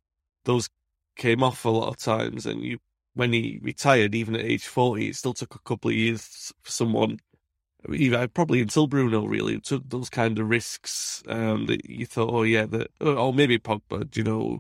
those 0.46 0.70
came 1.16 1.44
off 1.44 1.66
a 1.66 1.70
lot 1.70 1.90
of 1.90 1.98
times. 1.98 2.46
And 2.48 2.64
you, 2.64 2.80
when 3.14 3.32
he 3.32 3.60
retired, 3.62 4.16
even 4.16 4.36
at 4.36 4.42
age 4.42 4.66
forty, 4.66 5.10
it 5.10 5.16
still 5.16 5.34
took 5.36 5.54
a 5.56 5.60
couple 5.60 5.90
of 5.90 5.96
years 5.96 6.52
for 6.64 6.72
someone. 6.72 7.20
Even 7.94 8.28
probably 8.30 8.62
until 8.62 8.88
Bruno 8.88 9.26
really 9.26 9.60
took 9.60 9.88
those 9.90 10.10
kind 10.10 10.38
of 10.40 10.50
risks. 10.50 11.24
Um, 11.28 11.68
that 11.68 11.90
you 11.90 12.06
thought, 12.06 12.34
oh 12.34 12.44
yeah, 12.44 12.66
that, 12.66 12.92
or 13.00 13.34
maybe 13.34 13.60
Pogba, 13.60 14.16
you 14.16 14.24
know, 14.24 14.60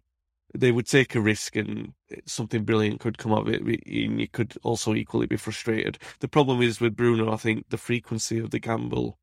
they 0.53 0.71
would 0.71 0.87
take 0.87 1.15
a 1.15 1.21
risk 1.21 1.55
and 1.55 1.93
something 2.25 2.63
brilliant 2.63 2.99
could 3.01 3.17
come 3.17 3.33
of 3.33 3.47
it, 3.49 3.61
and 3.61 4.19
you 4.19 4.27
could 4.27 4.55
also 4.63 4.93
equally 4.93 5.27
be 5.27 5.37
frustrated. 5.37 5.97
The 6.19 6.27
problem 6.27 6.61
is 6.61 6.79
with 6.79 6.95
Bruno, 6.95 7.31
I 7.33 7.37
think 7.37 7.69
the 7.69 7.77
frequency 7.77 8.39
of 8.39 8.51
the 8.51 8.59
gamble 8.59 9.17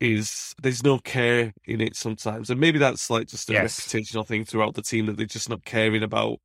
is 0.00 0.54
there's 0.62 0.82
no 0.82 0.98
care 0.98 1.52
in 1.66 1.80
it 1.80 1.94
sometimes, 1.94 2.50
and 2.50 2.58
maybe 2.58 2.78
that's 2.78 3.10
like 3.10 3.28
just 3.28 3.50
a 3.50 3.52
Yes. 3.52 3.86
reputational 3.86 4.26
thing 4.26 4.44
throughout 4.44 4.74
the 4.74 4.82
team 4.82 5.06
that 5.06 5.16
they're 5.18 5.26
just 5.26 5.48
not 5.50 5.64
caring 5.64 6.02
about 6.02 6.40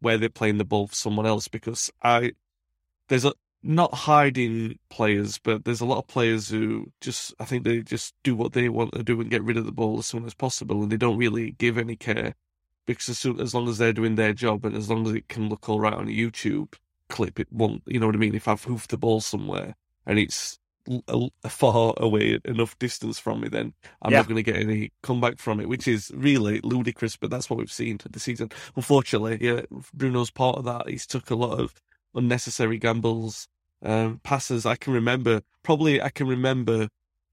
where 0.00 0.18
they're 0.18 0.28
playing 0.30 0.58
the 0.58 0.64
ball 0.64 0.88
for 0.88 0.94
someone 0.94 1.26
else. 1.26 1.46
Because 1.48 1.90
I, 2.02 2.32
there's 3.08 3.24
a 3.26 3.32
not 3.64 3.94
hiding 3.94 4.78
players, 4.90 5.38
but 5.38 5.64
there's 5.64 5.80
a 5.80 5.86
lot 5.86 5.98
of 5.98 6.06
players 6.08 6.48
who 6.50 6.92
just 7.00 7.34
I 7.40 7.44
think 7.46 7.64
they 7.64 7.82
just 7.82 8.14
do 8.22 8.36
what 8.36 8.52
they 8.52 8.68
want 8.68 8.92
to 8.94 9.02
do 9.02 9.20
and 9.20 9.30
get 9.30 9.42
rid 9.44 9.56
of 9.56 9.66
the 9.66 9.72
ball 9.72 9.98
as 9.98 10.06
soon 10.06 10.26
as 10.26 10.34
possible, 10.34 10.82
and 10.82 10.92
they 10.92 10.98
don't 10.98 11.18
really 11.18 11.52
give 11.52 11.78
any 11.78 11.96
care 11.96 12.34
because 12.86 13.08
as, 13.08 13.18
soon, 13.18 13.40
as 13.40 13.54
long 13.54 13.68
as 13.68 13.78
they're 13.78 13.92
doing 13.92 14.16
their 14.16 14.32
job 14.34 14.64
and 14.64 14.76
as 14.76 14.90
long 14.90 15.06
as 15.06 15.14
it 15.14 15.28
can 15.28 15.48
look 15.48 15.68
all 15.68 15.80
right 15.80 15.94
on 15.94 16.08
a 16.08 16.12
YouTube 16.12 16.74
clip, 17.08 17.40
it 17.40 17.48
won't. 17.52 17.82
You 17.86 18.00
know 18.00 18.06
what 18.06 18.14
I 18.14 18.18
mean? 18.18 18.34
If 18.34 18.48
I've 18.48 18.64
hoofed 18.64 18.90
the 18.90 18.98
ball 18.98 19.20
somewhere 19.20 19.74
and 20.06 20.18
it's 20.18 20.58
a, 21.08 21.28
a 21.44 21.48
far 21.48 21.94
away 21.96 22.38
enough 22.44 22.78
distance 22.78 23.18
from 23.18 23.40
me, 23.40 23.48
then 23.48 23.72
I'm 24.02 24.12
Yeah. 24.12 24.18
not 24.18 24.26
going 24.28 24.36
to 24.36 24.42
get 24.42 24.56
any 24.60 24.92
comeback 25.02 25.38
from 25.38 25.60
it, 25.60 25.68
which 25.68 25.88
is 25.88 26.10
really 26.14 26.60
ludicrous. 26.62 27.16
But 27.16 27.30
that's 27.30 27.48
what 27.48 27.58
we've 27.58 27.72
seen 27.72 27.98
this 28.10 28.24
season. 28.24 28.50
Unfortunately, 28.76 29.38
yeah, 29.40 29.62
Bruno's 29.94 30.30
part 30.30 30.58
of 30.58 30.64
that. 30.64 30.88
He's 30.88 31.06
took 31.06 31.30
a 31.30 31.34
lot 31.36 31.58
of 31.58 31.74
unnecessary 32.14 32.78
gambles, 32.78 33.48
um, 33.84 34.20
passes. 34.24 34.66
I 34.66 34.76
can 34.76 34.92
remember 34.92 35.42
probably 35.62 36.00
I 36.02 36.08
can 36.10 36.26
remember 36.26 36.88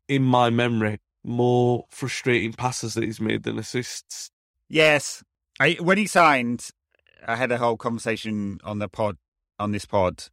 in 0.08 0.24
my 0.24 0.50
memory 0.50 1.00
more 1.24 1.86
frustrating 1.90 2.54
passes 2.54 2.94
that 2.96 3.04
he's 3.04 3.22
made 3.22 3.44
than 3.44 3.58
assists. 3.60 4.30
yes. 4.70 5.24
I, 5.60 5.74
when 5.80 6.00
he 6.00 6.08
signed, 6.08 6.70
I 7.28 7.36
had 7.36 7.52
a 7.52 7.60
whole 7.60 7.78
conversation 7.78 8.60
on 8.64 8.80
the 8.80 8.88
pod, 8.90 9.18
on 9.60 9.72
this 9.74 9.86
pod, 9.86 10.24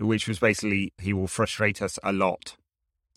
which 0.00 0.28
was 0.28 0.38
basically 0.38 0.92
he 0.98 1.12
will 1.12 1.26
frustrate 1.26 1.82
us 1.82 1.98
a 2.04 2.12
lot. 2.12 2.56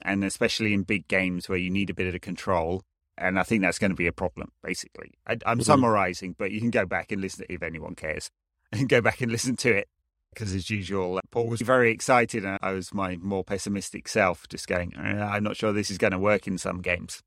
And 0.02 0.24
especially 0.24 0.74
in 0.74 0.84
big 0.84 1.08
games 1.08 1.48
where 1.48 1.58
you 1.60 1.70
need 1.70 1.90
a 1.92 1.94
bit 1.94 2.14
of 2.14 2.20
control. 2.22 2.82
And 3.18 3.38
I 3.38 3.44
think 3.44 3.62
that's 3.62 3.78
going 3.78 3.92
to 3.92 3.96
be 3.96 4.08
a 4.08 4.14
problem, 4.14 4.54
basically. 4.64 5.12
I, 5.28 5.38
I'm 5.46 5.60
Mhm. 5.60 5.66
summarizing, 5.66 6.36
but 6.38 6.52
you 6.52 6.60
can 6.62 6.72
go 6.72 6.86
back 6.86 7.12
and 7.12 7.22
listen 7.22 7.46
if 7.50 7.62
anyone 7.62 7.94
cares. 7.96 8.32
And 8.72 8.88
go 8.90 9.02
back 9.02 9.22
and 9.22 9.32
listen 9.32 9.56
to 9.58 9.76
it. 9.76 9.88
Because 10.34 10.54
as 10.54 10.70
usual, 10.70 11.20
Paul 11.32 11.48
was 11.48 11.62
very 11.62 11.92
excited, 11.92 12.46
and 12.46 12.60
I 12.62 12.72
was 12.72 12.94
my 12.94 13.18
more 13.18 13.44
pessimistic 13.44 14.08
self, 14.08 14.48
just 14.48 14.68
going, 14.68 14.94
"Uh, 14.96 15.28
I'm 15.32 15.44
not 15.44 15.58
sure 15.58 15.74
this 15.74 15.90
is 15.92 15.98
going 15.98 16.12
to 16.14 16.20
work 16.20 16.48
in 16.48 16.58
some 16.58 16.82
games. 16.82 17.22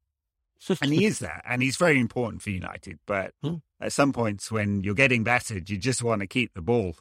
And 0.80 0.92
he 0.92 1.04
is 1.06 1.18
that, 1.18 1.42
and 1.44 1.60
he's 1.62 1.76
very 1.76 1.98
important 1.98 2.40
for 2.42 2.50
United. 2.50 3.00
But 3.06 3.34
Hmm. 3.42 3.56
at 3.80 3.92
some 3.92 4.12
points, 4.12 4.52
when 4.52 4.82
you're 4.82 4.94
getting 4.94 5.24
battered, 5.24 5.68
you 5.68 5.76
just 5.76 6.02
want 6.04 6.20
to 6.20 6.26
keep 6.28 6.54
the 6.54 6.62
ball. 6.62 6.94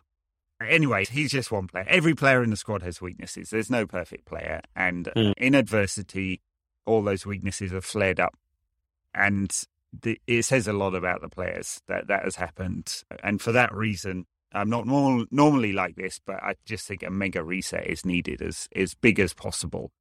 Anyway, 0.60 1.06
he's 1.06 1.32
just 1.32 1.52
one 1.52 1.68
player. 1.68 1.86
Every 1.88 2.14
player 2.16 2.44
in 2.44 2.50
the 2.52 2.58
squad 2.58 2.82
has 2.84 3.02
weaknesses. 3.02 3.50
There's 3.52 3.70
no 3.70 3.86
perfect 3.86 4.26
player, 4.26 4.62
and 4.76 5.10
Hmm. 5.16 5.32
in 5.38 5.54
adversity, 5.56 6.42
all 6.86 7.04
those 7.04 7.26
weaknesses 7.26 7.72
have 7.72 7.86
flared 7.86 8.20
up, 8.20 8.36
and 9.14 9.52
the, 9.94 10.20
it 10.26 10.44
says 10.44 10.68
a 10.68 10.74
lot 10.74 10.96
about 10.96 11.22
the 11.22 11.30
players 11.30 11.82
that 11.88 12.08
that 12.08 12.24
has 12.24 12.38
happened. 12.38 13.04
And 13.24 13.42
for 13.42 13.52
that 13.52 13.74
reason, 13.74 14.26
I'm 14.54 14.70
not 14.70 14.86
normal, 14.86 15.26
normally 15.32 15.72
like 15.72 15.96
this, 15.96 16.20
but 16.24 16.36
I 16.44 16.56
just 16.66 16.88
think 16.88 17.04
a 17.04 17.10
mega 17.10 17.44
reset 17.44 17.88
is 17.88 18.06
needed 18.06 18.42
as 18.42 18.68
as 18.76 18.94
big 18.94 19.20
as 19.20 19.34
possible 19.34 19.92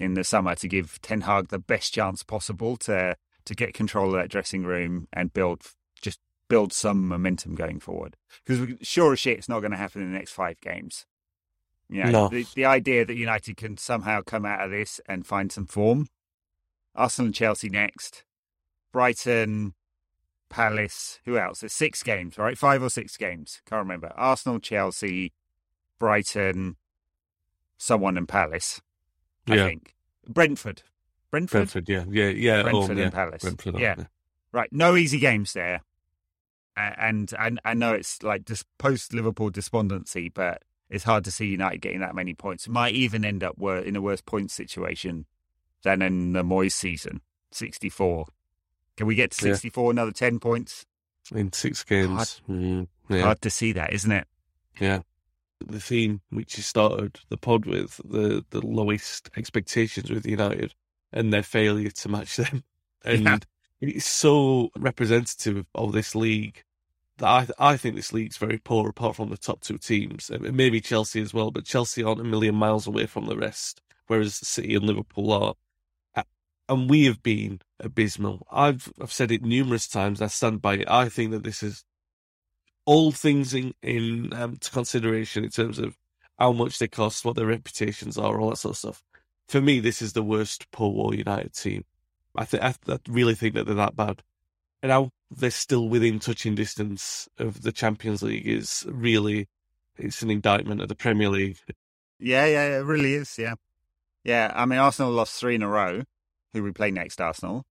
in 0.00 0.14
the 0.14 0.24
summer 0.24 0.54
to 0.56 0.68
give 0.68 1.00
Ten 1.00 1.22
Hag 1.22 1.48
the 1.48 1.58
best 1.58 1.94
chance 1.94 2.22
possible 2.22 2.76
to 2.78 3.16
to 3.46 3.54
get 3.54 3.74
control 3.74 4.08
of 4.08 4.20
that 4.20 4.28
dressing 4.30 4.64
room 4.64 5.08
and 5.12 5.32
build 5.32 5.62
just 6.02 6.20
build 6.48 6.72
some 6.72 7.08
momentum 7.08 7.54
going 7.54 7.80
forward. 7.80 8.16
Because 8.44 8.76
sure 8.86 9.12
as 9.14 9.18
shit, 9.20 9.38
it's 9.38 9.48
not 9.48 9.60
going 9.60 9.72
to 9.72 9.76
happen 9.78 10.02
in 10.02 10.12
the 10.12 10.18
next 10.18 10.32
five 10.32 10.60
games. 10.60 11.06
You 11.88 12.04
know, 12.04 12.10
No. 12.10 12.28
the, 12.28 12.46
the 12.54 12.64
idea 12.64 13.04
that 13.04 13.14
United 13.16 13.56
can 13.56 13.76
somehow 13.76 14.20
come 14.22 14.44
out 14.44 14.64
of 14.64 14.70
this 14.70 15.00
and 15.08 15.26
find 15.26 15.50
some 15.50 15.66
form. 15.66 16.08
Arsenal 16.94 17.26
and 17.26 17.34
Chelsea 17.34 17.68
next. 17.68 18.24
Brighton, 18.92 19.74
Palace. 20.48 21.20
Who 21.24 21.38
else? 21.38 21.60
There's 21.60 21.72
six 21.72 22.02
games, 22.02 22.38
right? 22.38 22.56
Five 22.56 22.82
or 22.82 22.90
six 22.90 23.16
games. 23.16 23.60
Can't 23.68 23.80
remember. 23.80 24.12
Arsenal, 24.16 24.58
Chelsea, 24.60 25.32
Brighton, 25.98 26.76
someone, 27.78 28.16
and 28.16 28.28
Palace. 28.28 28.80
I 29.48 29.56
Yeah. 29.56 29.66
think 29.66 29.94
Brentford. 30.28 30.82
Brentford. 31.30 31.70
Brentford, 31.70 31.88
yeah, 31.88 32.04
yeah, 32.08 32.28
yeah. 32.28 32.62
Brentford 32.62 32.90
and 32.90 32.98
yeah. 33.00 33.10
Palace. 33.10 33.42
Brentford, 33.42 33.78
Yeah. 33.78 33.96
Right. 34.52 34.72
No 34.72 34.96
easy 34.96 35.18
games 35.18 35.52
there. 35.52 35.82
And 36.76 37.32
and 37.38 37.58
I 37.64 37.74
know 37.74 37.94
it's 37.94 38.22
like 38.22 38.44
just 38.44 38.66
post 38.78 39.14
Liverpool 39.14 39.50
despondency, 39.50 40.28
but 40.28 40.62
it's 40.90 41.04
hard 41.04 41.24
to 41.24 41.30
see 41.30 41.46
United 41.46 41.80
getting 41.80 42.00
that 42.00 42.14
many 42.14 42.34
points. 42.34 42.66
It 42.66 42.70
might 42.70 42.94
even 42.94 43.24
end 43.24 43.42
up 43.42 43.56
in 43.60 43.96
a 43.96 44.00
worse 44.02 44.20
point 44.20 44.50
situation 44.50 45.26
than 45.82 46.02
in 46.02 46.32
the 46.32 46.42
Moyes 46.42 46.72
season, 46.72 47.22
64. 47.50 48.26
Can 48.96 49.06
we 49.06 49.14
get 49.14 49.30
to 49.32 49.46
Yeah. 49.48 49.54
64, 49.54 49.90
another 49.90 50.12
10 50.12 50.38
points? 50.38 50.84
in 51.34 51.52
six 51.52 51.82
games. 51.82 52.40
Mm, 52.48 52.86
yeah. 53.08 53.22
Hard 53.22 53.42
to 53.42 53.50
see 53.50 53.72
that, 53.72 53.92
isn't 53.92 54.12
it? 54.12 54.28
Yeah. 54.80 55.00
The 55.66 55.80
theme 55.80 56.20
which 56.30 56.56
you 56.56 56.62
started 56.62 57.18
the 57.30 57.36
pod 57.36 57.66
with, 57.66 58.00
the, 58.04 58.44
the 58.50 58.64
lowest 58.64 59.28
expectations 59.36 60.08
with 60.08 60.24
United 60.24 60.72
and 61.12 61.32
their 61.32 61.42
failure 61.42 61.90
to 61.90 62.08
match 62.08 62.36
them. 62.36 62.62
And 63.04 63.24
Yeah. 63.24 63.38
it's 63.80 64.06
so 64.06 64.70
representative 64.78 65.66
of 65.74 65.92
this 65.92 66.14
league 66.14 66.62
that 67.18 67.26
I, 67.58 67.72
I 67.72 67.76
think 67.76 67.96
this 67.96 68.12
league's 68.12 68.36
very 68.36 68.58
poor 68.58 68.88
apart 68.88 69.16
from 69.16 69.30
the 69.30 69.36
top 69.36 69.60
two 69.62 69.78
teams. 69.78 70.30
And 70.30 70.56
maybe 70.56 70.80
Chelsea 70.80 71.20
as 71.20 71.32
well, 71.34 71.50
but 71.50 71.64
Chelsea 71.64 72.02
aren't 72.04 72.20
a 72.20 72.24
million 72.24 72.54
miles 72.54 72.86
away 72.86 73.06
from 73.06 73.26
the 73.26 73.36
rest, 73.36 73.80
whereas 74.06 74.34
City 74.36 74.74
and 74.76 74.84
Liverpool 74.84 75.32
are. 75.32 75.54
And 76.68 76.90
we 76.90 77.04
have 77.04 77.22
been 77.22 77.60
abysmal. 77.80 78.46
I've 78.50 78.92
I've 79.00 79.12
said 79.12 79.30
it 79.30 79.42
numerous 79.42 79.86
times. 79.86 80.20
I 80.20 80.26
stand 80.26 80.60
by 80.60 80.74
it. 80.74 80.90
I 80.90 81.08
think 81.08 81.30
that 81.30 81.44
this 81.44 81.62
is 81.62 81.84
all 82.84 83.12
things 83.12 83.54
in 83.54 83.74
in 83.82 84.32
um, 84.32 84.56
to 84.56 84.70
consideration 84.70 85.44
in 85.44 85.50
terms 85.50 85.78
of 85.78 85.96
how 86.38 86.52
much 86.52 86.78
they 86.78 86.88
cost, 86.88 87.24
what 87.24 87.36
their 87.36 87.46
reputations 87.46 88.18
are, 88.18 88.40
all 88.40 88.50
that 88.50 88.56
sort 88.56 88.72
of 88.72 88.78
stuff. 88.78 89.04
For 89.48 89.60
me, 89.60 89.78
this 89.80 90.02
is 90.02 90.12
the 90.12 90.22
worst 90.22 90.70
poor 90.72 90.90
war 90.90 91.14
United 91.14 91.54
team. 91.54 91.84
I 92.36 92.44
think 92.44 92.62
I 92.62 92.74
really 93.08 93.34
think 93.34 93.54
that 93.54 93.66
they're 93.66 93.74
that 93.76 93.96
bad, 93.96 94.22
and 94.82 94.90
how 94.90 95.10
they're 95.30 95.50
still 95.50 95.88
within 95.88 96.18
touching 96.18 96.54
distance 96.54 97.28
of 97.38 97.62
the 97.62 97.72
Champions 97.72 98.22
League 98.22 98.46
is 98.46 98.84
really 98.88 99.48
it's 99.98 100.22
an 100.22 100.30
indictment 100.30 100.82
of 100.82 100.88
the 100.88 100.94
Premier 100.94 101.28
League. 101.28 101.58
Yeah, 102.18 102.46
yeah, 102.46 102.78
it 102.78 102.84
really 102.84 103.14
is. 103.14 103.38
Yeah. 103.38 103.54
Yeah. 104.24 104.52
I 104.54 104.66
mean, 104.66 104.78
Arsenal 104.78 105.12
lost 105.12 105.38
three 105.38 105.54
in 105.54 105.62
a 105.62 105.68
row. 105.68 106.02
Who 106.56 106.62
we 106.62 106.72
play 106.72 106.90
next, 106.90 107.20
Arsenal. 107.20 107.64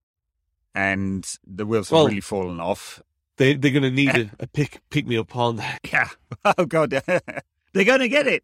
And 0.75 1.25
the 1.45 1.65
wheels 1.65 1.89
have 1.89 2.05
really 2.05 2.21
fallen 2.21 2.59
off. 2.59 3.01
They 3.37 3.55
they're 3.55 3.71
going 3.71 3.83
to 3.83 3.89
need 3.91 4.09
a, 4.15 4.29
a 4.39 4.47
pick 4.47 4.79
pick 4.91 5.07
me 5.07 5.17
up 5.17 5.35
on 5.35 5.55
that. 5.57 5.79
Yeah. 5.91 6.09
Oh, 6.57 6.65
God. 6.65 6.89
They're 7.73 7.83
going 7.83 7.99
to 7.99 8.07
get 8.09 8.27
it. 8.27 8.43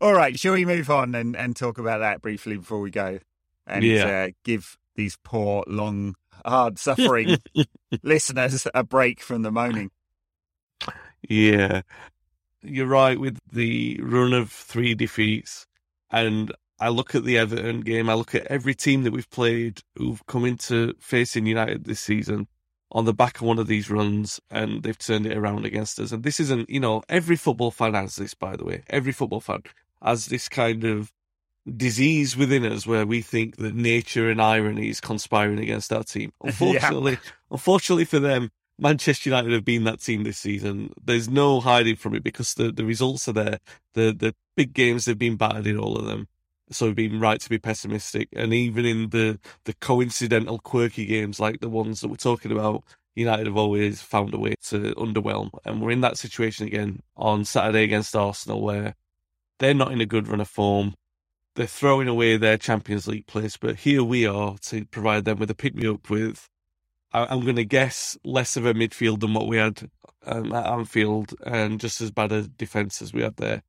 All 0.00 0.12
right. 0.12 0.38
Shall 0.38 0.52
we 0.52 0.64
move 0.64 0.90
on 0.90 1.14
and, 1.14 1.34
and 1.36 1.56
talk 1.56 1.78
about 1.78 1.98
that 1.98 2.22
briefly 2.22 2.56
before 2.56 2.80
we 2.80 2.90
go? 2.90 3.18
And 3.66 3.84
Yeah. 3.84 4.06
uh, 4.06 4.28
give 4.44 4.78
these 4.94 5.18
poor, 5.24 5.64
long, 5.66 6.14
hard 6.46 6.78
suffering 6.78 7.38
listeners 8.02 8.66
a 8.74 8.84
break 8.84 9.20
from 9.20 9.42
the 9.42 9.50
moaning. 9.50 9.90
Yeah, 11.28 11.82
you're 12.70 12.86
right 12.86 13.18
with 13.18 13.38
the 13.50 13.98
run 14.02 14.32
of 14.32 14.50
three 14.50 14.94
defeats, 14.94 15.66
and 16.10 16.52
I 16.80 16.88
look 16.88 17.14
at 17.14 17.24
the 17.24 17.38
Everton 17.38 17.80
game. 17.80 18.08
I 18.08 18.14
look 18.14 18.34
at 18.34 18.46
every 18.46 18.74
team 18.74 19.02
that 19.02 19.12
we've 19.12 19.30
played 19.30 19.80
who've 19.96 20.24
come 20.26 20.44
into 20.44 20.94
facing 21.00 21.46
United 21.46 21.84
this 21.84 22.00
season 22.00 22.46
on 22.92 23.04
the 23.04 23.12
back 23.12 23.36
of 23.36 23.42
one 23.42 23.58
of 23.58 23.66
these 23.66 23.90
runs, 23.90 24.40
and 24.50 24.82
they've 24.82 24.98
turned 24.98 25.26
it 25.26 25.36
around 25.36 25.66
against 25.66 25.98
us. 25.98 26.12
And 26.12 26.22
this 26.22 26.40
isn't, 26.40 26.70
you 26.70 26.80
know, 26.80 27.02
every 27.08 27.36
football 27.36 27.70
fan 27.70 27.94
has 27.94 28.16
this, 28.16 28.34
by 28.34 28.56
the 28.56 28.64
way. 28.64 28.82
Every 28.88 29.12
football 29.12 29.40
fan 29.40 29.62
has 30.02 30.26
this 30.26 30.48
kind 30.48 30.84
of 30.84 31.12
disease 31.76 32.36
within 32.36 32.64
us 32.64 32.86
where 32.86 33.06
we 33.06 33.20
think 33.20 33.56
that 33.56 33.74
nature 33.74 34.30
and 34.30 34.40
irony 34.40 34.88
is 34.88 35.00
conspiring 35.00 35.58
against 35.58 35.92
our 35.92 36.04
team. 36.04 36.32
Unfortunately, 36.42 37.18
unfortunately 37.50 38.04
for 38.04 38.18
them, 38.18 38.50
Manchester 38.78 39.30
United 39.30 39.52
have 39.52 39.64
been 39.64 39.84
that 39.84 40.00
team 40.00 40.22
this 40.22 40.38
season. 40.38 40.92
There's 41.02 41.28
no 41.28 41.60
hiding 41.60 41.96
from 41.96 42.14
it 42.14 42.22
because 42.22 42.54
the, 42.54 42.70
the 42.70 42.84
results 42.84 43.28
are 43.28 43.32
there. 43.32 43.58
The 43.94 44.12
the 44.12 44.34
big 44.56 44.72
games 44.72 45.04
they've 45.04 45.18
been 45.18 45.36
battered 45.36 45.66
in 45.66 45.78
all 45.78 45.96
of 45.96 46.06
them. 46.06 46.28
So 46.70 46.86
we've 46.86 46.96
been 46.96 47.20
right 47.20 47.40
to 47.40 47.48
be 47.48 47.58
pessimistic. 47.58 48.28
And 48.34 48.52
even 48.52 48.84
in 48.84 49.10
the, 49.10 49.38
the 49.64 49.72
coincidental 49.74 50.58
quirky 50.58 51.06
games 51.06 51.40
like 51.40 51.60
the 51.60 51.68
ones 51.68 52.00
that 52.00 52.08
we're 52.08 52.16
talking 52.16 52.52
about, 52.52 52.84
United 53.14 53.46
have 53.46 53.56
always 53.56 54.02
found 54.02 54.34
a 54.34 54.38
way 54.38 54.54
to 54.64 54.94
underwhelm. 54.96 55.50
And 55.64 55.80
we're 55.80 55.92
in 55.92 56.02
that 56.02 56.18
situation 56.18 56.66
again 56.66 57.00
on 57.16 57.44
Saturday 57.44 57.84
against 57.84 58.14
Arsenal 58.14 58.60
where 58.60 58.94
they're 59.58 59.74
not 59.74 59.92
in 59.92 60.00
a 60.00 60.06
good 60.06 60.28
run 60.28 60.40
of 60.40 60.48
form. 60.48 60.94
They're 61.56 61.66
throwing 61.66 62.06
away 62.06 62.36
their 62.36 62.58
Champions 62.58 63.08
League 63.08 63.26
place, 63.26 63.56
but 63.56 63.76
here 63.76 64.04
we 64.04 64.26
are 64.26 64.56
to 64.62 64.84
provide 64.86 65.24
them 65.24 65.38
with 65.38 65.50
a 65.50 65.54
pick 65.54 65.74
me 65.74 65.88
up 65.88 66.08
with 66.10 66.48
I- 67.12 67.26
I'm 67.26 67.40
going 67.40 67.56
to 67.56 67.64
guess 67.64 68.16
less 68.24 68.56
of 68.56 68.66
a 68.66 68.74
midfield 68.74 69.20
than 69.20 69.34
what 69.34 69.46
we 69.48 69.56
had 69.56 69.88
um, 70.26 70.52
at 70.52 70.66
Anfield, 70.66 71.34
and 71.46 71.80
just 71.80 72.00
as 72.00 72.10
bad 72.10 72.32
a 72.32 72.42
defence 72.48 73.00
as 73.02 73.12
we 73.12 73.22
had 73.22 73.36
there, 73.36 73.62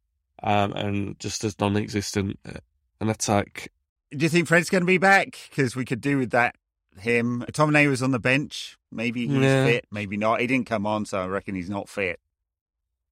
um, 0.43 0.73
and 0.73 1.19
just 1.19 1.43
as 1.43 1.57
non-existent 1.59 2.39
uh, 2.45 2.59
an 2.99 3.09
attack. 3.09 3.71
Do 4.11 4.23
you 4.25 4.29
think 4.29 4.47
Fred's 4.47 4.69
going 4.69 4.81
to 4.81 4.87
be 4.87 4.97
back? 4.97 5.37
Because 5.49 5.75
we 5.75 5.85
could 5.85 6.01
do 6.01 6.17
with 6.17 6.31
that. 6.31 6.55
Him, 6.99 7.45
Tomine 7.53 7.87
was 7.87 8.01
on 8.03 8.11
the 8.11 8.19
bench. 8.19 8.77
Maybe 8.91 9.25
he's 9.27 9.37
Yeah. 9.37 9.65
fit, 9.65 9.85
maybe 9.91 10.17
not. 10.17 10.41
He 10.41 10.47
didn't 10.47 10.65
come 10.67 10.85
on, 10.85 11.05
so 11.05 11.19
I 11.19 11.27
reckon 11.27 11.55
he's 11.55 11.69
not 11.69 11.87
fit. 11.87 12.19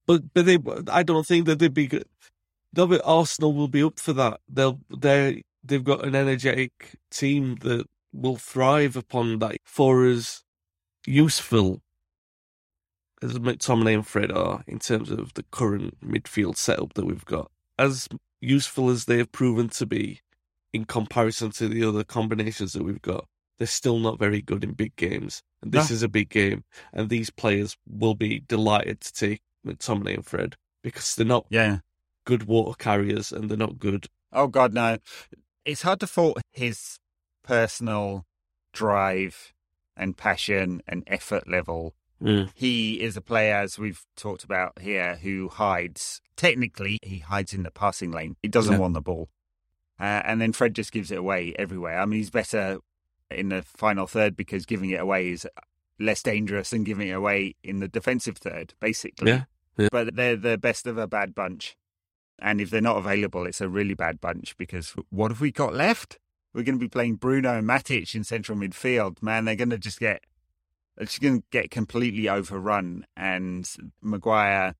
But 0.05 0.33
but 0.33 0.45
they, 0.45 0.57
I 0.91 1.03
don't 1.03 1.25
think 1.25 1.45
that 1.45 1.59
they'd 1.59 1.73
be 1.73 1.87
good. 1.87 2.05
They'll 2.73 2.87
be, 2.87 2.99
Arsenal 3.01 3.53
will 3.53 3.67
be 3.67 3.83
up 3.83 3.99
for 3.99 4.13
that. 4.13 4.41
They'll 4.49 4.79
they 4.89 5.43
they've 5.63 5.83
got 5.83 6.05
an 6.05 6.15
energetic 6.15 6.95
team 7.11 7.55
that 7.61 7.85
will 8.17 8.35
thrive 8.37 8.95
upon 8.95 9.39
that. 9.39 9.57
For 9.63 10.05
as 10.05 10.43
useful 11.05 11.81
as 13.21 13.37
McTominay 13.39 13.93
and 13.95 14.07
Fred 14.07 14.31
are 14.31 14.63
in 14.67 14.79
terms 14.79 15.09
of 15.11 15.33
the 15.35 15.43
current 15.51 15.99
midfield 16.01 16.57
setup 16.57 16.93
that 16.95 17.05
we've 17.05 17.25
got, 17.25 17.51
as 17.77 18.07
useful 18.41 18.89
as 18.89 19.05
they 19.05 19.17
have 19.17 19.31
proven 19.31 19.69
to 19.69 19.85
be 19.85 20.21
in 20.73 20.85
comparison 20.85 21.51
to 21.51 21.67
the 21.67 21.83
other 21.83 22.03
combinations 22.03 22.73
that 22.73 22.83
we've 22.83 23.01
got, 23.01 23.25
they're 23.57 23.67
still 23.67 23.99
not 23.99 24.19
very 24.19 24.41
good 24.41 24.63
in 24.63 24.73
big 24.73 24.95
games. 24.95 25.41
And 25.61 25.71
this 25.71 25.89
No. 25.89 25.93
is 25.95 26.03
a 26.03 26.07
big 26.09 26.29
game, 26.29 26.63
and 26.93 27.09
these 27.09 27.29
players 27.31 27.75
will 27.87 28.13
be 28.13 28.41
delighted 28.41 29.01
to 29.01 29.13
take 29.13 29.41
McTominay 29.65 30.15
and 30.15 30.25
Fred 30.25 30.55
because 30.83 31.15
they're 31.15 31.25
not 31.25 31.47
Yeah. 31.49 31.79
good 32.25 32.43
water 32.43 32.75
carriers 32.77 33.31
and 33.31 33.49
they're 33.49 33.57
not 33.57 33.79
good. 33.79 34.07
Oh 34.31 34.47
God, 34.47 34.73
no. 34.73 34.97
It's 35.65 35.81
hard 35.81 35.99
to 36.01 36.07
fault 36.07 36.39
his 36.53 36.99
personal 37.47 38.25
drive 38.73 39.53
and 39.95 40.15
passion 40.17 40.81
and 40.87 41.03
effort 41.07 41.47
level. 41.49 41.95
Mm. 42.21 42.49
He 42.53 43.01
is 43.01 43.15
a 43.15 43.21
player, 43.21 43.55
as 43.55 43.77
we've 43.79 44.03
talked 44.15 44.43
about 44.43 44.79
here, 44.79 45.15
who 45.21 45.49
hides. 45.49 46.21
Technically, 46.35 46.97
he 47.03 47.19
hides 47.19 47.53
in 47.53 47.63
the 47.63 47.71
passing 47.71 48.11
lane. 48.11 48.35
He 48.41 48.47
doesn't 48.49 48.73
Yeah. 48.73 48.79
want 48.79 48.93
the 48.95 49.01
ball, 49.01 49.29
uh, 49.99 50.21
and 50.25 50.41
then 50.41 50.51
Fred 50.53 50.73
just 50.75 50.91
gives 50.91 51.11
it 51.11 51.17
away 51.19 51.53
everywhere. 51.57 51.99
I 51.99 52.05
mean, 52.05 52.17
he's 52.19 52.29
better 52.31 52.79
in 53.29 53.49
the 53.49 53.61
final 53.61 54.07
third 54.07 54.35
because 54.35 54.65
giving 54.65 54.89
it 54.89 54.99
away 54.99 55.29
is 55.29 55.47
less 55.99 56.21
dangerous 56.23 56.69
than 56.71 56.83
giving 56.83 57.07
it 57.07 57.11
away 57.13 57.55
in 57.63 57.79
the 57.79 57.87
defensive 57.87 58.37
third, 58.37 58.73
basically. 58.79 59.31
Yeah, 59.31 59.43
yeah. 59.77 59.89
But 59.91 60.15
they're 60.15 60.35
the 60.35 60.57
best 60.57 60.85
of 60.87 60.97
a 60.97 61.07
bad 61.07 61.33
bunch. 61.35 61.75
And 62.39 62.61
if 62.61 62.69
they're 62.69 62.81
not 62.81 62.97
available, 62.97 63.47
it's 63.47 63.61
a 63.61 63.69
really 63.69 63.95
bad 63.95 64.21
bunch 64.21 64.55
because 64.57 64.93
what 65.09 65.31
have 65.31 65.41
we 65.41 65.51
got 65.51 65.73
left? 65.73 66.19
We're 66.57 66.63
going 66.63 66.79
to 66.79 66.83
be 66.83 66.89
playing 66.89 67.17
Bruno 67.17 67.55
and 67.55 67.67
Matic 67.69 68.15
in 68.15 68.23
central 68.23 68.57
midfield. 68.57 69.21
Man, 69.21 69.45
they're 69.45 69.55
going 69.55 69.69
to 69.69 69.77
just 69.77 69.99
get, 69.99 70.23
they're 70.95 71.05
just 71.05 71.21
going 71.21 71.41
to 71.41 71.47
get 71.51 71.69
completely 71.69 72.27
overrun. 72.27 73.05
And 73.15 73.69
Maguire, 74.01 74.73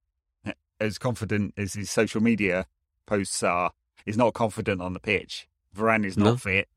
as 0.79 0.97
confident 0.97 1.53
as 1.55 1.75
his 1.75 1.91
social 1.91 2.19
media 2.19 2.65
posts 3.05 3.43
are, 3.43 3.73
is 4.07 4.17
not 4.17 4.33
confident 4.33 4.81
on 4.81 4.93
the 4.93 4.99
pitch. 4.99 5.47
Varane 5.75 6.03
is 6.03 6.17
not 6.17 6.25
No. 6.25 6.35
fit, 6.37 6.67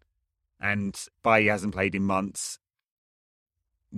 and 0.60 0.94
Bailly 1.24 1.46
hasn't 1.46 1.72
played 1.72 1.94
in 1.94 2.02
months. 2.02 2.58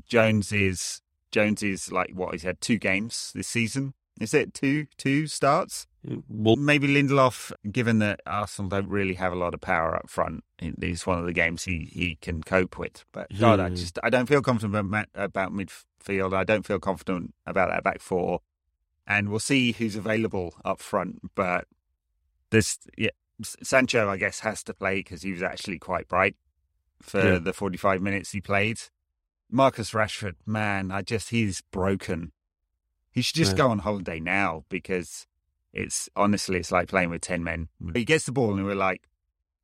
Jones 0.07 0.53
is 0.53 1.03
Jones 1.33 1.65
is 1.65 1.91
like 1.91 2.13
what 2.15 2.31
he's 2.33 2.45
had 2.45 2.61
two 2.61 2.79
games 2.79 3.33
this 3.35 3.49
season. 3.49 3.95
Is 4.21 4.35
it 4.35 4.55
two 4.55 4.87
two 4.99 5.27
starts? 5.27 5.89
Well, 6.29 6.57
Maybe 6.57 6.89
Lindelof, 6.89 7.53
given 7.71 7.99
that 8.01 8.21
Arsenal 8.27 8.69
don't 8.69 8.89
really 8.89 9.15
have 9.15 9.33
a 9.33 9.37
lot 9.37 9.55
of 9.55 9.61
power 9.61 9.95
up 9.95 10.11
front, 10.11 10.43
it 10.59 10.75
is 10.83 11.07
one 11.07 11.19
of 11.19 11.27
the 11.27 11.33
games 11.33 11.65
he, 11.65 11.89
he 11.93 12.17
can 12.21 12.43
cope 12.43 12.77
with. 12.77 13.05
But 13.13 13.29
God, 13.39 13.61
I 13.61 13.69
just 13.69 13.99
I 14.03 14.11
don't 14.11 14.27
feel 14.27 14.43
confident 14.43 14.75
about, 15.15 15.53
midfield. 15.53 16.35
I 16.35 16.43
don't 16.45 16.67
feel 16.67 16.81
confident 16.81 17.35
about 17.47 17.71
that 17.71 17.85
back 17.85 18.01
four, 18.01 18.41
and 19.07 19.29
we'll 19.29 19.39
see 19.39 19.73
who's 19.73 19.95
available 19.95 20.55
up 20.65 20.81
front. 20.81 21.21
But 21.37 21.67
this, 22.51 22.79
yeah, 22.99 23.11
Sancho, 23.63 24.09
I 24.09 24.17
guess, 24.17 24.41
has 24.41 24.65
to 24.65 24.75
play 24.75 24.97
because 24.97 25.23
he 25.23 25.31
was 25.33 25.43
actually 25.43 25.79
quite 25.79 26.09
bright 26.09 26.35
for 27.01 27.35
Yeah. 27.35 27.39
the 27.39 27.53
forty 27.53 27.79
five 27.79 28.03
minutes 28.03 28.33
he 28.33 28.41
played. 28.41 28.81
Marcus 29.49 29.93
Rashford, 29.93 30.35
man, 30.47 30.91
I 30.91 31.03
just 31.03 31.31
he's 31.31 31.61
broken. 31.71 32.33
He 33.13 33.23
should 33.23 33.37
just 33.37 33.53
Yeah. 33.53 33.59
go 33.59 33.71
on 33.71 33.81
holiday 33.81 34.19
now 34.19 34.65
because 34.69 35.27
it's 35.73 36.09
honestly 36.17 36.59
it's 36.59 36.73
like 36.73 36.89
playing 36.89 37.11
with 37.11 37.23
ten 37.23 37.43
men. 37.45 37.69
Mm. 37.83 37.97
He 37.97 38.05
gets 38.05 38.25
the 38.25 38.33
ball 38.33 38.55
and 38.55 38.65
we're 38.65 38.75
like, 38.75 39.09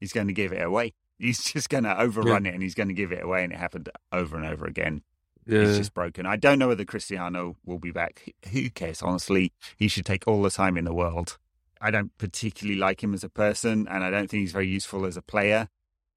he's 0.00 0.12
going 0.12 0.28
to 0.28 0.32
give 0.32 0.52
it 0.52 0.62
away. 0.62 0.94
He's 1.20 1.42
just 1.42 1.68
going 1.68 1.82
to 1.82 2.00
overrun 2.00 2.46
it 2.46 2.54
and 2.54 2.62
he's 2.62 2.76
going 2.76 2.86
to 2.86 2.94
give 2.94 3.10
it 3.10 3.24
away, 3.24 3.42
and 3.42 3.52
it 3.52 3.58
happened 3.58 3.90
over 4.12 4.36
and 4.36 4.46
over 4.46 4.66
again. 4.66 5.02
yeah, 5.46 5.62
It's 5.62 5.76
just 5.76 5.92
broken. 5.92 6.26
I 6.26 6.36
don't 6.36 6.60
know 6.60 6.68
whether 6.68 6.84
Cristiano 6.84 7.56
will 7.66 7.80
be 7.80 7.90
back. 7.90 8.34
Who 8.52 8.70
cares? 8.70 9.02
Honestly, 9.02 9.52
he 9.76 9.88
should 9.88 10.06
take 10.06 10.28
all 10.28 10.42
the 10.42 10.50
time 10.50 10.76
in 10.76 10.84
the 10.84 10.94
world 10.94 11.36
I 11.80 11.90
don't 11.90 12.16
particularly 12.18 12.78
like 12.78 13.02
him 13.02 13.14
as 13.14 13.24
a 13.24 13.28
person, 13.28 13.86
and 13.88 14.02
I 14.02 14.10
don't 14.10 14.28
think 14.28 14.42
he's 14.42 14.52
very 14.52 14.68
useful 14.68 15.06
as 15.06 15.16
a 15.16 15.22
player 15.22 15.68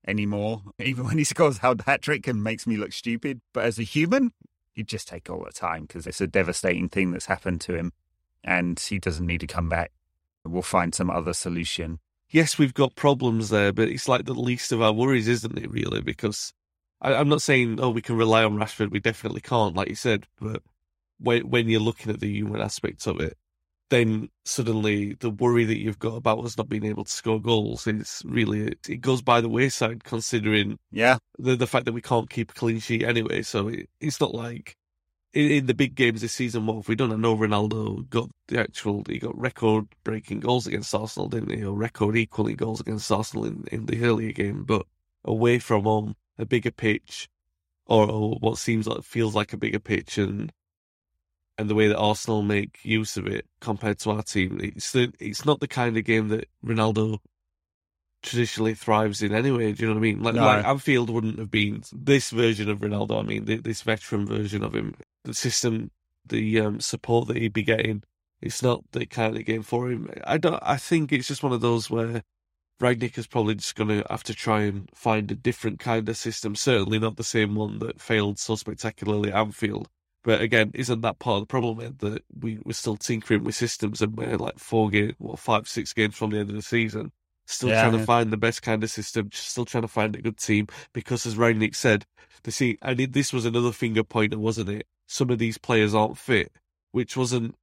anymore. 0.07 0.63
Even 0.79 1.05
when 1.05 1.17
he 1.17 1.23
scores 1.23 1.59
a 1.61 1.75
hat 1.85 2.01
trick 2.01 2.27
and 2.27 2.43
makes 2.43 2.65
me 2.65 2.77
look 2.77 2.93
stupid. 2.93 3.41
But 3.53 3.65
as 3.65 3.79
a 3.79 3.83
human, 3.83 4.31
he'd 4.73 4.87
just 4.87 5.07
take 5.07 5.29
all 5.29 5.43
the 5.43 5.51
time 5.51 5.83
because 5.83 6.07
it's 6.07 6.21
a 6.21 6.27
devastating 6.27 6.89
thing 6.89 7.11
that's 7.11 7.27
happened 7.27 7.61
to 7.61 7.75
him, 7.75 7.93
and 8.43 8.79
he 8.79 8.99
doesn't 8.99 9.25
need 9.25 9.41
to 9.41 9.47
come 9.47 9.69
back. 9.69 9.91
We'll 10.45 10.61
find 10.61 10.93
some 10.93 11.09
other 11.09 11.33
solution. 11.33 11.99
Yes, 12.29 12.57
we've 12.57 12.73
got 12.73 12.95
problems 12.95 13.49
there, 13.49 13.73
but 13.73 13.89
it's 13.89 14.07
like 14.07 14.25
the 14.25 14.33
least 14.33 14.71
of 14.71 14.81
our 14.81 14.93
worries, 14.93 15.27
isn't 15.27 15.57
it? 15.57 15.69
Really, 15.69 16.01
because 16.01 16.53
I, 17.01 17.13
I'm 17.13 17.29
not 17.29 17.41
saying 17.41 17.79
oh 17.81 17.89
we 17.89 18.01
can 18.01 18.17
rely 18.17 18.43
on 18.43 18.57
Rashford. 18.57 18.91
We 18.91 18.99
definitely 18.99 19.41
can't, 19.41 19.75
like 19.75 19.89
you 19.89 19.95
said. 19.95 20.27
But 20.39 20.63
when 21.19 21.49
when 21.49 21.69
you're 21.69 21.81
looking 21.81 22.11
at 22.11 22.19
the 22.19 22.31
human 22.31 22.61
aspects 22.61 23.05
of 23.05 23.19
it, 23.19 23.37
then 23.89 24.29
suddenly 24.45 25.15
the 25.19 25.29
worry 25.29 25.65
that 25.65 25.77
you've 25.77 25.99
got 25.99 26.15
about 26.15 26.43
us 26.43 26.57
not 26.57 26.69
being 26.69 26.85
able 26.85 27.03
to 27.03 27.11
score 27.11 27.41
goals 27.41 27.85
is 27.85 28.23
really 28.25 28.73
it 28.87 29.01
goes 29.01 29.21
by 29.21 29.41
the 29.41 29.49
wayside 29.49 30.03
considering 30.03 30.79
yeah 30.91 31.17
the 31.37 31.55
the 31.55 31.67
fact 31.67 31.85
that 31.85 31.93
we 31.93 32.01
can't 32.01 32.29
keep 32.29 32.51
a 32.51 32.53
clean 32.53 32.79
sheet 32.79 33.03
anyway. 33.03 33.41
So 33.41 33.67
it, 33.67 33.89
it's 33.99 34.21
not 34.21 34.33
like 34.33 34.77
in, 35.33 35.51
in, 35.51 35.65
the 35.65 35.73
big 35.73 35.95
games 35.95 36.21
this 36.21 36.33
season. 36.33 36.65
What 36.65 36.75
have 36.77 36.87
we 36.87 36.95
done? 36.95 37.11
I 37.11 37.15
know 37.15 37.35
Ronaldo 37.35 38.09
got 38.09 38.29
the 38.47 38.59
actual 38.59 39.03
he 39.07 39.19
got 39.19 39.37
record 39.37 39.87
breaking 40.03 40.41
goals 40.41 40.67
against 40.67 40.93
Arsenal, 40.93 41.29
didn't 41.29 41.57
he? 41.57 41.63
Or 41.63 41.75
record 41.75 42.17
equaling 42.17 42.55
goals 42.55 42.81
against 42.81 43.11
Arsenal 43.11 43.45
in, 43.45 43.65
in 43.71 43.85
the 43.85 44.03
earlier 44.03 44.31
game, 44.31 44.63
but 44.63 44.85
away 45.23 45.59
from 45.59 45.83
home, 45.83 46.15
a 46.37 46.45
bigger 46.45 46.71
pitch, 46.71 47.29
or, 47.85 48.09
or 48.09 48.37
what 48.39 48.57
seems 48.57 48.87
like 48.87 49.03
feels 49.03 49.35
like 49.35 49.53
a 49.53 49.57
bigger 49.57 49.79
pitch 49.79 50.17
and 50.17 50.51
and 51.57 51.69
the 51.69 51.75
way 51.75 51.87
that 51.87 51.97
Arsenal 51.97 52.41
make 52.41 52.79
use 52.83 53.17
of 53.17 53.27
it 53.27 53.45
compared 53.59 53.99
to 53.99 54.11
our 54.11 54.23
team, 54.23 54.59
it's 54.61 54.93
the, 54.93 55.13
it's 55.19 55.45
not 55.45 55.59
the 55.59 55.67
kind 55.67 55.95
of 55.95 56.03
game 56.03 56.29
that 56.29 56.47
Ronaldo 56.65 57.19
traditionally 58.23 58.73
thrives 58.73 59.21
in 59.21 59.33
anyway. 59.33 59.71
Do 59.71 59.83
you 59.83 59.87
know 59.87 59.93
what 59.93 59.99
I 59.99 60.01
mean? 60.01 60.23
Like, 60.23 60.35
no. 60.35 60.45
like 60.45 60.65
Anfield 60.65 61.09
wouldn't 61.09 61.39
have 61.39 61.51
been 61.51 61.83
this 61.93 62.31
version 62.31 62.69
of 62.69 62.79
Ronaldo. 62.79 63.19
I 63.19 63.23
mean, 63.23 63.45
this 63.45 63.81
veteran 63.81 64.25
version 64.25 64.63
of 64.63 64.73
him. 64.73 64.95
The 65.23 65.33
system, 65.33 65.91
the 66.25 66.59
um, 66.59 66.79
support 66.79 67.27
that 67.27 67.37
he'd 67.37 67.53
be 67.53 67.63
getting, 67.63 68.03
it's 68.41 68.63
not 68.63 68.83
the 68.91 69.05
kind 69.05 69.37
of 69.37 69.45
game 69.45 69.61
for 69.61 69.91
him. 69.91 70.09
I 70.25 70.37
don't. 70.37 70.61
I 70.63 70.77
think 70.77 71.11
it's 71.11 71.27
just 71.27 71.43
one 71.43 71.53
of 71.53 71.61
those 71.61 71.89
where 71.89 72.23
Rangnick 72.81 73.17
is 73.17 73.27
probably 73.27 73.55
just 73.55 73.75
going 73.75 73.89
to 73.89 74.05
have 74.09 74.23
to 74.23 74.33
try 74.33 74.61
and 74.61 74.89
find 74.95 75.29
a 75.31 75.35
different 75.35 75.79
kind 75.79 76.09
of 76.09 76.17
system. 76.17 76.55
Certainly 76.55 76.99
not 76.99 77.17
the 77.17 77.23
same 77.23 77.55
one 77.55 77.79
that 77.79 78.01
failed 78.01 78.39
so 78.39 78.55
spectacularly 78.55 79.31
at 79.31 79.37
Anfield. 79.37 79.87
But 80.23 80.41
again, 80.41 80.71
isn't 80.73 81.01
that 81.01 81.19
part 81.19 81.37
of 81.37 81.41
the 81.43 81.47
problem 81.47 81.95
that 81.99 82.23
we, 82.39 82.59
we're 82.63 82.73
still 82.73 82.97
tinkering 82.97 83.43
with 83.43 83.55
systems 83.55 84.01
and 84.01 84.15
we're 84.15 84.37
like 84.37 84.59
four 84.59 84.89
games, 84.89 85.13
what, 85.17 85.39
five, 85.39 85.67
six 85.67 85.93
games 85.93 86.15
from 86.15 86.31
the 86.31 86.39
end 86.39 86.49
of 86.49 86.55
the 86.55 86.61
season, 86.61 87.11
still 87.47 87.69
yeah, 87.69 87.81
trying 87.81 87.93
yeah. 87.93 87.99
to 87.99 88.05
find 88.05 88.31
the 88.31 88.37
best 88.37 88.61
kind 88.61 88.83
of 88.83 88.91
system, 88.91 89.29
still 89.33 89.65
trying 89.65 89.81
to 89.81 89.87
find 89.87 90.15
a 90.15 90.21
good 90.21 90.37
team. 90.37 90.67
Because 90.93 91.25
as 91.25 91.35
Rangnick 91.35 91.75
said, 91.75 92.05
the 92.43 92.51
see, 92.51 92.77
and 92.81 92.99
it, 92.99 93.13
this 93.13 93.33
was 93.33 93.45
another 93.45 93.71
finger 93.71 94.03
pointer, 94.03 94.37
wasn't 94.37 94.69
it? 94.69 94.87
Some 95.11 95.29
of 95.29 95.39
these 95.39 95.57
players 95.57 95.93
aren't 95.93 96.17
fit, 96.17 96.53
which 96.93 97.17
wasn't, 97.17 97.55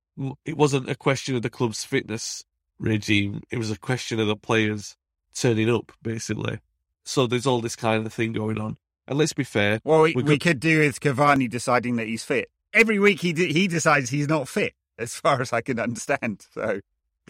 it 0.44 0.58
wasn't 0.58 0.90
a 0.90 0.94
question 0.94 1.34
of 1.34 1.40
the 1.40 1.48
club's 1.48 1.82
fitness 1.82 2.44
regime. 2.78 3.42
It 3.50 3.56
was 3.56 3.70
a 3.70 3.78
question 3.78 4.20
of 4.20 4.26
the 4.26 4.36
players 4.36 4.96
turning 5.34 5.70
up, 5.70 5.90
basically. 6.02 6.58
So 7.06 7.26
there's 7.26 7.46
all 7.46 7.62
this 7.62 7.74
kind 7.74 8.04
of 8.04 8.12
thing 8.12 8.34
going 8.34 8.60
on. 8.60 8.76
And 9.06 9.16
let's 9.16 9.32
be 9.32 9.44
fair. 9.44 9.80
Well, 9.82 10.02
we, 10.02 10.12
we 10.12 10.38
could 10.38 10.60
do 10.60 10.80
with 10.80 11.00
Cavani 11.00 11.48
deciding 11.48 11.96
that 11.96 12.06
he's 12.06 12.22
fit. 12.22 12.50
Every 12.74 12.98
week 12.98 13.22
he 13.22 13.32
he 13.32 13.66
decides 13.66 14.10
he's 14.10 14.28
not 14.28 14.46
fit, 14.46 14.74
as 14.98 15.14
far 15.22 15.40
as 15.40 15.50
I 15.50 15.62
can 15.62 15.80
understand. 15.80 16.44
So, 16.52 16.80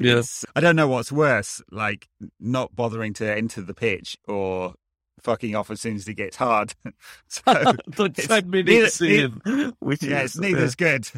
yes, 0.01 0.45
I 0.57 0.61
don't 0.61 0.75
know 0.75 0.89
what's 0.89 1.13
worse, 1.13 1.63
like 1.71 2.09
not 2.41 2.75
bothering 2.75 3.15
to 3.15 3.33
enter 3.33 3.61
the 3.61 3.73
pitch 3.73 4.17
or 4.27 4.75
fucking 5.23 5.55
off 5.55 5.71
as 5.71 5.81
soon 5.81 5.97
as 5.97 6.09
it 6.09 6.15
gets 6.15 6.37
hard. 6.37 6.75
so 7.29 7.43
the 7.87 8.11
ten 8.15 8.51
minutes 8.51 9.01
neither, 9.01 9.33
in, 9.45 9.75
which 9.81 10.03
yeah, 10.03 10.23
is, 10.23 10.37
it's 10.37 10.39
neither's 10.39 10.75
good. 10.75 11.09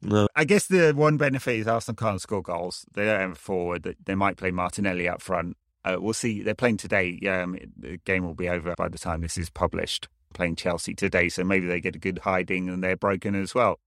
No. 0.00 0.28
I 0.36 0.44
guess 0.44 0.66
the 0.66 0.92
one 0.92 1.16
benefit 1.16 1.56
is 1.56 1.66
Arsenal 1.66 1.96
can't 1.96 2.20
score 2.20 2.42
goals. 2.42 2.86
They 2.94 3.04
don't 3.04 3.20
have 3.20 3.32
a 3.32 3.34
forward. 3.34 3.96
They 4.04 4.14
might 4.14 4.36
play 4.36 4.50
Martinelli 4.50 5.08
up 5.08 5.20
front. 5.20 5.56
Uh, 5.84 5.96
we'll 5.98 6.12
see. 6.12 6.42
They're 6.42 6.54
playing 6.54 6.76
today. 6.76 7.18
Um, 7.28 7.58
the 7.76 7.98
game 7.98 8.24
will 8.24 8.34
be 8.34 8.48
over 8.48 8.74
by 8.76 8.88
the 8.88 8.98
time 8.98 9.22
this 9.22 9.38
is 9.38 9.50
published. 9.50 10.08
Playing 10.34 10.56
Chelsea 10.56 10.94
today, 10.94 11.30
so 11.30 11.42
maybe 11.42 11.66
they 11.66 11.80
get 11.80 11.96
a 11.96 11.98
good 11.98 12.18
hiding 12.18 12.68
and 12.68 12.84
they're 12.84 12.96
broken 12.96 13.34
as 13.34 13.54
well. 13.54 13.80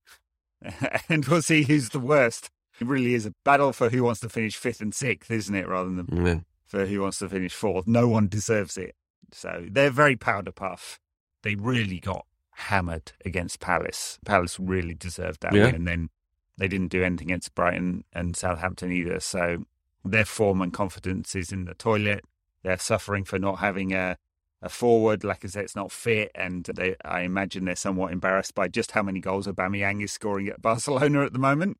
and 1.09 1.25
we'll 1.25 1.41
see 1.41 1.63
who's 1.63 1.89
the 1.89 1.99
worst. 1.99 2.49
It 2.79 2.87
really 2.87 3.13
is 3.13 3.27
a 3.27 3.33
battle 3.43 3.73
for 3.73 3.89
who 3.89 4.03
wants 4.03 4.21
to 4.21 4.29
finish 4.29 4.55
fifth 4.55 4.81
and 4.81 4.93
sixth, 4.93 5.29
isn't 5.29 5.53
it? 5.53 5.67
Rather 5.67 5.89
than 5.89 6.25
yeah. 6.25 6.39
for 6.65 6.87
who 6.87 7.01
wants 7.01 7.19
to 7.19 7.29
finish 7.29 7.53
fourth. 7.53 7.87
No 7.87 8.07
one 8.07 8.27
deserves 8.27 8.75
it. 8.77 8.95
So 9.31 9.65
they're 9.69 9.89
very 9.91 10.15
powder 10.15 10.51
puff. 10.51 10.99
They 11.43 11.55
really 11.55 11.99
got 11.99 12.25
hammered 12.51 13.13
against 13.25 13.59
Palace. 13.59 14.19
Palace 14.25 14.59
really 14.59 14.93
deserved 14.93 15.41
that 15.41 15.53
yeah. 15.53 15.65
win, 15.65 15.75
and 15.75 15.87
then 15.87 16.09
they 16.57 16.67
didn't 16.67 16.89
do 16.89 17.03
anything 17.03 17.27
against 17.27 17.55
Brighton 17.55 18.03
and 18.13 18.35
Southampton 18.35 18.91
either. 18.91 19.19
So 19.19 19.65
their 20.03 20.25
form 20.25 20.61
and 20.61 20.73
confidence 20.73 21.35
is 21.35 21.51
in 21.51 21.65
the 21.65 21.73
toilet. 21.73 22.23
They're 22.63 22.77
suffering 22.77 23.23
for 23.23 23.39
not 23.39 23.59
having 23.59 23.93
a, 23.93 24.17
a 24.61 24.69
forward. 24.69 25.23
Like 25.23 25.43
I 25.43 25.47
said, 25.47 25.63
it's 25.63 25.75
not 25.75 25.91
fit, 25.91 26.31
and 26.35 26.65
they, 26.65 26.95
I 27.03 27.21
imagine 27.21 27.65
they're 27.65 27.75
somewhat 27.75 28.11
embarrassed 28.11 28.53
by 28.53 28.67
just 28.67 28.91
how 28.91 29.03
many 29.03 29.19
goals 29.19 29.47
Aubameyang 29.47 30.03
is 30.03 30.11
scoring 30.11 30.47
at 30.49 30.61
Barcelona 30.61 31.23
at 31.25 31.33
the 31.33 31.39
moment. 31.39 31.77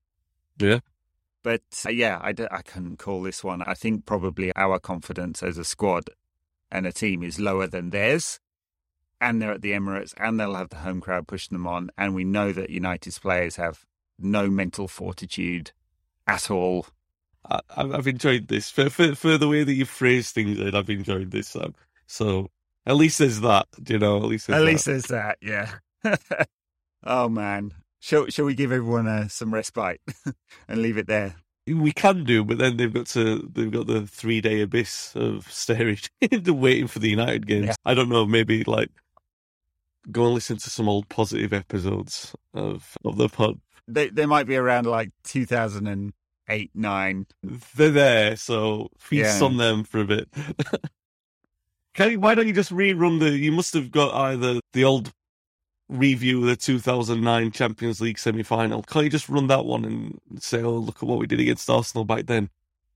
Yeah. 0.58 0.80
But 1.44 1.64
uh, 1.86 1.90
yeah, 1.90 2.20
I, 2.22 2.34
d- 2.34 2.48
I 2.52 2.62
couldn't 2.62 2.98
call 2.98 3.24
this 3.24 3.44
one. 3.44 3.64
I 3.64 3.74
think 3.74 4.06
probably 4.06 4.56
our 4.56 4.80
confidence 4.80 5.42
as 5.42 5.58
a 5.58 5.64
squad 5.64 6.10
and 6.72 6.86
a 6.86 6.92
team 6.92 7.24
is 7.24 7.40
lower 7.40 7.68
than 7.68 7.90
theirs. 7.90 8.40
And 9.20 9.42
they're 9.42 9.54
at 9.54 9.62
the 9.62 9.74
Emirates, 9.74 10.14
and 10.18 10.40
they'll 10.40 10.56
have 10.56 10.70
the 10.70 10.78
home 10.78 11.00
crowd 11.00 11.28
pushing 11.28 11.56
them 11.56 11.68
on. 11.68 11.92
And 11.98 12.16
we 12.16 12.24
know 12.24 12.52
that 12.52 12.72
United's 12.72 13.20
players 13.20 13.58
have 13.58 13.86
no 14.18 14.50
mental 14.50 14.88
fortitude 14.88 15.72
at 16.28 16.50
all 16.50 16.88
I, 17.50 17.62
have 17.76 18.08
enjoyed 18.08 18.48
this 18.48 18.70
for, 18.70 18.90
for, 18.90 19.16
for 19.16 19.38
the 19.38 19.48
way 19.48 19.64
that 19.64 19.74
you 19.74 19.86
phrase 19.86 20.32
things. 20.32 20.60
I've 20.60 20.90
enjoyed 20.90 21.32
this. 21.32 21.56
Um, 21.56 21.74
so 22.06 22.50
at 22.86 22.96
least 22.96 23.20
there's 23.20 23.42
that, 23.42 23.68
you 23.88 24.00
know. 24.00 24.18
At 24.18 24.24
least 24.24 24.50
at 24.50 24.60
that. 24.60 24.66
least 24.66 24.86
there's 24.86 25.08
that. 25.08 25.38
Yeah. 25.42 25.72
oh 27.04 27.30
man, 27.30 27.74
shall 28.00 28.28
shall 28.28 28.46
we 28.46 28.56
give 28.56 28.72
everyone 28.72 29.08
uh, 29.08 29.28
some 29.28 29.54
respite 29.54 30.02
and 30.68 30.82
leave 30.82 30.98
it 30.98 31.08
there? 31.08 31.36
We 31.68 31.92
can 31.92 32.24
do, 32.24 32.44
but 32.44 32.58
then 32.58 32.78
they've 32.78 32.94
got 32.94 33.06
to 33.08 33.48
they've 33.54 33.72
got 33.72 33.88
the 33.88 34.08
three 34.08 34.42
day 34.42 34.62
abyss 34.62 35.14
of 35.16 35.52
staring, 35.52 36.00
the 36.32 36.54
waiting 36.54 36.88
for 36.88 37.00
the 37.00 37.10
United 37.10 37.46
games. 37.48 37.68
Yeah. 37.68 37.76
I 37.86 37.94
don't 37.94 38.10
know, 38.10 38.26
maybe 38.26 38.64
like 38.64 38.90
go 40.10 40.26
and 40.26 40.34
listen 40.34 40.58
to 40.58 40.70
some 40.70 40.90
old 40.90 41.08
positive 41.10 41.54
episodes 41.54 42.34
of 42.54 42.98
of 43.06 43.18
the 43.18 43.30
pod. 43.30 43.60
They 43.88 44.10
they 44.10 44.26
might 44.26 44.48
be 44.48 44.56
around 44.56 44.88
like 44.88 45.12
two 45.24 45.46
thousand 45.46 45.88
and 45.88 46.14
eight 46.50 46.72
nine. 46.74 47.28
They're 47.76 47.92
there, 47.92 48.36
so 48.36 48.90
feast 48.98 49.40
yeah. 49.40 49.46
on 49.46 49.58
them 49.58 49.84
for 49.84 50.00
a 50.00 50.06
bit. 50.06 50.30
You, 52.00 52.22
why 52.22 52.36
don't 52.36 52.48
you 52.48 52.54
just 52.54 52.72
rerun 52.72 53.20
the? 53.20 53.32
You 53.32 53.52
must 53.52 53.74
have 53.74 53.92
got 53.92 54.14
either 54.16 54.62
the 54.72 54.86
old 54.86 55.12
review 55.92 56.46
the 56.46 56.56
2009 56.56 57.52
Champions 57.52 58.02
League 58.02 58.18
semi 58.18 58.44
final. 58.44 58.82
Can't 58.84 59.06
you 59.06 59.12
just 59.12 59.30
run 59.30 59.48
that 59.48 59.66
one 59.66 59.86
and 59.86 60.20
say, 60.42 60.64
"Oh, 60.64 60.78
look 60.78 60.98
at 60.98 61.04
what 61.04 61.20
we 61.20 61.28
did 61.28 61.40
against 61.40 61.70
Arsenal 61.70 62.06
back 62.06 62.26
then"? 62.26 62.50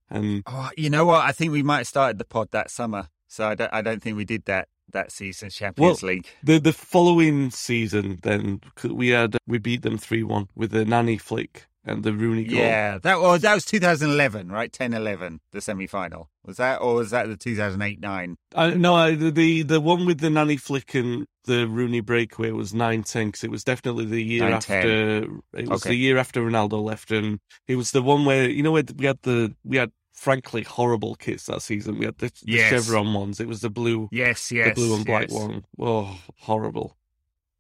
And 0.10 0.44
oh, 0.48 0.70
you 0.78 0.90
know 0.90 1.06
what? 1.06 1.26
I 1.26 1.32
think 1.32 1.52
we 1.52 1.64
might 1.64 1.80
have 1.80 1.88
started 1.88 2.18
the 2.18 2.26
pod 2.26 2.50
that 2.52 2.72
summer, 2.72 3.10
so 3.28 3.48
I 3.48 3.56
don't. 3.56 3.74
I 3.74 3.82
don't 3.82 4.02
think 4.02 4.18
we 4.18 4.26
did 4.26 4.46
that 4.46 4.70
that 4.92 5.12
season 5.12 5.50
Champions 5.50 6.02
well, 6.02 6.12
League. 6.14 6.28
The 6.44 6.60
the 6.60 6.74
following 6.74 7.52
season, 7.52 8.20
then 8.24 8.62
we 8.84 9.10
had 9.10 9.38
we 9.46 9.58
beat 9.58 9.82
them 9.82 9.98
three 9.98 10.24
one 10.24 10.48
with 10.56 10.74
a 10.74 10.86
Nani 10.86 11.18
flick 11.18 11.68
and 11.86 12.04
the 12.04 12.14
Rooney 12.14 12.44
goal. 12.44 12.60
Yeah, 12.60 12.98
that 12.98 13.20
was 13.20 13.42
that 13.42 13.54
was 13.54 13.66
2011, 13.66 14.50
right? 14.50 14.72
10-11, 14.72 15.40
the 15.52 15.62
semi 15.62 15.88
final. 15.88 16.30
Was 16.46 16.58
that, 16.58 16.82
or 16.82 16.96
was 16.96 17.12
that 17.12 17.28
the 17.28 17.38
2008-9? 17.38 18.36
Uh, 18.54 18.70
no, 18.70 19.16
the 19.16 19.62
the 19.62 19.80
one 19.80 20.06
with 20.06 20.20
the 20.20 20.30
Nani 20.30 20.58
flick 20.58 20.94
and 20.96 21.28
the 21.46 21.68
Rooney 21.68 22.02
breakaway 22.02 22.52
was 22.52 22.74
9-10 22.74 23.28
because 23.28 23.44
it 23.44 23.52
was 23.52 23.64
definitely 23.64 24.06
the 24.06 24.24
year 24.24 24.44
9-10. 24.44 24.54
after. 24.54 25.24
It 25.54 25.70
was 25.70 25.82
okay. 25.82 25.90
the 25.90 25.96
year 25.96 26.18
after 26.18 26.42
Ronaldo 26.42 26.84
left, 26.84 27.12
and 27.12 27.40
it 27.68 27.76
was 27.76 27.92
the 27.92 28.02
one 28.02 28.26
where 28.26 28.50
you 28.50 28.64
know 28.64 28.72
we 28.72 29.06
had 29.06 29.20
the 29.22 29.54
we 29.64 29.78
had 29.78 29.92
frankly 30.14 30.64
horrible 30.64 31.16
kits 31.16 31.46
that 31.46 31.62
season. 31.62 32.00
We 32.00 32.06
had 32.06 32.18
the, 32.18 32.28
the 32.28 32.54
yes. 32.54 32.70
chevron 32.70 33.14
ones. 33.14 33.40
It 33.40 33.48
was 33.48 33.62
the 33.62 33.70
blue, 33.70 34.10
yes, 34.12 34.52
yes, 34.52 34.70
the 34.70 34.74
blue 34.74 34.96
and 34.96 35.06
black 35.06 35.30
yes. 35.30 35.34
one. 35.34 35.66
Oh, 35.80 36.20
horrible 36.40 36.98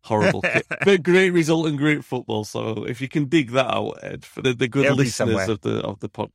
horrible 0.06 0.42
but 0.86 1.04
great 1.04 1.32
result 1.32 1.68
and 1.68 1.78
great 1.78 2.04
football. 2.06 2.44
So 2.46 2.86
if 2.86 3.02
you 3.02 3.08
can 3.08 3.26
dig 3.26 3.52
that 3.52 3.68
out, 3.74 4.00
Ed, 4.04 4.24
for 4.26 4.42
the, 4.42 4.54
the 4.54 4.68
good 4.68 4.86
It'll 4.86 4.98
listeners 4.98 5.50
of 5.50 5.62
the 5.62 5.80
of 5.82 6.00
the 6.00 6.10
pod. 6.10 6.32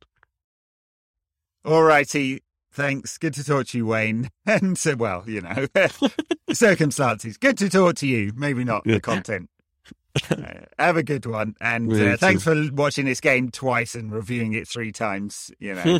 All 1.65 1.83
righty. 1.83 2.41
Thanks. 2.73 3.17
Good 3.17 3.33
to 3.33 3.43
talk 3.43 3.67
to 3.67 3.77
you, 3.77 3.85
Wayne. 3.85 4.29
And 4.45 4.77
so, 4.77 4.95
well, 4.95 5.23
you 5.27 5.41
know, 5.41 5.67
circumstances. 6.53 7.37
Good 7.37 7.57
to 7.59 7.69
talk 7.69 7.95
to 7.95 8.07
you. 8.07 8.31
Maybe 8.35 8.63
not 8.63 8.83
the 8.85 8.99
content. 8.99 9.49
uh, 10.29 10.35
Have 10.79 10.97
a 10.97 11.03
good 11.03 11.25
one, 11.25 11.55
and 11.61 11.91
uh, 11.93 12.17
thanks 12.17 12.43
for 12.43 12.55
watching 12.73 13.05
this 13.05 13.21
game 13.21 13.49
twice 13.51 13.95
and 13.95 14.11
reviewing 14.11 14.53
it 14.53 14.67
three 14.67 14.91
times. 14.91 15.51
You 15.59 15.75
know, 15.75 15.99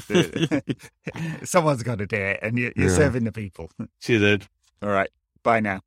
someone's 1.44 1.84
got 1.84 2.00
to 2.00 2.08
do 2.08 2.18
it, 2.18 2.40
and 2.42 2.58
you're, 2.58 2.74
you're 2.76 2.90
Yeah. 2.90 2.96
serving 2.96 3.24
the 3.24 3.32
people. 3.32 3.70
Cheers, 4.02 4.24
Ed. 4.24 4.48
All 4.82 4.90
right, 4.90 5.10
bye 5.44 5.60
now. 5.62 5.82